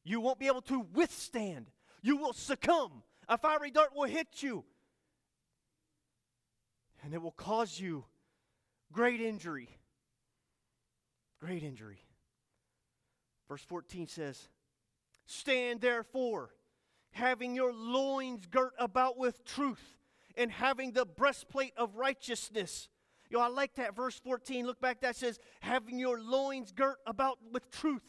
You 0.04 0.20
won't 0.20 0.38
be 0.38 0.46
able 0.46 0.62
to 0.62 0.86
withstand. 0.94 1.70
You 2.02 2.16
will 2.16 2.32
succumb. 2.32 3.02
A 3.28 3.38
fiery 3.38 3.70
dart 3.70 3.90
will 3.94 4.08
hit 4.08 4.42
you. 4.42 4.64
And 7.02 7.14
it 7.14 7.22
will 7.22 7.32
cause 7.32 7.78
you 7.78 8.04
great 8.92 9.20
injury. 9.20 9.68
Great 11.40 11.62
injury. 11.62 12.00
Verse 13.48 13.62
14 13.62 14.08
says, 14.08 14.48
Stand 15.26 15.80
therefore, 15.80 16.50
having 17.12 17.54
your 17.54 17.72
loins 17.72 18.46
girt 18.46 18.72
about 18.78 19.16
with 19.16 19.44
truth 19.44 19.98
and 20.36 20.50
having 20.50 20.92
the 20.92 21.04
breastplate 21.04 21.72
of 21.76 21.96
righteousness. 21.96 22.88
Know, 23.30 23.40
I 23.40 23.48
like 23.48 23.74
that 23.76 23.94
verse 23.94 24.18
14. 24.18 24.66
Look 24.66 24.80
back, 24.80 25.00
that 25.02 25.16
says, 25.16 25.38
having 25.60 25.98
your 25.98 26.20
loins 26.20 26.72
girt 26.72 26.96
about 27.06 27.38
with 27.52 27.70
truth. 27.70 28.02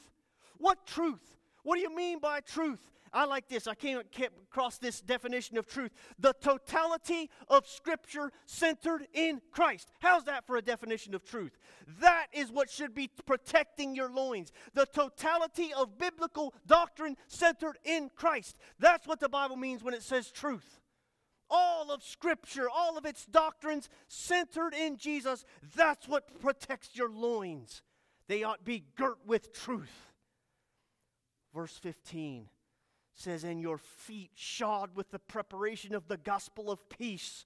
What 0.58 0.86
truth? 0.88 1.38
What 1.64 1.76
do 1.76 1.82
you 1.82 1.96
mean 1.96 2.20
by 2.20 2.42
truth? 2.42 2.80
I 3.14 3.26
like 3.26 3.50
this. 3.50 3.68
I 3.68 3.76
came 3.76 4.00
across 4.00 4.78
this 4.78 5.02
definition 5.02 5.58
of 5.58 5.68
truth. 5.68 5.92
The 6.18 6.34
totality 6.34 7.30
of 7.50 7.68
Scripture 7.68 8.32
centered 8.46 9.06
in 9.14 9.42
Christ. 9.52 9.92
How's 10.00 10.24
that 10.26 10.48
for 10.48 10.56
a 10.56 10.62
definition 10.62 11.14
of 11.14 11.26
truth? 11.26 11.58
That 12.00 12.28
is 12.32 12.52
what 12.52 12.70
should 12.70 12.96
be 12.96 13.10
protecting 13.26 13.96
your 13.96 14.10
loins. 14.10 14.54
The 14.74 14.86
totality 14.86 15.74
of 15.74 15.98
biblical 15.98 16.54
doctrine 16.66 17.18
centered 17.28 17.78
in 17.84 18.10
Christ. 18.16 18.56
That's 18.80 19.06
what 19.06 19.20
the 19.20 19.30
Bible 19.30 19.58
means 19.58 19.84
when 19.84 19.94
it 19.94 20.04
says 20.04 20.32
truth 20.32 20.80
all 21.54 21.92
of 21.92 22.02
Scripture, 22.02 22.70
all 22.70 22.98
of 22.98 23.06
its 23.06 23.26
doctrines 23.26 23.90
centered 24.08 24.74
in 24.74 24.96
Jesus, 24.96 25.44
that's 25.76 26.08
what 26.08 26.40
protects 26.40 26.96
your 26.96 27.10
loins. 27.10 27.82
They 28.28 28.44
ought 28.44 28.60
to 28.60 28.64
be 28.64 28.86
girt 28.96 29.18
with 29.26 29.52
truth. 29.52 30.11
Verse 31.54 31.78
15 31.78 32.48
says, 33.14 33.44
And 33.44 33.62
your 33.62 33.78
feet 33.78 34.32
shod 34.36 34.92
with 34.96 35.12
the 35.12 35.20
preparation 35.20 35.94
of 35.94 36.08
the 36.08 36.18
gospel 36.18 36.72
of 36.72 36.88
peace. 36.90 37.46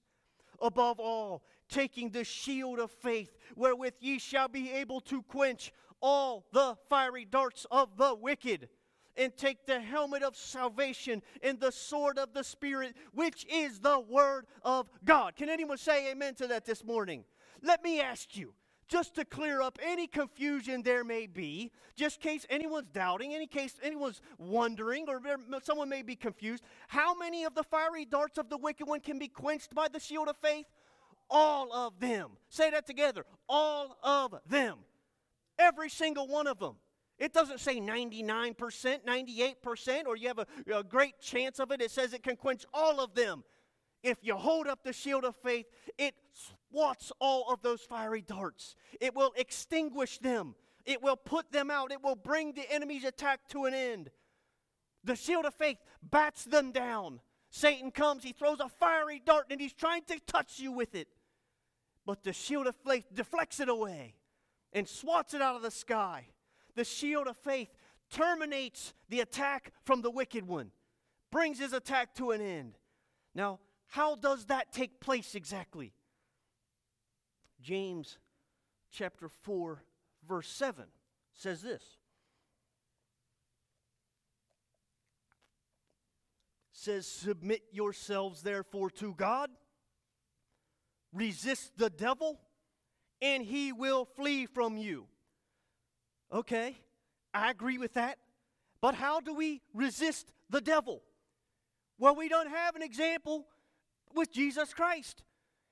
Above 0.60 0.98
all, 0.98 1.42
taking 1.68 2.10
the 2.10 2.24
shield 2.24 2.78
of 2.78 2.90
faith, 2.90 3.36
wherewith 3.56 3.94
ye 4.00 4.18
shall 4.18 4.48
be 4.48 4.70
able 4.72 5.00
to 5.02 5.22
quench 5.22 5.72
all 6.00 6.46
the 6.52 6.76
fiery 6.88 7.24
darts 7.24 7.66
of 7.70 7.96
the 7.96 8.14
wicked 8.14 8.68
and 9.16 9.36
take 9.36 9.66
the 9.66 9.80
helmet 9.80 10.22
of 10.22 10.36
salvation 10.36 11.22
and 11.42 11.58
the 11.58 11.72
sword 11.72 12.18
of 12.18 12.32
the 12.32 12.44
Spirit, 12.44 12.94
which 13.12 13.46
is 13.50 13.80
the 13.80 13.98
Word 13.98 14.46
of 14.62 14.88
God. 15.04 15.36
Can 15.36 15.48
anyone 15.48 15.78
say 15.78 16.10
amen 16.10 16.34
to 16.36 16.46
that 16.48 16.64
this 16.64 16.84
morning? 16.84 17.24
Let 17.62 17.82
me 17.82 18.00
ask 18.00 18.36
you, 18.36 18.52
just 18.88 19.14
to 19.14 19.24
clear 19.24 19.60
up 19.60 19.78
any 19.82 20.06
confusion 20.06 20.82
there 20.82 21.04
may 21.04 21.26
be, 21.26 21.72
just 21.96 22.16
in 22.16 22.30
case 22.30 22.46
anyone's 22.48 22.88
doubting, 22.92 23.34
any 23.34 23.46
case 23.46 23.74
anyone's 23.82 24.20
wondering, 24.38 25.06
or 25.08 25.20
someone 25.62 25.88
may 25.88 26.02
be 26.02 26.16
confused, 26.16 26.62
how 26.88 27.14
many 27.14 27.44
of 27.44 27.54
the 27.54 27.64
fiery 27.64 28.04
darts 28.04 28.38
of 28.38 28.48
the 28.48 28.56
wicked 28.56 28.86
one 28.86 29.00
can 29.00 29.18
be 29.18 29.28
quenched 29.28 29.74
by 29.74 29.88
the 29.88 30.00
shield 30.00 30.28
of 30.28 30.36
faith? 30.36 30.66
All 31.28 31.72
of 31.72 31.98
them. 31.98 32.30
Say 32.48 32.70
that 32.70 32.86
together. 32.86 33.24
All 33.48 33.96
of 34.02 34.34
them. 34.48 34.78
Every 35.58 35.88
single 35.88 36.28
one 36.28 36.46
of 36.46 36.58
them. 36.58 36.76
It 37.18 37.32
doesn't 37.32 37.60
say 37.60 37.80
99%, 37.80 38.54
98%, 38.56 40.06
or 40.06 40.16
you 40.16 40.28
have 40.28 40.38
a, 40.38 40.46
a, 40.70 40.84
great 40.84 41.18
chance 41.18 41.58
of 41.58 41.70
it. 41.70 41.80
It 41.80 41.90
says 41.90 42.12
it 42.12 42.22
can 42.22 42.36
quench 42.36 42.66
all 42.74 43.00
of 43.00 43.14
them. 43.14 43.42
If 44.02 44.18
you 44.20 44.36
hold 44.36 44.66
up 44.66 44.84
the 44.84 44.92
shield 44.92 45.24
of 45.24 45.34
faith, 45.36 45.64
it 45.96 46.14
swats 46.70 47.12
all 47.20 47.52
of 47.52 47.62
those 47.62 47.82
fiery 47.82 48.22
darts. 48.22 48.74
It 49.00 49.14
will 49.14 49.32
extinguish 49.36 50.18
them. 50.18 50.54
It 50.84 51.02
will 51.02 51.16
put 51.16 51.50
them 51.52 51.70
out. 51.70 51.92
It 51.92 52.02
will 52.02 52.16
bring 52.16 52.52
the 52.52 52.70
enemy's 52.70 53.04
attack 53.04 53.48
to 53.48 53.64
an 53.64 53.74
end. 53.74 54.10
The 55.04 55.16
shield 55.16 55.44
of 55.44 55.54
faith 55.54 55.78
bats 56.02 56.44
them 56.44 56.72
down. 56.72 57.20
Satan 57.50 57.90
comes, 57.90 58.22
he 58.22 58.32
throws 58.32 58.60
a 58.60 58.68
fiery 58.68 59.22
dart, 59.24 59.46
and 59.50 59.60
he's 59.60 59.72
trying 59.72 60.02
to 60.08 60.18
touch 60.26 60.58
you 60.58 60.72
with 60.72 60.94
it. 60.94 61.08
But 62.04 62.22
the 62.22 62.32
shield 62.32 62.66
of 62.66 62.76
faith 62.76 63.06
deflects 63.12 63.60
it 63.60 63.68
away 63.68 64.14
and 64.72 64.88
swats 64.88 65.32
it 65.32 65.40
out 65.40 65.56
of 65.56 65.62
the 65.62 65.70
sky 65.70 66.26
the 66.76 66.84
shield 66.84 67.26
of 67.26 67.36
faith 67.38 67.74
terminates 68.10 68.94
the 69.08 69.20
attack 69.20 69.72
from 69.82 70.02
the 70.02 70.10
wicked 70.10 70.46
one, 70.46 70.70
brings 71.32 71.58
his 71.58 71.72
attack 71.72 72.14
to 72.14 72.30
an 72.30 72.40
end. 72.40 72.78
Now, 73.34 73.58
how 73.88 74.14
does 74.14 74.44
that 74.46 74.72
take 74.72 75.00
place 75.00 75.34
exactly? 75.34 75.92
James 77.66 78.18
chapter 78.92 79.28
4, 79.28 79.82
verse 80.28 80.46
7 80.46 80.84
says 81.34 81.62
this. 81.62 81.82
Says, 86.70 87.08
Submit 87.08 87.62
yourselves 87.72 88.42
therefore 88.42 88.88
to 88.90 89.14
God, 89.14 89.50
resist 91.12 91.72
the 91.76 91.90
devil, 91.90 92.38
and 93.20 93.42
he 93.42 93.72
will 93.72 94.04
flee 94.04 94.46
from 94.46 94.76
you. 94.76 95.08
Okay, 96.32 96.76
I 97.34 97.50
agree 97.50 97.78
with 97.78 97.94
that. 97.94 98.18
But 98.80 98.94
how 98.94 99.18
do 99.18 99.34
we 99.34 99.60
resist 99.74 100.32
the 100.50 100.60
devil? 100.60 101.02
Well, 101.98 102.14
we 102.14 102.28
don't 102.28 102.48
have 102.48 102.76
an 102.76 102.82
example 102.82 103.48
with 104.14 104.30
Jesus 104.30 104.72
Christ. 104.72 105.24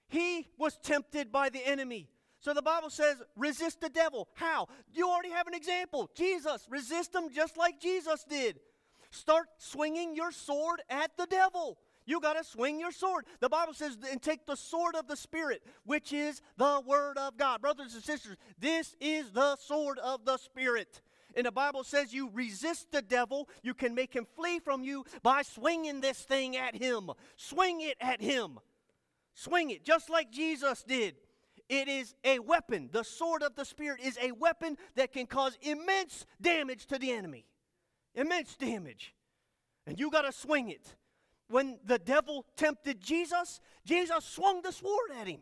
He 0.08 0.48
was 0.58 0.78
tempted 0.82 1.32
by 1.32 1.48
the 1.48 1.66
enemy. 1.66 2.08
So 2.40 2.52
the 2.52 2.62
Bible 2.62 2.90
says, 2.90 3.16
resist 3.36 3.80
the 3.80 3.88
devil. 3.88 4.28
How? 4.34 4.68
You 4.92 5.08
already 5.08 5.30
have 5.30 5.46
an 5.46 5.54
example. 5.54 6.10
Jesus. 6.14 6.66
Resist 6.68 7.14
him 7.14 7.30
just 7.34 7.56
like 7.56 7.80
Jesus 7.80 8.24
did. 8.28 8.60
Start 9.10 9.46
swinging 9.58 10.14
your 10.14 10.30
sword 10.30 10.82
at 10.90 11.16
the 11.16 11.26
devil. 11.26 11.78
You 12.06 12.20
got 12.20 12.34
to 12.34 12.44
swing 12.44 12.78
your 12.78 12.92
sword. 12.92 13.24
The 13.40 13.48
Bible 13.48 13.72
says, 13.72 13.96
and 14.10 14.20
take 14.20 14.44
the 14.44 14.56
sword 14.56 14.94
of 14.94 15.08
the 15.08 15.16
Spirit, 15.16 15.62
which 15.84 16.12
is 16.12 16.42
the 16.58 16.82
Word 16.86 17.16
of 17.16 17.38
God. 17.38 17.62
Brothers 17.62 17.94
and 17.94 18.04
sisters, 18.04 18.36
this 18.58 18.94
is 19.00 19.30
the 19.30 19.56
sword 19.56 19.98
of 20.00 20.24
the 20.26 20.36
Spirit. 20.36 21.00
And 21.36 21.46
the 21.46 21.52
Bible 21.52 21.82
says 21.82 22.12
you 22.12 22.30
resist 22.32 22.92
the 22.92 23.02
devil, 23.02 23.48
you 23.62 23.74
can 23.74 23.94
make 23.94 24.14
him 24.14 24.26
flee 24.36 24.58
from 24.58 24.84
you 24.84 25.04
by 25.22 25.42
swinging 25.42 26.00
this 26.00 26.20
thing 26.20 26.56
at 26.56 26.76
him. 26.76 27.10
Swing 27.36 27.80
it 27.80 27.96
at 28.00 28.20
him. 28.20 28.58
Swing 29.34 29.70
it, 29.70 29.84
just 29.84 30.10
like 30.10 30.30
Jesus 30.30 30.82
did. 30.82 31.16
It 31.68 31.88
is 31.88 32.14
a 32.24 32.38
weapon. 32.38 32.90
The 32.92 33.04
sword 33.04 33.42
of 33.42 33.54
the 33.56 33.64
Spirit 33.64 34.00
is 34.02 34.18
a 34.20 34.32
weapon 34.32 34.76
that 34.96 35.12
can 35.12 35.26
cause 35.26 35.58
immense 35.62 36.26
damage 36.40 36.86
to 36.86 36.98
the 36.98 37.10
enemy. 37.10 37.46
Immense 38.14 38.54
damage. 38.56 39.14
And 39.86 39.98
you 39.98 40.10
got 40.10 40.22
to 40.22 40.32
swing 40.32 40.70
it 40.70 40.94
when 41.48 41.78
the 41.84 41.98
devil 41.98 42.46
tempted 42.56 43.00
Jesus, 43.00 43.60
Jesus 43.84 44.24
swung 44.24 44.62
the 44.62 44.72
sword 44.72 45.10
at 45.20 45.26
him. 45.26 45.40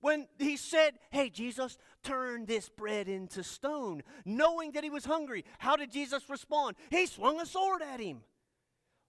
When 0.00 0.26
he 0.38 0.56
said, 0.56 0.98
Hey, 1.10 1.30
Jesus, 1.30 1.78
turn 2.02 2.44
this 2.44 2.68
bread 2.68 3.08
into 3.08 3.44
stone, 3.44 4.02
knowing 4.24 4.72
that 4.72 4.82
he 4.82 4.90
was 4.90 5.04
hungry, 5.04 5.44
how 5.58 5.76
did 5.76 5.92
Jesus 5.92 6.28
respond? 6.28 6.76
He 6.90 7.06
swung 7.06 7.40
a 7.40 7.46
sword 7.46 7.82
at 7.82 8.00
him. 8.00 8.22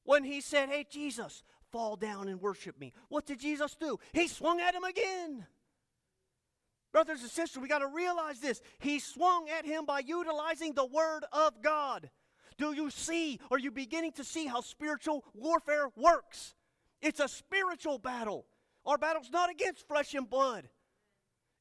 When 0.04 0.24
he 0.24 0.40
said, 0.40 0.70
Hey, 0.70 0.86
Jesus, 0.88 1.42
fall 1.74 1.98
down 1.98 2.30
and 2.30 2.40
worship 2.40 2.80
me, 2.80 2.94
what 3.10 3.26
did 3.26 3.40
Jesus 3.40 3.76
do? 3.76 3.98
He 4.14 4.30
swung 4.30 4.62
at 4.62 4.76
him 4.76 4.86
again. 4.86 5.46
Brothers 6.94 7.22
and 7.22 7.32
sisters, 7.32 7.62
we 7.62 7.68
got 7.68 7.80
to 7.80 7.88
realize 7.88 8.40
this. 8.40 8.62
He 8.80 9.00
swung 9.00 9.50
at 9.50 9.66
him 9.66 9.86
by 9.86 10.00
utilizing 10.00 10.74
the 10.74 10.86
Word 10.86 11.26
of 11.34 11.62
God. 11.64 12.12
Do 12.60 12.74
you 12.74 12.92
see? 12.92 13.40
Are 13.50 13.58
you 13.58 13.72
beginning 13.72 14.12
to 14.14 14.24
see 14.24 14.46
how 14.46 14.62
spiritual 14.62 15.26
warfare 15.34 15.88
works? 15.98 16.54
It's 17.02 17.20
a 17.20 17.28
spiritual 17.28 17.98
battle. 17.98 18.46
Our 18.86 19.00
battle's 19.00 19.32
not 19.32 19.50
against 19.50 19.88
flesh 19.88 20.14
and 20.14 20.30
blood. 20.30 20.70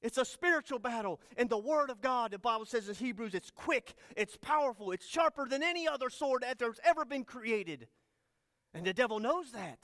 It's 0.03 0.19
a 0.19 0.25
spiritual 0.25 0.81
battle. 0.81 1.19
And 1.39 1.49
the 1.49 1.57
Word 1.57 1.89
of 1.89 2.03
God, 2.03 2.33
the 2.33 2.39
Bible 2.39 2.67
says 2.67 2.89
in 2.91 2.95
Hebrews, 2.95 3.35
it's 3.35 3.51
quick, 3.51 3.95
it's 4.15 4.37
powerful, 4.37 4.93
it's 4.93 5.07
sharper 5.07 5.49
than 5.49 5.63
any 5.63 5.89
other 5.89 6.11
sword 6.11 6.43
that 6.43 6.59
there's 6.59 6.81
ever 6.85 7.07
been 7.07 7.25
created. 7.25 7.89
And 8.75 8.85
the 8.85 8.93
devil 8.93 9.19
knows 9.19 9.53
that. 9.53 9.79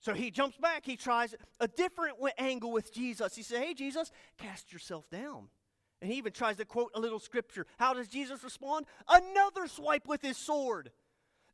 So 0.00 0.14
he 0.14 0.30
jumps 0.30 0.56
back. 0.56 0.84
He 0.84 0.96
tries 0.96 1.34
a 1.60 1.68
different 1.68 2.16
angle 2.38 2.72
with 2.72 2.92
Jesus. 2.92 3.36
He 3.36 3.42
says, 3.42 3.58
Hey, 3.58 3.74
Jesus, 3.74 4.10
cast 4.38 4.72
yourself 4.72 5.08
down. 5.10 5.48
And 6.00 6.10
he 6.10 6.16
even 6.16 6.32
tries 6.32 6.56
to 6.56 6.64
quote 6.64 6.90
a 6.94 7.00
little 7.00 7.18
scripture. 7.18 7.66
How 7.78 7.92
does 7.92 8.08
Jesus 8.08 8.42
respond? 8.42 8.86
Another 9.08 9.68
swipe 9.68 10.08
with 10.08 10.22
his 10.22 10.38
sword. 10.38 10.90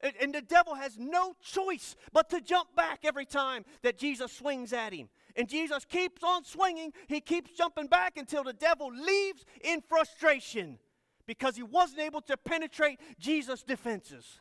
And, 0.00 0.12
and, 0.20 0.34
the 0.34 0.42
devil 0.42 0.74
has 0.74 0.98
no 0.98 1.34
choice 1.42 1.96
but 2.12 2.28
to 2.28 2.40
jump 2.42 2.76
back 2.76 3.00
every 3.02 3.24
time 3.24 3.64
that 3.82 3.98
Jesus 3.98 4.30
swings 4.30 4.74
at 4.74 4.92
him. 4.92 5.08
And 5.34 5.48
Jesus 5.48 5.86
keeps 5.86 6.22
on 6.22 6.44
swinging. 6.44 6.92
He 7.08 7.20
keeps 7.20 7.50
jumping 7.52 7.86
back 7.86 8.18
until 8.18 8.44
the 8.44 8.52
devil 8.52 8.92
leaves 8.92 9.44
in 9.64 9.80
frustration 9.80 10.78
because 11.26 11.56
he 11.56 11.62
wasn't 11.62 12.00
able 12.00 12.20
to 12.22 12.36
penetrate 12.36 13.00
Jesus' 13.18 13.62
defenses. 13.62 14.40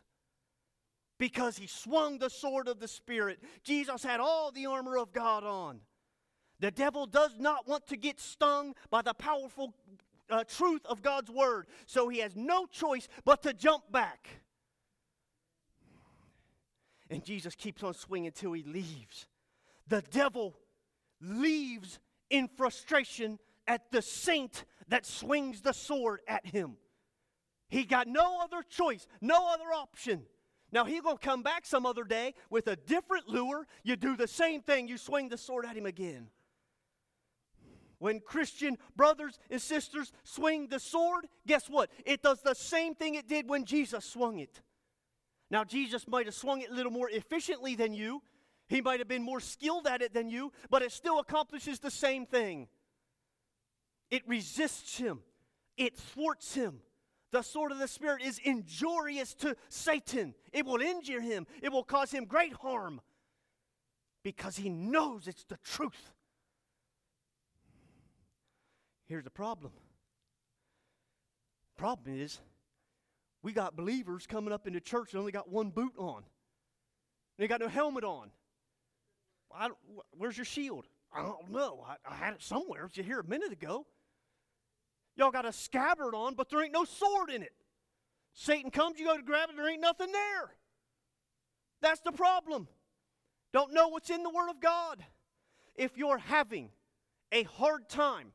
Because 1.18 1.56
he 1.56 1.66
swung 1.66 2.18
the 2.18 2.30
sword 2.30 2.68
of 2.68 2.78
the 2.78 2.88
Spirit. 2.88 3.38
Jesus 3.62 4.02
had 4.02 4.20
all 4.20 4.50
the 4.50 4.66
armor 4.66 4.98
of 4.98 5.12
God 5.12 5.44
on. 5.44 5.80
The 6.60 6.70
devil 6.70 7.06
does 7.06 7.32
not 7.38 7.68
want 7.68 7.86
to 7.88 7.96
get 7.96 8.20
stung 8.20 8.74
by 8.90 9.02
the 9.02 9.14
powerful 9.14 9.74
uh, 10.30 10.44
truth 10.44 10.82
of 10.86 11.02
God's 11.02 11.30
word. 11.30 11.66
So 11.86 12.08
he 12.08 12.18
has 12.18 12.34
no 12.34 12.66
choice 12.66 13.08
but 13.24 13.42
to 13.42 13.52
jump 13.52 13.90
back. 13.90 14.28
And 17.10 17.24
Jesus 17.24 17.54
keeps 17.54 17.82
on 17.82 17.94
swinging 17.94 18.28
until 18.28 18.52
he 18.52 18.62
leaves. 18.62 19.26
The 19.88 20.02
devil 20.10 20.56
leaves 21.20 21.98
in 22.30 22.48
frustration 22.48 23.38
at 23.66 23.90
the 23.92 24.02
saint 24.02 24.64
that 24.88 25.06
swings 25.06 25.60
the 25.60 25.72
sword 25.72 26.20
at 26.26 26.46
him. 26.46 26.76
He 27.68 27.84
got 27.84 28.06
no 28.06 28.40
other 28.42 28.62
choice, 28.68 29.06
no 29.20 29.52
other 29.52 29.72
option. 29.74 30.22
Now 30.72 30.84
he 30.84 31.00
gonna 31.00 31.18
come 31.18 31.42
back 31.42 31.64
some 31.64 31.86
other 31.86 32.04
day 32.04 32.34
with 32.50 32.66
a 32.66 32.76
different 32.76 33.28
lure. 33.28 33.66
You 33.82 33.96
do 33.96 34.16
the 34.16 34.28
same 34.28 34.62
thing, 34.62 34.88
you 34.88 34.98
swing 34.98 35.28
the 35.28 35.38
sword 35.38 35.64
at 35.64 35.76
him 35.76 35.86
again. 35.86 36.28
When 37.98 38.20
Christian 38.20 38.76
brothers 38.94 39.38
and 39.50 39.60
sisters 39.60 40.12
swing 40.22 40.68
the 40.68 40.80
sword, 40.80 41.26
guess 41.46 41.68
what? 41.68 41.90
It 42.04 42.22
does 42.22 42.42
the 42.42 42.54
same 42.54 42.94
thing 42.94 43.14
it 43.14 43.28
did 43.28 43.48
when 43.48 43.64
Jesus 43.64 44.04
swung 44.04 44.38
it. 44.38 44.60
Now, 45.50 45.64
Jesus 45.64 46.06
might 46.08 46.26
have 46.26 46.34
swung 46.34 46.60
it 46.60 46.70
a 46.70 46.74
little 46.74 46.92
more 46.92 47.08
efficiently 47.08 47.74
than 47.74 47.94
you, 47.94 48.20
he 48.68 48.80
might 48.80 48.98
have 48.98 49.08
been 49.08 49.22
more 49.22 49.40
skilled 49.40 49.86
at 49.86 50.02
it 50.02 50.12
than 50.12 50.28
you, 50.28 50.52
but 50.70 50.82
it 50.82 50.90
still 50.90 51.20
accomplishes 51.20 51.78
the 51.78 51.90
same 51.90 52.26
thing. 52.26 52.68
It 54.10 54.22
resists 54.26 54.98
him, 54.98 55.20
it 55.76 55.96
thwarts 55.96 56.54
him. 56.54 56.80
The 57.36 57.42
sword 57.42 57.70
of 57.70 57.78
the 57.78 57.86
Spirit 57.86 58.22
is 58.22 58.38
injurious 58.38 59.34
to 59.34 59.56
Satan. 59.68 60.34
It 60.54 60.64
will 60.64 60.80
injure 60.80 61.20
him, 61.20 61.46
it 61.60 61.70
will 61.70 61.84
cause 61.84 62.10
him 62.10 62.24
great 62.24 62.54
harm 62.54 62.98
because 64.24 64.56
he 64.56 64.70
knows 64.70 65.28
it's 65.28 65.44
the 65.44 65.58
truth. 65.62 66.14
Here's 69.04 69.24
the 69.24 69.28
problem. 69.28 69.72
Problem 71.76 72.18
is, 72.18 72.40
we 73.42 73.52
got 73.52 73.76
believers 73.76 74.26
coming 74.26 74.50
up 74.50 74.66
into 74.66 74.80
church 74.80 75.12
and 75.12 75.20
only 75.20 75.30
got 75.30 75.50
one 75.50 75.68
boot 75.68 75.92
on. 75.98 76.22
They 77.36 77.48
got 77.48 77.60
no 77.60 77.68
helmet 77.68 78.04
on. 78.04 78.30
where's 80.16 80.38
your 80.38 80.46
shield? 80.46 80.86
I 81.14 81.20
don't 81.20 81.50
know. 81.50 81.84
I, 81.86 81.96
I 82.10 82.14
had 82.14 82.32
it 82.32 82.42
somewhere. 82.42 82.84
Was 82.84 82.96
you 82.96 83.02
here 83.02 83.20
a 83.20 83.28
minute 83.28 83.52
ago? 83.52 83.84
Y'all 85.16 85.30
got 85.30 85.46
a 85.46 85.52
scabbard 85.52 86.14
on, 86.14 86.34
but 86.34 86.50
there 86.50 86.62
ain't 86.62 86.72
no 86.72 86.84
sword 86.84 87.30
in 87.30 87.42
it. 87.42 87.52
Satan 88.32 88.70
comes, 88.70 88.98
you 88.98 89.06
go 89.06 89.16
to 89.16 89.22
grab 89.22 89.48
it, 89.48 89.56
there 89.56 89.68
ain't 89.68 89.80
nothing 89.80 90.12
there. 90.12 90.54
That's 91.80 92.00
the 92.00 92.12
problem. 92.12 92.68
Don't 93.52 93.72
know 93.72 93.88
what's 93.88 94.10
in 94.10 94.22
the 94.22 94.30
Word 94.30 94.50
of 94.50 94.60
God. 94.60 95.02
If 95.74 95.96
you're 95.96 96.18
having 96.18 96.70
a 97.32 97.44
hard 97.44 97.88
time 97.88 98.32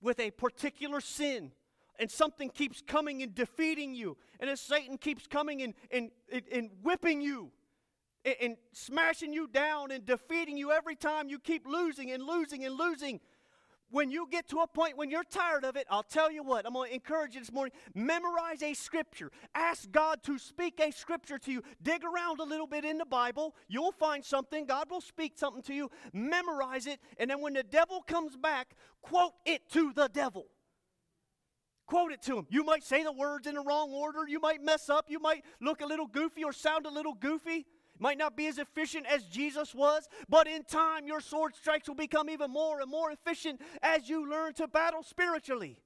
with 0.00 0.18
a 0.18 0.30
particular 0.32 1.00
sin, 1.00 1.52
and 1.98 2.10
something 2.10 2.48
keeps 2.48 2.82
coming 2.84 3.22
and 3.22 3.34
defeating 3.34 3.94
you, 3.94 4.16
and 4.40 4.50
as 4.50 4.60
Satan 4.60 4.98
keeps 4.98 5.26
coming 5.28 5.62
and, 5.62 5.74
and, 5.90 6.10
and, 6.50 6.70
whipping 6.82 7.20
you, 7.20 7.52
and, 8.24 8.34
and 8.40 8.56
smashing 8.72 9.32
you 9.32 9.46
down 9.46 9.92
and 9.92 10.04
defeating 10.04 10.56
you 10.56 10.72
every 10.72 10.96
time 10.96 11.28
you 11.28 11.38
keep 11.38 11.66
losing 11.66 12.10
and 12.10 12.24
losing 12.24 12.64
and 12.64 12.76
losing, 12.76 13.20
when 13.92 14.10
you 14.10 14.26
get 14.30 14.48
to 14.48 14.60
a 14.60 14.66
point 14.66 14.96
when 14.96 15.10
you're 15.10 15.22
tired 15.22 15.64
of 15.64 15.76
it, 15.76 15.86
I'll 15.90 16.02
tell 16.02 16.32
you 16.32 16.42
what, 16.42 16.66
I'm 16.66 16.72
going 16.72 16.88
to 16.88 16.94
encourage 16.94 17.34
you 17.34 17.40
this 17.40 17.52
morning. 17.52 17.72
Memorize 17.94 18.62
a 18.62 18.74
scripture. 18.74 19.30
Ask 19.54 19.90
God 19.92 20.22
to 20.24 20.38
speak 20.38 20.80
a 20.80 20.90
scripture 20.90 21.38
to 21.38 21.52
you. 21.52 21.62
Dig 21.82 22.02
around 22.02 22.40
a 22.40 22.44
little 22.44 22.66
bit 22.66 22.84
in 22.84 22.98
the 22.98 23.04
Bible. 23.04 23.54
You'll 23.68 23.92
find 23.92 24.24
something. 24.24 24.66
God 24.66 24.90
will 24.90 25.00
speak 25.00 25.34
something 25.36 25.62
to 25.64 25.74
you. 25.74 25.90
Memorize 26.12 26.86
it. 26.86 27.00
And 27.18 27.30
then 27.30 27.40
when 27.40 27.52
the 27.52 27.62
devil 27.62 28.00
comes 28.00 28.36
back, 28.36 28.74
quote 29.02 29.34
it 29.44 29.70
to 29.72 29.92
the 29.92 30.08
devil. 30.08 30.46
Quote 31.86 32.12
it 32.12 32.22
to 32.22 32.38
him. 32.38 32.46
You 32.48 32.64
might 32.64 32.84
say 32.84 33.04
the 33.04 33.12
words 33.12 33.46
in 33.46 33.54
the 33.54 33.60
wrong 33.60 33.92
order. 33.92 34.26
You 34.26 34.40
might 34.40 34.62
mess 34.62 34.88
up. 34.88 35.06
You 35.08 35.20
might 35.20 35.44
look 35.60 35.82
a 35.82 35.86
little 35.86 36.06
goofy 36.06 36.42
or 36.42 36.52
sound 36.52 36.86
a 36.86 36.90
little 36.90 37.14
goofy 37.14 37.66
might 38.02 38.18
not 38.18 38.36
be 38.36 38.48
as 38.48 38.58
efficient 38.58 39.06
as 39.06 39.22
Jesus 39.26 39.72
was, 39.72 40.08
but 40.28 40.48
in 40.48 40.64
time 40.64 41.06
your 41.06 41.20
sword 41.20 41.54
strikes 41.54 41.86
will 41.86 41.94
become 41.94 42.28
even 42.28 42.50
more 42.50 42.80
and 42.80 42.90
more 42.90 43.12
efficient 43.12 43.60
as 43.80 44.08
you 44.08 44.28
learn 44.28 44.54
to 44.54 44.66
battle 44.66 45.04
spiritually. 45.04 45.78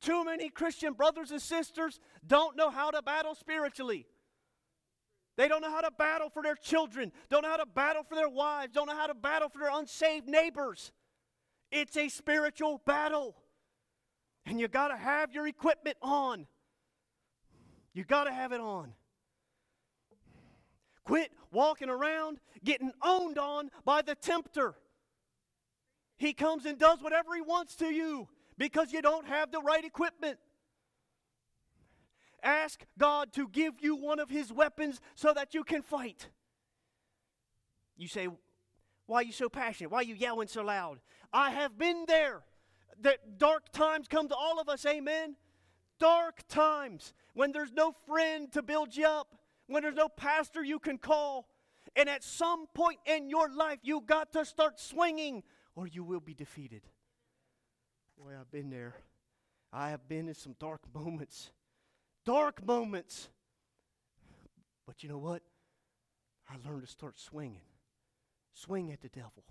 Too 0.00 0.24
many 0.24 0.48
Christian 0.50 0.92
brothers 0.92 1.32
and 1.32 1.42
sisters 1.42 1.98
don't 2.24 2.56
know 2.56 2.70
how 2.70 2.92
to 2.92 3.02
battle 3.02 3.34
spiritually. 3.34 4.06
They 5.36 5.48
don't 5.48 5.62
know 5.62 5.70
how 5.70 5.80
to 5.80 5.90
battle 5.90 6.30
for 6.30 6.44
their 6.44 6.54
children, 6.54 7.10
don't 7.28 7.42
know 7.42 7.50
how 7.50 7.56
to 7.56 7.66
battle 7.66 8.04
for 8.08 8.14
their 8.14 8.28
wives, 8.28 8.72
don't 8.72 8.86
know 8.86 8.96
how 8.96 9.08
to 9.08 9.14
battle 9.14 9.48
for 9.48 9.58
their 9.58 9.76
unsaved 9.76 10.28
neighbors. 10.28 10.92
It's 11.72 11.96
a 11.96 12.08
spiritual 12.08 12.82
battle. 12.86 13.34
And 14.46 14.60
you 14.60 14.68
got 14.68 14.88
to 14.88 14.96
have 14.96 15.32
your 15.32 15.48
equipment 15.48 15.96
on. 16.02 16.46
You 17.94 18.04
got 18.04 18.24
to 18.24 18.32
have 18.32 18.52
it 18.52 18.60
on. 18.60 18.92
Quit 21.10 21.32
walking 21.50 21.88
around 21.88 22.38
getting 22.62 22.92
owned 23.02 23.36
on 23.36 23.72
by 23.84 24.00
the 24.00 24.14
tempter. 24.14 24.76
He 26.18 26.32
comes 26.32 26.66
and 26.66 26.78
does 26.78 27.02
whatever 27.02 27.34
he 27.34 27.40
wants 27.40 27.74
to 27.76 27.86
you 27.86 28.28
because 28.56 28.92
you 28.92 29.02
don't 29.02 29.26
have 29.26 29.50
the 29.50 29.60
right 29.60 29.84
equipment. 29.84 30.38
Ask 32.44 32.84
God 32.96 33.32
to 33.32 33.48
give 33.48 33.74
you 33.80 33.96
one 33.96 34.20
of 34.20 34.30
his 34.30 34.52
weapons 34.52 35.00
so 35.16 35.32
that 35.34 35.52
you 35.52 35.64
can 35.64 35.82
fight. 35.82 36.28
You 37.96 38.06
say, 38.06 38.28
Why 39.06 39.16
are 39.16 39.24
you 39.24 39.32
so 39.32 39.48
passionate? 39.48 39.90
Why 39.90 39.98
are 39.98 40.04
you 40.04 40.14
yelling 40.14 40.46
so 40.46 40.62
loud? 40.62 41.00
I 41.32 41.50
have 41.50 41.76
been 41.76 42.04
there. 42.06 42.42
That 43.00 43.36
dark 43.36 43.72
times 43.72 44.06
come 44.06 44.28
to 44.28 44.36
all 44.36 44.60
of 44.60 44.68
us, 44.68 44.86
amen? 44.86 45.34
Dark 45.98 46.46
times 46.46 47.14
when 47.34 47.50
there's 47.50 47.72
no 47.72 47.96
friend 48.06 48.52
to 48.52 48.62
build 48.62 48.94
you 48.94 49.08
up, 49.08 49.39
when 49.70 49.84
there's 49.84 49.94
no 49.94 50.08
pastor 50.08 50.62
you 50.64 50.78
can 50.78 50.98
call. 50.98 51.48
And 51.96 52.08
at 52.08 52.22
some 52.22 52.66
point 52.74 52.98
in 53.06 53.30
your 53.30 53.48
life, 53.48 53.78
you 53.82 54.02
got 54.04 54.32
to 54.32 54.44
start 54.44 54.78
swinging 54.78 55.42
or 55.74 55.86
you 55.86 56.04
will 56.04 56.20
be 56.20 56.34
defeated. 56.34 56.82
Boy, 58.18 58.32
I've 58.38 58.50
been 58.50 58.68
there. 58.68 58.96
I 59.72 59.90
have 59.90 60.08
been 60.08 60.28
in 60.28 60.34
some 60.34 60.56
dark 60.58 60.82
moments. 60.92 61.50
Dark 62.26 62.64
moments. 62.66 63.30
But 64.86 65.02
you 65.02 65.08
know 65.08 65.18
what? 65.18 65.42
I 66.48 66.56
learned 66.68 66.82
to 66.82 66.90
start 66.90 67.18
swinging. 67.18 67.62
Swing 68.52 68.90
at 68.92 69.00
the 69.00 69.08
devil. 69.08 69.44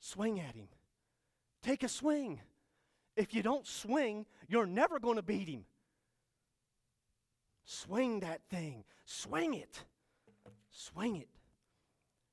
Swing 0.00 0.40
at 0.40 0.56
him. 0.56 0.68
Take 1.62 1.84
a 1.84 1.88
swing. 1.88 2.40
If 3.16 3.32
you 3.32 3.42
don't 3.42 3.66
swing, 3.66 4.26
you're 4.48 4.66
never 4.66 4.98
going 4.98 5.16
to 5.16 5.22
beat 5.22 5.48
him. 5.48 5.64
Swing 7.70 8.20
that 8.20 8.40
thing. 8.48 8.82
Swing 9.04 9.52
it. 9.52 9.82
Swing 10.70 11.16
it. 11.16 11.28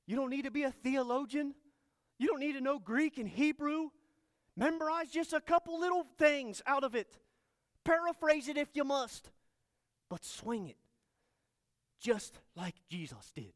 You 0.06 0.16
don't 0.16 0.30
need 0.30 0.46
to 0.46 0.50
be 0.50 0.62
a 0.62 0.70
theologian. 0.70 1.54
You 2.18 2.28
don't 2.28 2.40
need 2.40 2.54
to 2.54 2.62
know 2.62 2.78
Greek 2.78 3.18
and 3.18 3.28
Hebrew. 3.28 3.90
Memorize 4.56 5.10
just 5.10 5.34
a 5.34 5.40
couple 5.42 5.78
little 5.78 6.06
things 6.16 6.62
out 6.66 6.84
of 6.84 6.94
it. 6.94 7.18
Paraphrase 7.84 8.48
it 8.48 8.56
if 8.56 8.68
you 8.72 8.82
must. 8.82 9.28
But 10.08 10.24
swing 10.24 10.68
it. 10.68 10.78
Just 12.00 12.38
like 12.54 12.76
Jesus 12.88 13.30
did. 13.34 13.52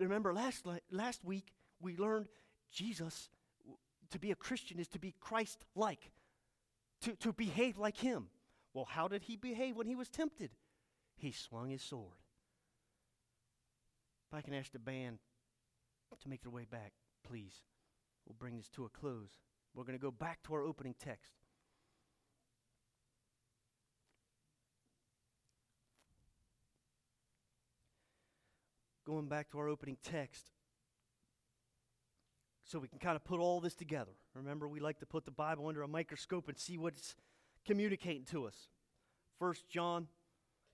Remember 0.00 0.34
last, 0.34 0.66
last 0.90 1.24
week 1.24 1.52
we 1.80 1.96
learned 1.96 2.26
Jesus, 2.72 3.28
to 4.10 4.18
be 4.18 4.32
a 4.32 4.36
Christian 4.36 4.80
is 4.80 4.88
to 4.88 4.98
be 4.98 5.14
Christ 5.20 5.64
like, 5.76 6.10
to, 7.02 7.14
to 7.14 7.32
behave 7.32 7.78
like 7.78 7.96
Him. 7.96 8.26
Well, 8.78 8.86
how 8.88 9.08
did 9.08 9.24
he 9.24 9.34
behave 9.34 9.74
when 9.74 9.88
he 9.88 9.96
was 9.96 10.08
tempted? 10.08 10.50
He 11.16 11.32
swung 11.32 11.70
his 11.70 11.82
sword. 11.82 12.22
If 14.30 14.38
I 14.38 14.40
can 14.40 14.54
ask 14.54 14.70
the 14.70 14.78
band 14.78 15.18
to 16.22 16.28
make 16.28 16.42
their 16.42 16.52
way 16.52 16.64
back, 16.64 16.92
please. 17.26 17.64
We'll 18.24 18.36
bring 18.38 18.56
this 18.56 18.68
to 18.76 18.84
a 18.84 18.88
close. 18.88 19.30
We're 19.74 19.82
going 19.82 19.98
to 19.98 20.00
go 20.00 20.12
back 20.12 20.44
to 20.44 20.54
our 20.54 20.62
opening 20.62 20.94
text. 20.96 21.32
going 29.04 29.26
back 29.26 29.50
to 29.50 29.58
our 29.58 29.68
opening 29.68 29.96
text, 30.04 30.52
so 32.62 32.78
we 32.78 32.86
can 32.86 32.98
kind 32.98 33.16
of 33.16 33.24
put 33.24 33.40
all 33.40 33.58
this 33.58 33.74
together. 33.74 34.12
Remember, 34.34 34.68
we 34.68 34.80
like 34.80 34.98
to 34.98 35.06
put 35.06 35.24
the 35.24 35.30
Bible 35.30 35.66
under 35.66 35.80
a 35.80 35.88
microscope 35.88 36.46
and 36.46 36.58
see 36.58 36.76
what 36.76 36.92
it's 36.92 37.16
communicating 37.68 38.24
to 38.24 38.46
us. 38.46 38.56
First 39.38 39.68
John 39.68 40.08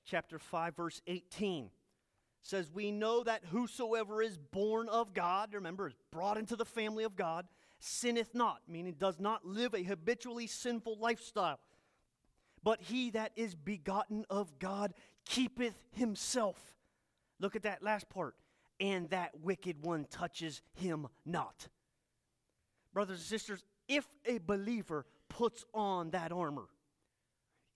chapter 0.06 0.38
5 0.38 0.76
verse 0.76 1.02
18 1.08 1.70
says 2.40 2.70
we 2.72 2.92
know 2.92 3.24
that 3.24 3.42
whosoever 3.50 4.22
is 4.22 4.38
born 4.38 4.88
of 4.88 5.12
God, 5.12 5.52
remember, 5.52 5.88
is 5.88 5.94
brought 6.12 6.38
into 6.38 6.54
the 6.54 6.64
family 6.64 7.02
of 7.02 7.16
God, 7.16 7.46
sinneth 7.80 8.32
not, 8.32 8.60
meaning 8.68 8.94
does 8.96 9.18
not 9.18 9.44
live 9.44 9.74
a 9.74 9.82
habitually 9.82 10.46
sinful 10.46 10.96
lifestyle. 11.00 11.58
But 12.62 12.80
he 12.80 13.10
that 13.10 13.32
is 13.34 13.56
begotten 13.56 14.24
of 14.30 14.58
God 14.60 14.94
keepeth 15.24 15.74
himself. 15.90 16.56
Look 17.40 17.56
at 17.56 17.64
that 17.64 17.82
last 17.82 18.08
part. 18.08 18.36
And 18.78 19.10
that 19.10 19.40
wicked 19.42 19.84
one 19.84 20.06
touches 20.10 20.62
him 20.74 21.08
not. 21.26 21.68
Brothers 22.92 23.18
and 23.18 23.26
sisters, 23.26 23.64
if 23.88 24.06
a 24.26 24.38
believer 24.38 25.06
puts 25.28 25.64
on 25.74 26.10
that 26.10 26.32
armor, 26.32 26.68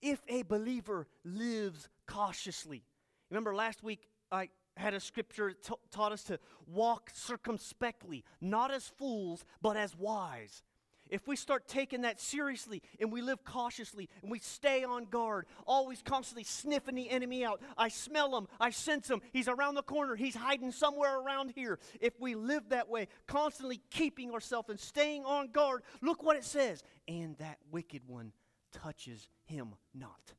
if 0.01 0.21
a 0.27 0.43
believer 0.43 1.07
lives 1.23 1.89
cautiously. 2.07 2.83
Remember 3.29 3.55
last 3.55 3.83
week 3.83 4.07
I 4.31 4.49
had 4.77 4.93
a 4.93 4.99
scripture 4.99 5.51
t- 5.51 5.73
taught 5.91 6.11
us 6.11 6.23
to 6.25 6.39
walk 6.67 7.11
circumspectly, 7.13 8.23
not 8.41 8.71
as 8.71 8.87
fools, 8.87 9.43
but 9.61 9.75
as 9.75 9.95
wise. 9.95 10.63
If 11.09 11.27
we 11.27 11.35
start 11.35 11.67
taking 11.67 12.01
that 12.01 12.19
seriously 12.19 12.83
and 12.99 13.11
we 13.11 13.21
live 13.21 13.43
cautiously 13.43 14.09
and 14.21 14.29
we 14.31 14.39
stay 14.39 14.83
on 14.83 15.05
guard, 15.05 15.47
always 15.65 16.03
constantly 16.03 16.43
sniffing 16.43 16.93
the 16.95 17.09
enemy 17.09 17.43
out, 17.43 17.61
I 17.77 17.89
smell 17.89 18.37
him, 18.37 18.47
I 18.59 18.69
sense 18.69 19.09
him, 19.09 19.21
he's 19.33 19.47
around 19.47 19.73
the 19.73 19.81
corner, 19.81 20.15
he's 20.15 20.35
hiding 20.35 20.71
somewhere 20.71 21.19
around 21.19 21.53
here. 21.55 21.79
If 21.99 22.19
we 22.19 22.35
live 22.35 22.69
that 22.69 22.89
way, 22.89 23.07
constantly 23.27 23.81
keeping 23.89 24.31
ourselves 24.31 24.69
and 24.69 24.79
staying 24.79 25.25
on 25.25 25.47
guard, 25.47 25.81
look 26.01 26.21
what 26.21 26.37
it 26.37 26.45
says. 26.45 26.83
And 27.07 27.35
that 27.37 27.57
wicked 27.71 28.03
one 28.05 28.31
touches 28.71 29.27
him 29.45 29.69
not. 29.93 30.33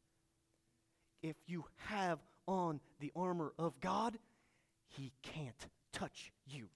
If 1.23 1.37
you 1.47 1.65
have 1.89 2.19
on 2.47 2.81
the 3.01 3.13
armor 3.15 3.53
of 3.59 3.81
God, 3.81 4.19
he 4.89 5.13
can't 5.23 5.67
touch 5.93 6.33
you. 6.47 6.69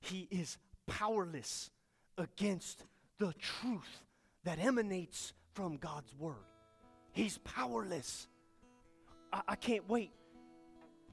He 0.00 0.28
is 0.30 0.58
powerless 0.86 1.70
against 2.18 2.84
the 3.18 3.32
truth 3.34 4.04
that 4.44 4.58
emanates 4.58 5.32
from 5.54 5.76
God's 5.76 6.14
word. 6.18 6.34
He's 7.12 7.38
powerless. 7.38 8.26
I, 9.32 9.42
I 9.48 9.54
can't 9.56 9.88
wait 9.88 10.12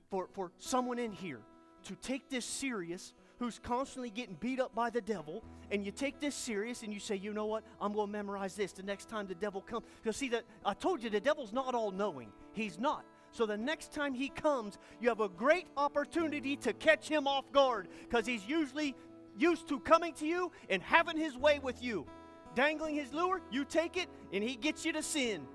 for, 0.09 0.27
for 0.33 0.51
someone 0.57 0.99
in 0.99 1.11
here 1.11 1.41
to 1.85 1.95
take 1.95 2.29
this 2.29 2.45
serious 2.45 3.13
who's 3.39 3.59
constantly 3.59 4.09
getting 4.09 4.35
beat 4.39 4.59
up 4.59 4.73
by 4.73 4.89
the 4.89 5.01
devil, 5.01 5.43
and 5.71 5.85
you 5.85 5.91
take 5.91 6.19
this 6.19 6.35
serious 6.35 6.83
and 6.83 6.93
you 6.93 6.99
say, 6.99 7.15
you 7.15 7.33
know 7.33 7.45
what, 7.45 7.63
I'm 7.79 7.93
going 7.93 8.07
to 8.07 8.11
memorize 8.11 8.55
this 8.55 8.71
the 8.71 8.83
next 8.83 9.09
time 9.09 9.27
the 9.27 9.35
devil 9.35 9.61
comes. 9.61 9.85
Because 10.01 10.17
see, 10.17 10.29
that 10.29 10.43
I 10.65 10.73
told 10.73 11.03
you 11.03 11.09
the 11.09 11.19
devil's 11.19 11.53
not 11.53 11.75
all 11.75 11.91
knowing. 11.91 12.31
He's 12.53 12.79
not. 12.79 13.05
So 13.31 13.45
the 13.45 13.57
next 13.57 13.93
time 13.93 14.13
he 14.13 14.29
comes, 14.29 14.79
you 14.99 15.09
have 15.09 15.19
a 15.19 15.29
great 15.29 15.67
opportunity 15.75 16.55
to 16.57 16.73
catch 16.73 17.07
him 17.07 17.27
off 17.27 17.51
guard 17.51 17.88
because 18.09 18.25
he's 18.25 18.45
usually 18.47 18.95
used 19.38 19.67
to 19.67 19.79
coming 19.79 20.13
to 20.13 20.25
you 20.25 20.51
and 20.69 20.81
having 20.81 21.17
his 21.17 21.38
way 21.38 21.59
with 21.59 21.83
you. 21.83 22.07
Dangling 22.55 22.95
his 22.95 23.13
lure, 23.13 23.41
you 23.51 23.65
take 23.65 23.97
it, 23.97 24.07
and 24.33 24.43
he 24.43 24.55
gets 24.55 24.83
you 24.85 24.93
to 24.93 25.03
sin. 25.03 25.45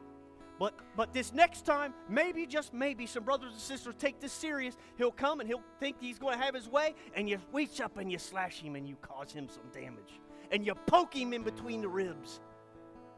But 0.62 0.74
but 0.94 1.12
this 1.12 1.32
next 1.32 1.66
time, 1.66 1.92
maybe 2.08 2.46
just 2.46 2.72
maybe 2.72 3.04
some 3.04 3.24
brothers 3.24 3.50
and 3.50 3.60
sisters 3.60 3.96
take 3.98 4.20
this 4.20 4.32
serious. 4.32 4.76
He'll 4.96 5.10
come 5.10 5.40
and 5.40 5.48
he'll 5.48 5.64
think 5.80 5.96
he's 5.98 6.20
going 6.20 6.38
to 6.38 6.44
have 6.44 6.54
his 6.54 6.68
way, 6.68 6.94
and 7.16 7.28
you 7.28 7.38
reach 7.52 7.80
up 7.80 7.96
and 7.98 8.12
you 8.12 8.16
slash 8.16 8.60
him 8.60 8.76
and 8.76 8.86
you 8.88 8.94
cause 9.02 9.32
him 9.32 9.48
some 9.48 9.64
damage. 9.72 10.20
And 10.52 10.64
you 10.64 10.76
poke 10.86 11.16
him 11.16 11.32
in 11.32 11.42
between 11.42 11.80
the 11.80 11.88
ribs 11.88 12.38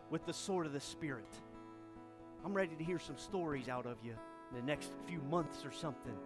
with 0.08 0.24
the 0.24 0.32
sword 0.32 0.64
of 0.64 0.72
the 0.72 0.80
Spirit. 0.80 1.28
I'm 2.46 2.54
ready 2.54 2.76
to 2.76 2.82
hear 2.82 2.98
some 2.98 3.18
stories 3.18 3.68
out 3.68 3.84
of 3.84 3.98
you 4.02 4.14
in 4.50 4.56
the 4.56 4.62
next 4.62 4.92
few 5.06 5.20
months 5.30 5.66
or 5.66 5.70
something 5.70 6.16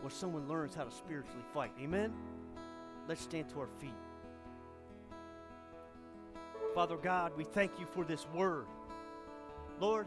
where 0.00 0.10
someone 0.10 0.48
learns 0.48 0.74
how 0.74 0.84
to 0.84 0.90
spiritually 0.90 1.44
fight. 1.52 1.72
Amen? 1.82 2.14
Let's 3.08 3.20
stand 3.20 3.50
to 3.50 3.60
our 3.60 3.68
feet. 3.78 3.90
Father 6.74 6.96
God, 6.96 7.32
we 7.36 7.44
thank 7.44 7.78
you 7.78 7.84
for 7.84 8.06
this 8.06 8.26
word. 8.34 8.64
Lord, 9.78 10.06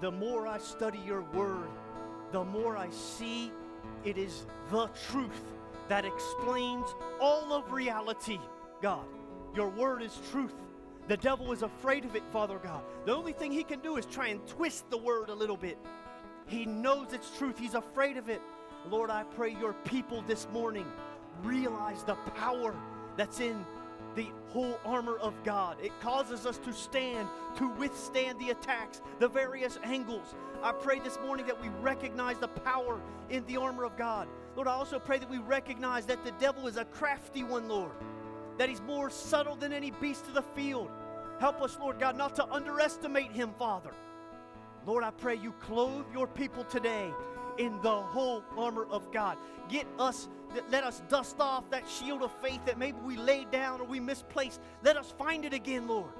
the 0.00 0.10
more 0.10 0.46
I 0.46 0.58
study 0.58 0.98
your 1.06 1.22
word, 1.34 1.68
the 2.32 2.44
more 2.44 2.76
I 2.76 2.88
see 2.90 3.52
it 4.04 4.16
is 4.16 4.46
the 4.70 4.88
truth 5.10 5.42
that 5.88 6.04
explains 6.04 6.86
all 7.20 7.52
of 7.52 7.72
reality, 7.72 8.38
God. 8.80 9.04
Your 9.54 9.68
word 9.68 10.02
is 10.02 10.18
truth. 10.30 10.54
The 11.08 11.16
devil 11.16 11.52
is 11.52 11.62
afraid 11.62 12.04
of 12.04 12.14
it, 12.14 12.22
Father 12.32 12.58
God. 12.58 12.82
The 13.04 13.14
only 13.14 13.32
thing 13.32 13.50
he 13.50 13.64
can 13.64 13.80
do 13.80 13.96
is 13.96 14.06
try 14.06 14.28
and 14.28 14.46
twist 14.46 14.88
the 14.90 14.96
word 14.96 15.28
a 15.28 15.34
little 15.34 15.56
bit. 15.56 15.76
He 16.46 16.64
knows 16.64 17.12
it's 17.12 17.36
truth, 17.36 17.58
he's 17.58 17.74
afraid 17.74 18.16
of 18.16 18.28
it. 18.28 18.40
Lord, 18.88 19.10
I 19.10 19.24
pray 19.24 19.50
your 19.50 19.72
people 19.84 20.22
this 20.22 20.46
morning 20.52 20.86
realize 21.42 22.04
the 22.04 22.14
power 22.14 22.74
that's 23.16 23.40
in 23.40 23.64
the 24.14 24.26
whole 24.48 24.78
armor 24.84 25.16
of 25.18 25.34
God. 25.44 25.76
It 25.82 25.92
causes 26.00 26.46
us 26.46 26.58
to 26.58 26.72
stand, 26.72 27.28
to 27.56 27.68
withstand 27.74 28.38
the 28.38 28.50
attacks, 28.50 29.02
the 29.18 29.28
various 29.28 29.78
angles. 29.82 30.34
I 30.62 30.72
pray 30.72 30.98
this 30.98 31.18
morning 31.24 31.46
that 31.46 31.60
we 31.60 31.68
recognize 31.80 32.38
the 32.38 32.48
power 32.48 33.00
in 33.30 33.44
the 33.46 33.56
armor 33.56 33.84
of 33.84 33.96
God. 33.96 34.28
Lord, 34.56 34.68
I 34.68 34.72
also 34.72 34.98
pray 34.98 35.18
that 35.18 35.30
we 35.30 35.38
recognize 35.38 36.06
that 36.06 36.24
the 36.24 36.32
devil 36.32 36.66
is 36.66 36.76
a 36.76 36.84
crafty 36.84 37.44
one, 37.44 37.68
Lord, 37.68 37.92
that 38.58 38.68
he's 38.68 38.82
more 38.82 39.10
subtle 39.10 39.54
than 39.54 39.72
any 39.72 39.92
beast 39.92 40.26
of 40.26 40.34
the 40.34 40.42
field. 40.42 40.90
Help 41.38 41.62
us, 41.62 41.78
Lord 41.80 41.98
God, 41.98 42.16
not 42.16 42.34
to 42.36 42.46
underestimate 42.50 43.32
him, 43.32 43.52
Father. 43.58 43.92
Lord, 44.86 45.04
I 45.04 45.10
pray 45.10 45.36
you 45.36 45.52
clothe 45.52 46.06
your 46.12 46.26
people 46.26 46.64
today 46.64 47.10
in 47.58 47.80
the 47.82 47.90
whole 47.90 48.44
armor 48.56 48.86
of 48.90 49.10
God. 49.12 49.38
Get 49.68 49.86
us 49.98 50.28
let 50.70 50.84
us 50.84 51.02
dust 51.08 51.36
off 51.38 51.70
that 51.70 51.88
shield 51.88 52.22
of 52.22 52.32
faith 52.42 52.64
that 52.66 52.76
maybe 52.76 52.98
we 53.04 53.16
laid 53.16 53.50
down 53.52 53.80
or 53.80 53.84
we 53.84 54.00
misplaced. 54.00 54.60
Let 54.82 54.96
us 54.96 55.14
find 55.16 55.44
it 55.44 55.52
again, 55.52 55.86
Lord. 55.86 56.10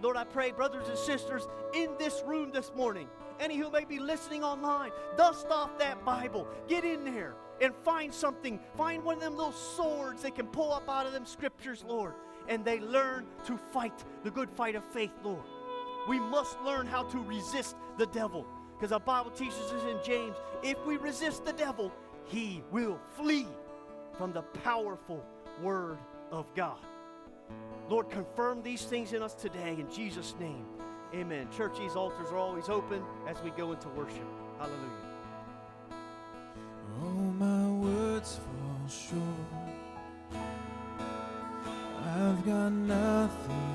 Lord, 0.00 0.16
I 0.16 0.24
pray, 0.24 0.50
brothers 0.50 0.88
and 0.88 0.96
sisters, 0.96 1.46
in 1.74 1.90
this 1.98 2.22
room 2.26 2.50
this 2.52 2.72
morning, 2.74 3.06
any 3.38 3.58
who 3.58 3.70
may 3.70 3.84
be 3.84 3.98
listening 3.98 4.42
online, 4.42 4.92
dust 5.16 5.46
off 5.50 5.78
that 5.78 6.04
Bible. 6.04 6.48
Get 6.68 6.84
in 6.84 7.04
there 7.04 7.34
and 7.60 7.74
find 7.84 8.12
something. 8.12 8.58
Find 8.76 9.04
one 9.04 9.16
of 9.16 9.20
them 9.22 9.36
little 9.36 9.52
swords 9.52 10.22
they 10.22 10.30
can 10.30 10.46
pull 10.46 10.72
up 10.72 10.88
out 10.88 11.06
of 11.06 11.12
them 11.12 11.26
scriptures, 11.26 11.84
Lord. 11.86 12.14
And 12.48 12.64
they 12.64 12.80
learn 12.80 13.26
to 13.44 13.58
fight 13.72 14.04
the 14.24 14.30
good 14.30 14.50
fight 14.50 14.74
of 14.74 14.84
faith, 14.84 15.12
Lord. 15.22 15.44
We 16.08 16.18
must 16.18 16.58
learn 16.62 16.86
how 16.86 17.02
to 17.04 17.18
resist 17.18 17.76
the 17.98 18.06
devil. 18.06 18.46
Because 18.80 18.92
the 18.92 18.98
Bible 18.98 19.30
teaches 19.30 19.58
us 19.58 19.82
in 19.82 19.98
James 20.02 20.34
if 20.62 20.82
we 20.86 20.96
resist 20.96 21.44
the 21.44 21.52
devil, 21.52 21.92
he 22.24 22.62
will 22.70 22.98
flee 23.14 23.46
from 24.16 24.32
the 24.32 24.40
powerful 24.40 25.22
Word 25.60 25.98
of 26.32 26.46
God. 26.54 26.78
Lord, 27.90 28.08
confirm 28.08 28.62
these 28.62 28.84
things 28.84 29.12
in 29.12 29.22
us 29.22 29.34
today 29.34 29.76
in 29.78 29.92
Jesus' 29.92 30.34
name. 30.40 30.64
Amen. 31.12 31.46
Church, 31.54 31.76
these 31.78 31.94
altars 31.94 32.30
are 32.30 32.38
always 32.38 32.70
open 32.70 33.02
as 33.28 33.36
we 33.42 33.50
go 33.50 33.72
into 33.72 33.88
worship. 33.90 34.24
Hallelujah. 34.58 34.80
Oh, 37.02 37.10
my 37.38 37.68
words 37.86 38.36
fall 38.38 38.88
short. 38.88 40.42
I've 42.02 42.46
got 42.46 42.70
nothing 42.70 43.69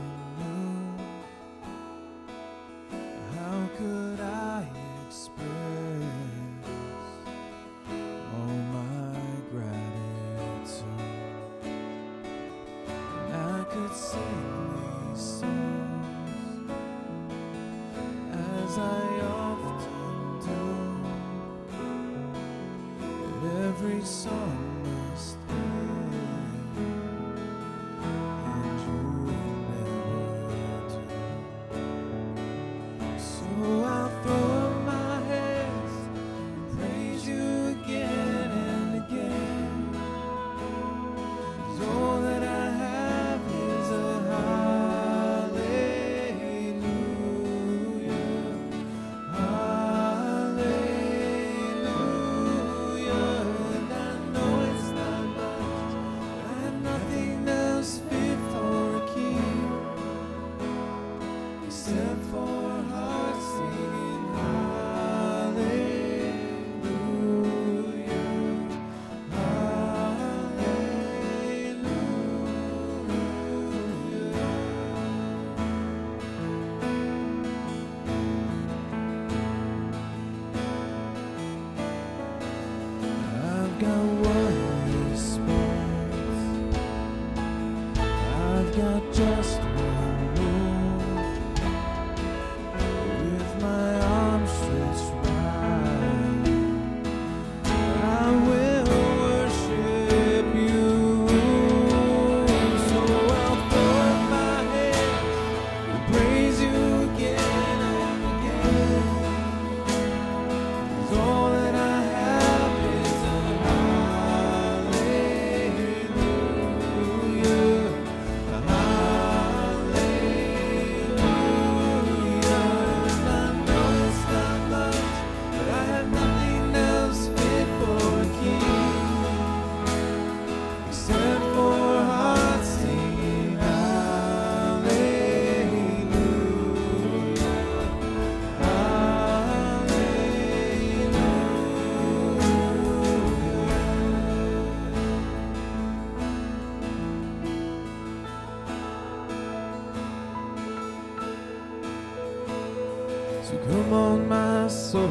So 153.45 153.55
come 153.59 153.93
on, 153.93 154.27
my 154.27 154.67
soul, 154.67 155.07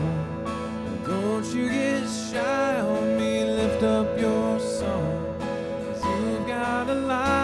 don't 1.07 1.47
you 1.55 1.69
get 1.69 2.03
shy 2.09 2.81
on 2.81 3.17
me. 3.17 3.45
Lift 3.45 3.85
up 3.85 4.19
your 4.19 4.59
song, 4.59 5.37
cause 5.39 6.05
you've 6.05 6.45
got 6.49 6.91
a 6.91 6.95
light. 6.95 7.44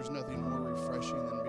there's 0.00 0.10
nothing 0.10 0.40
more 0.40 0.60
refreshing 0.62 1.26
than 1.26 1.39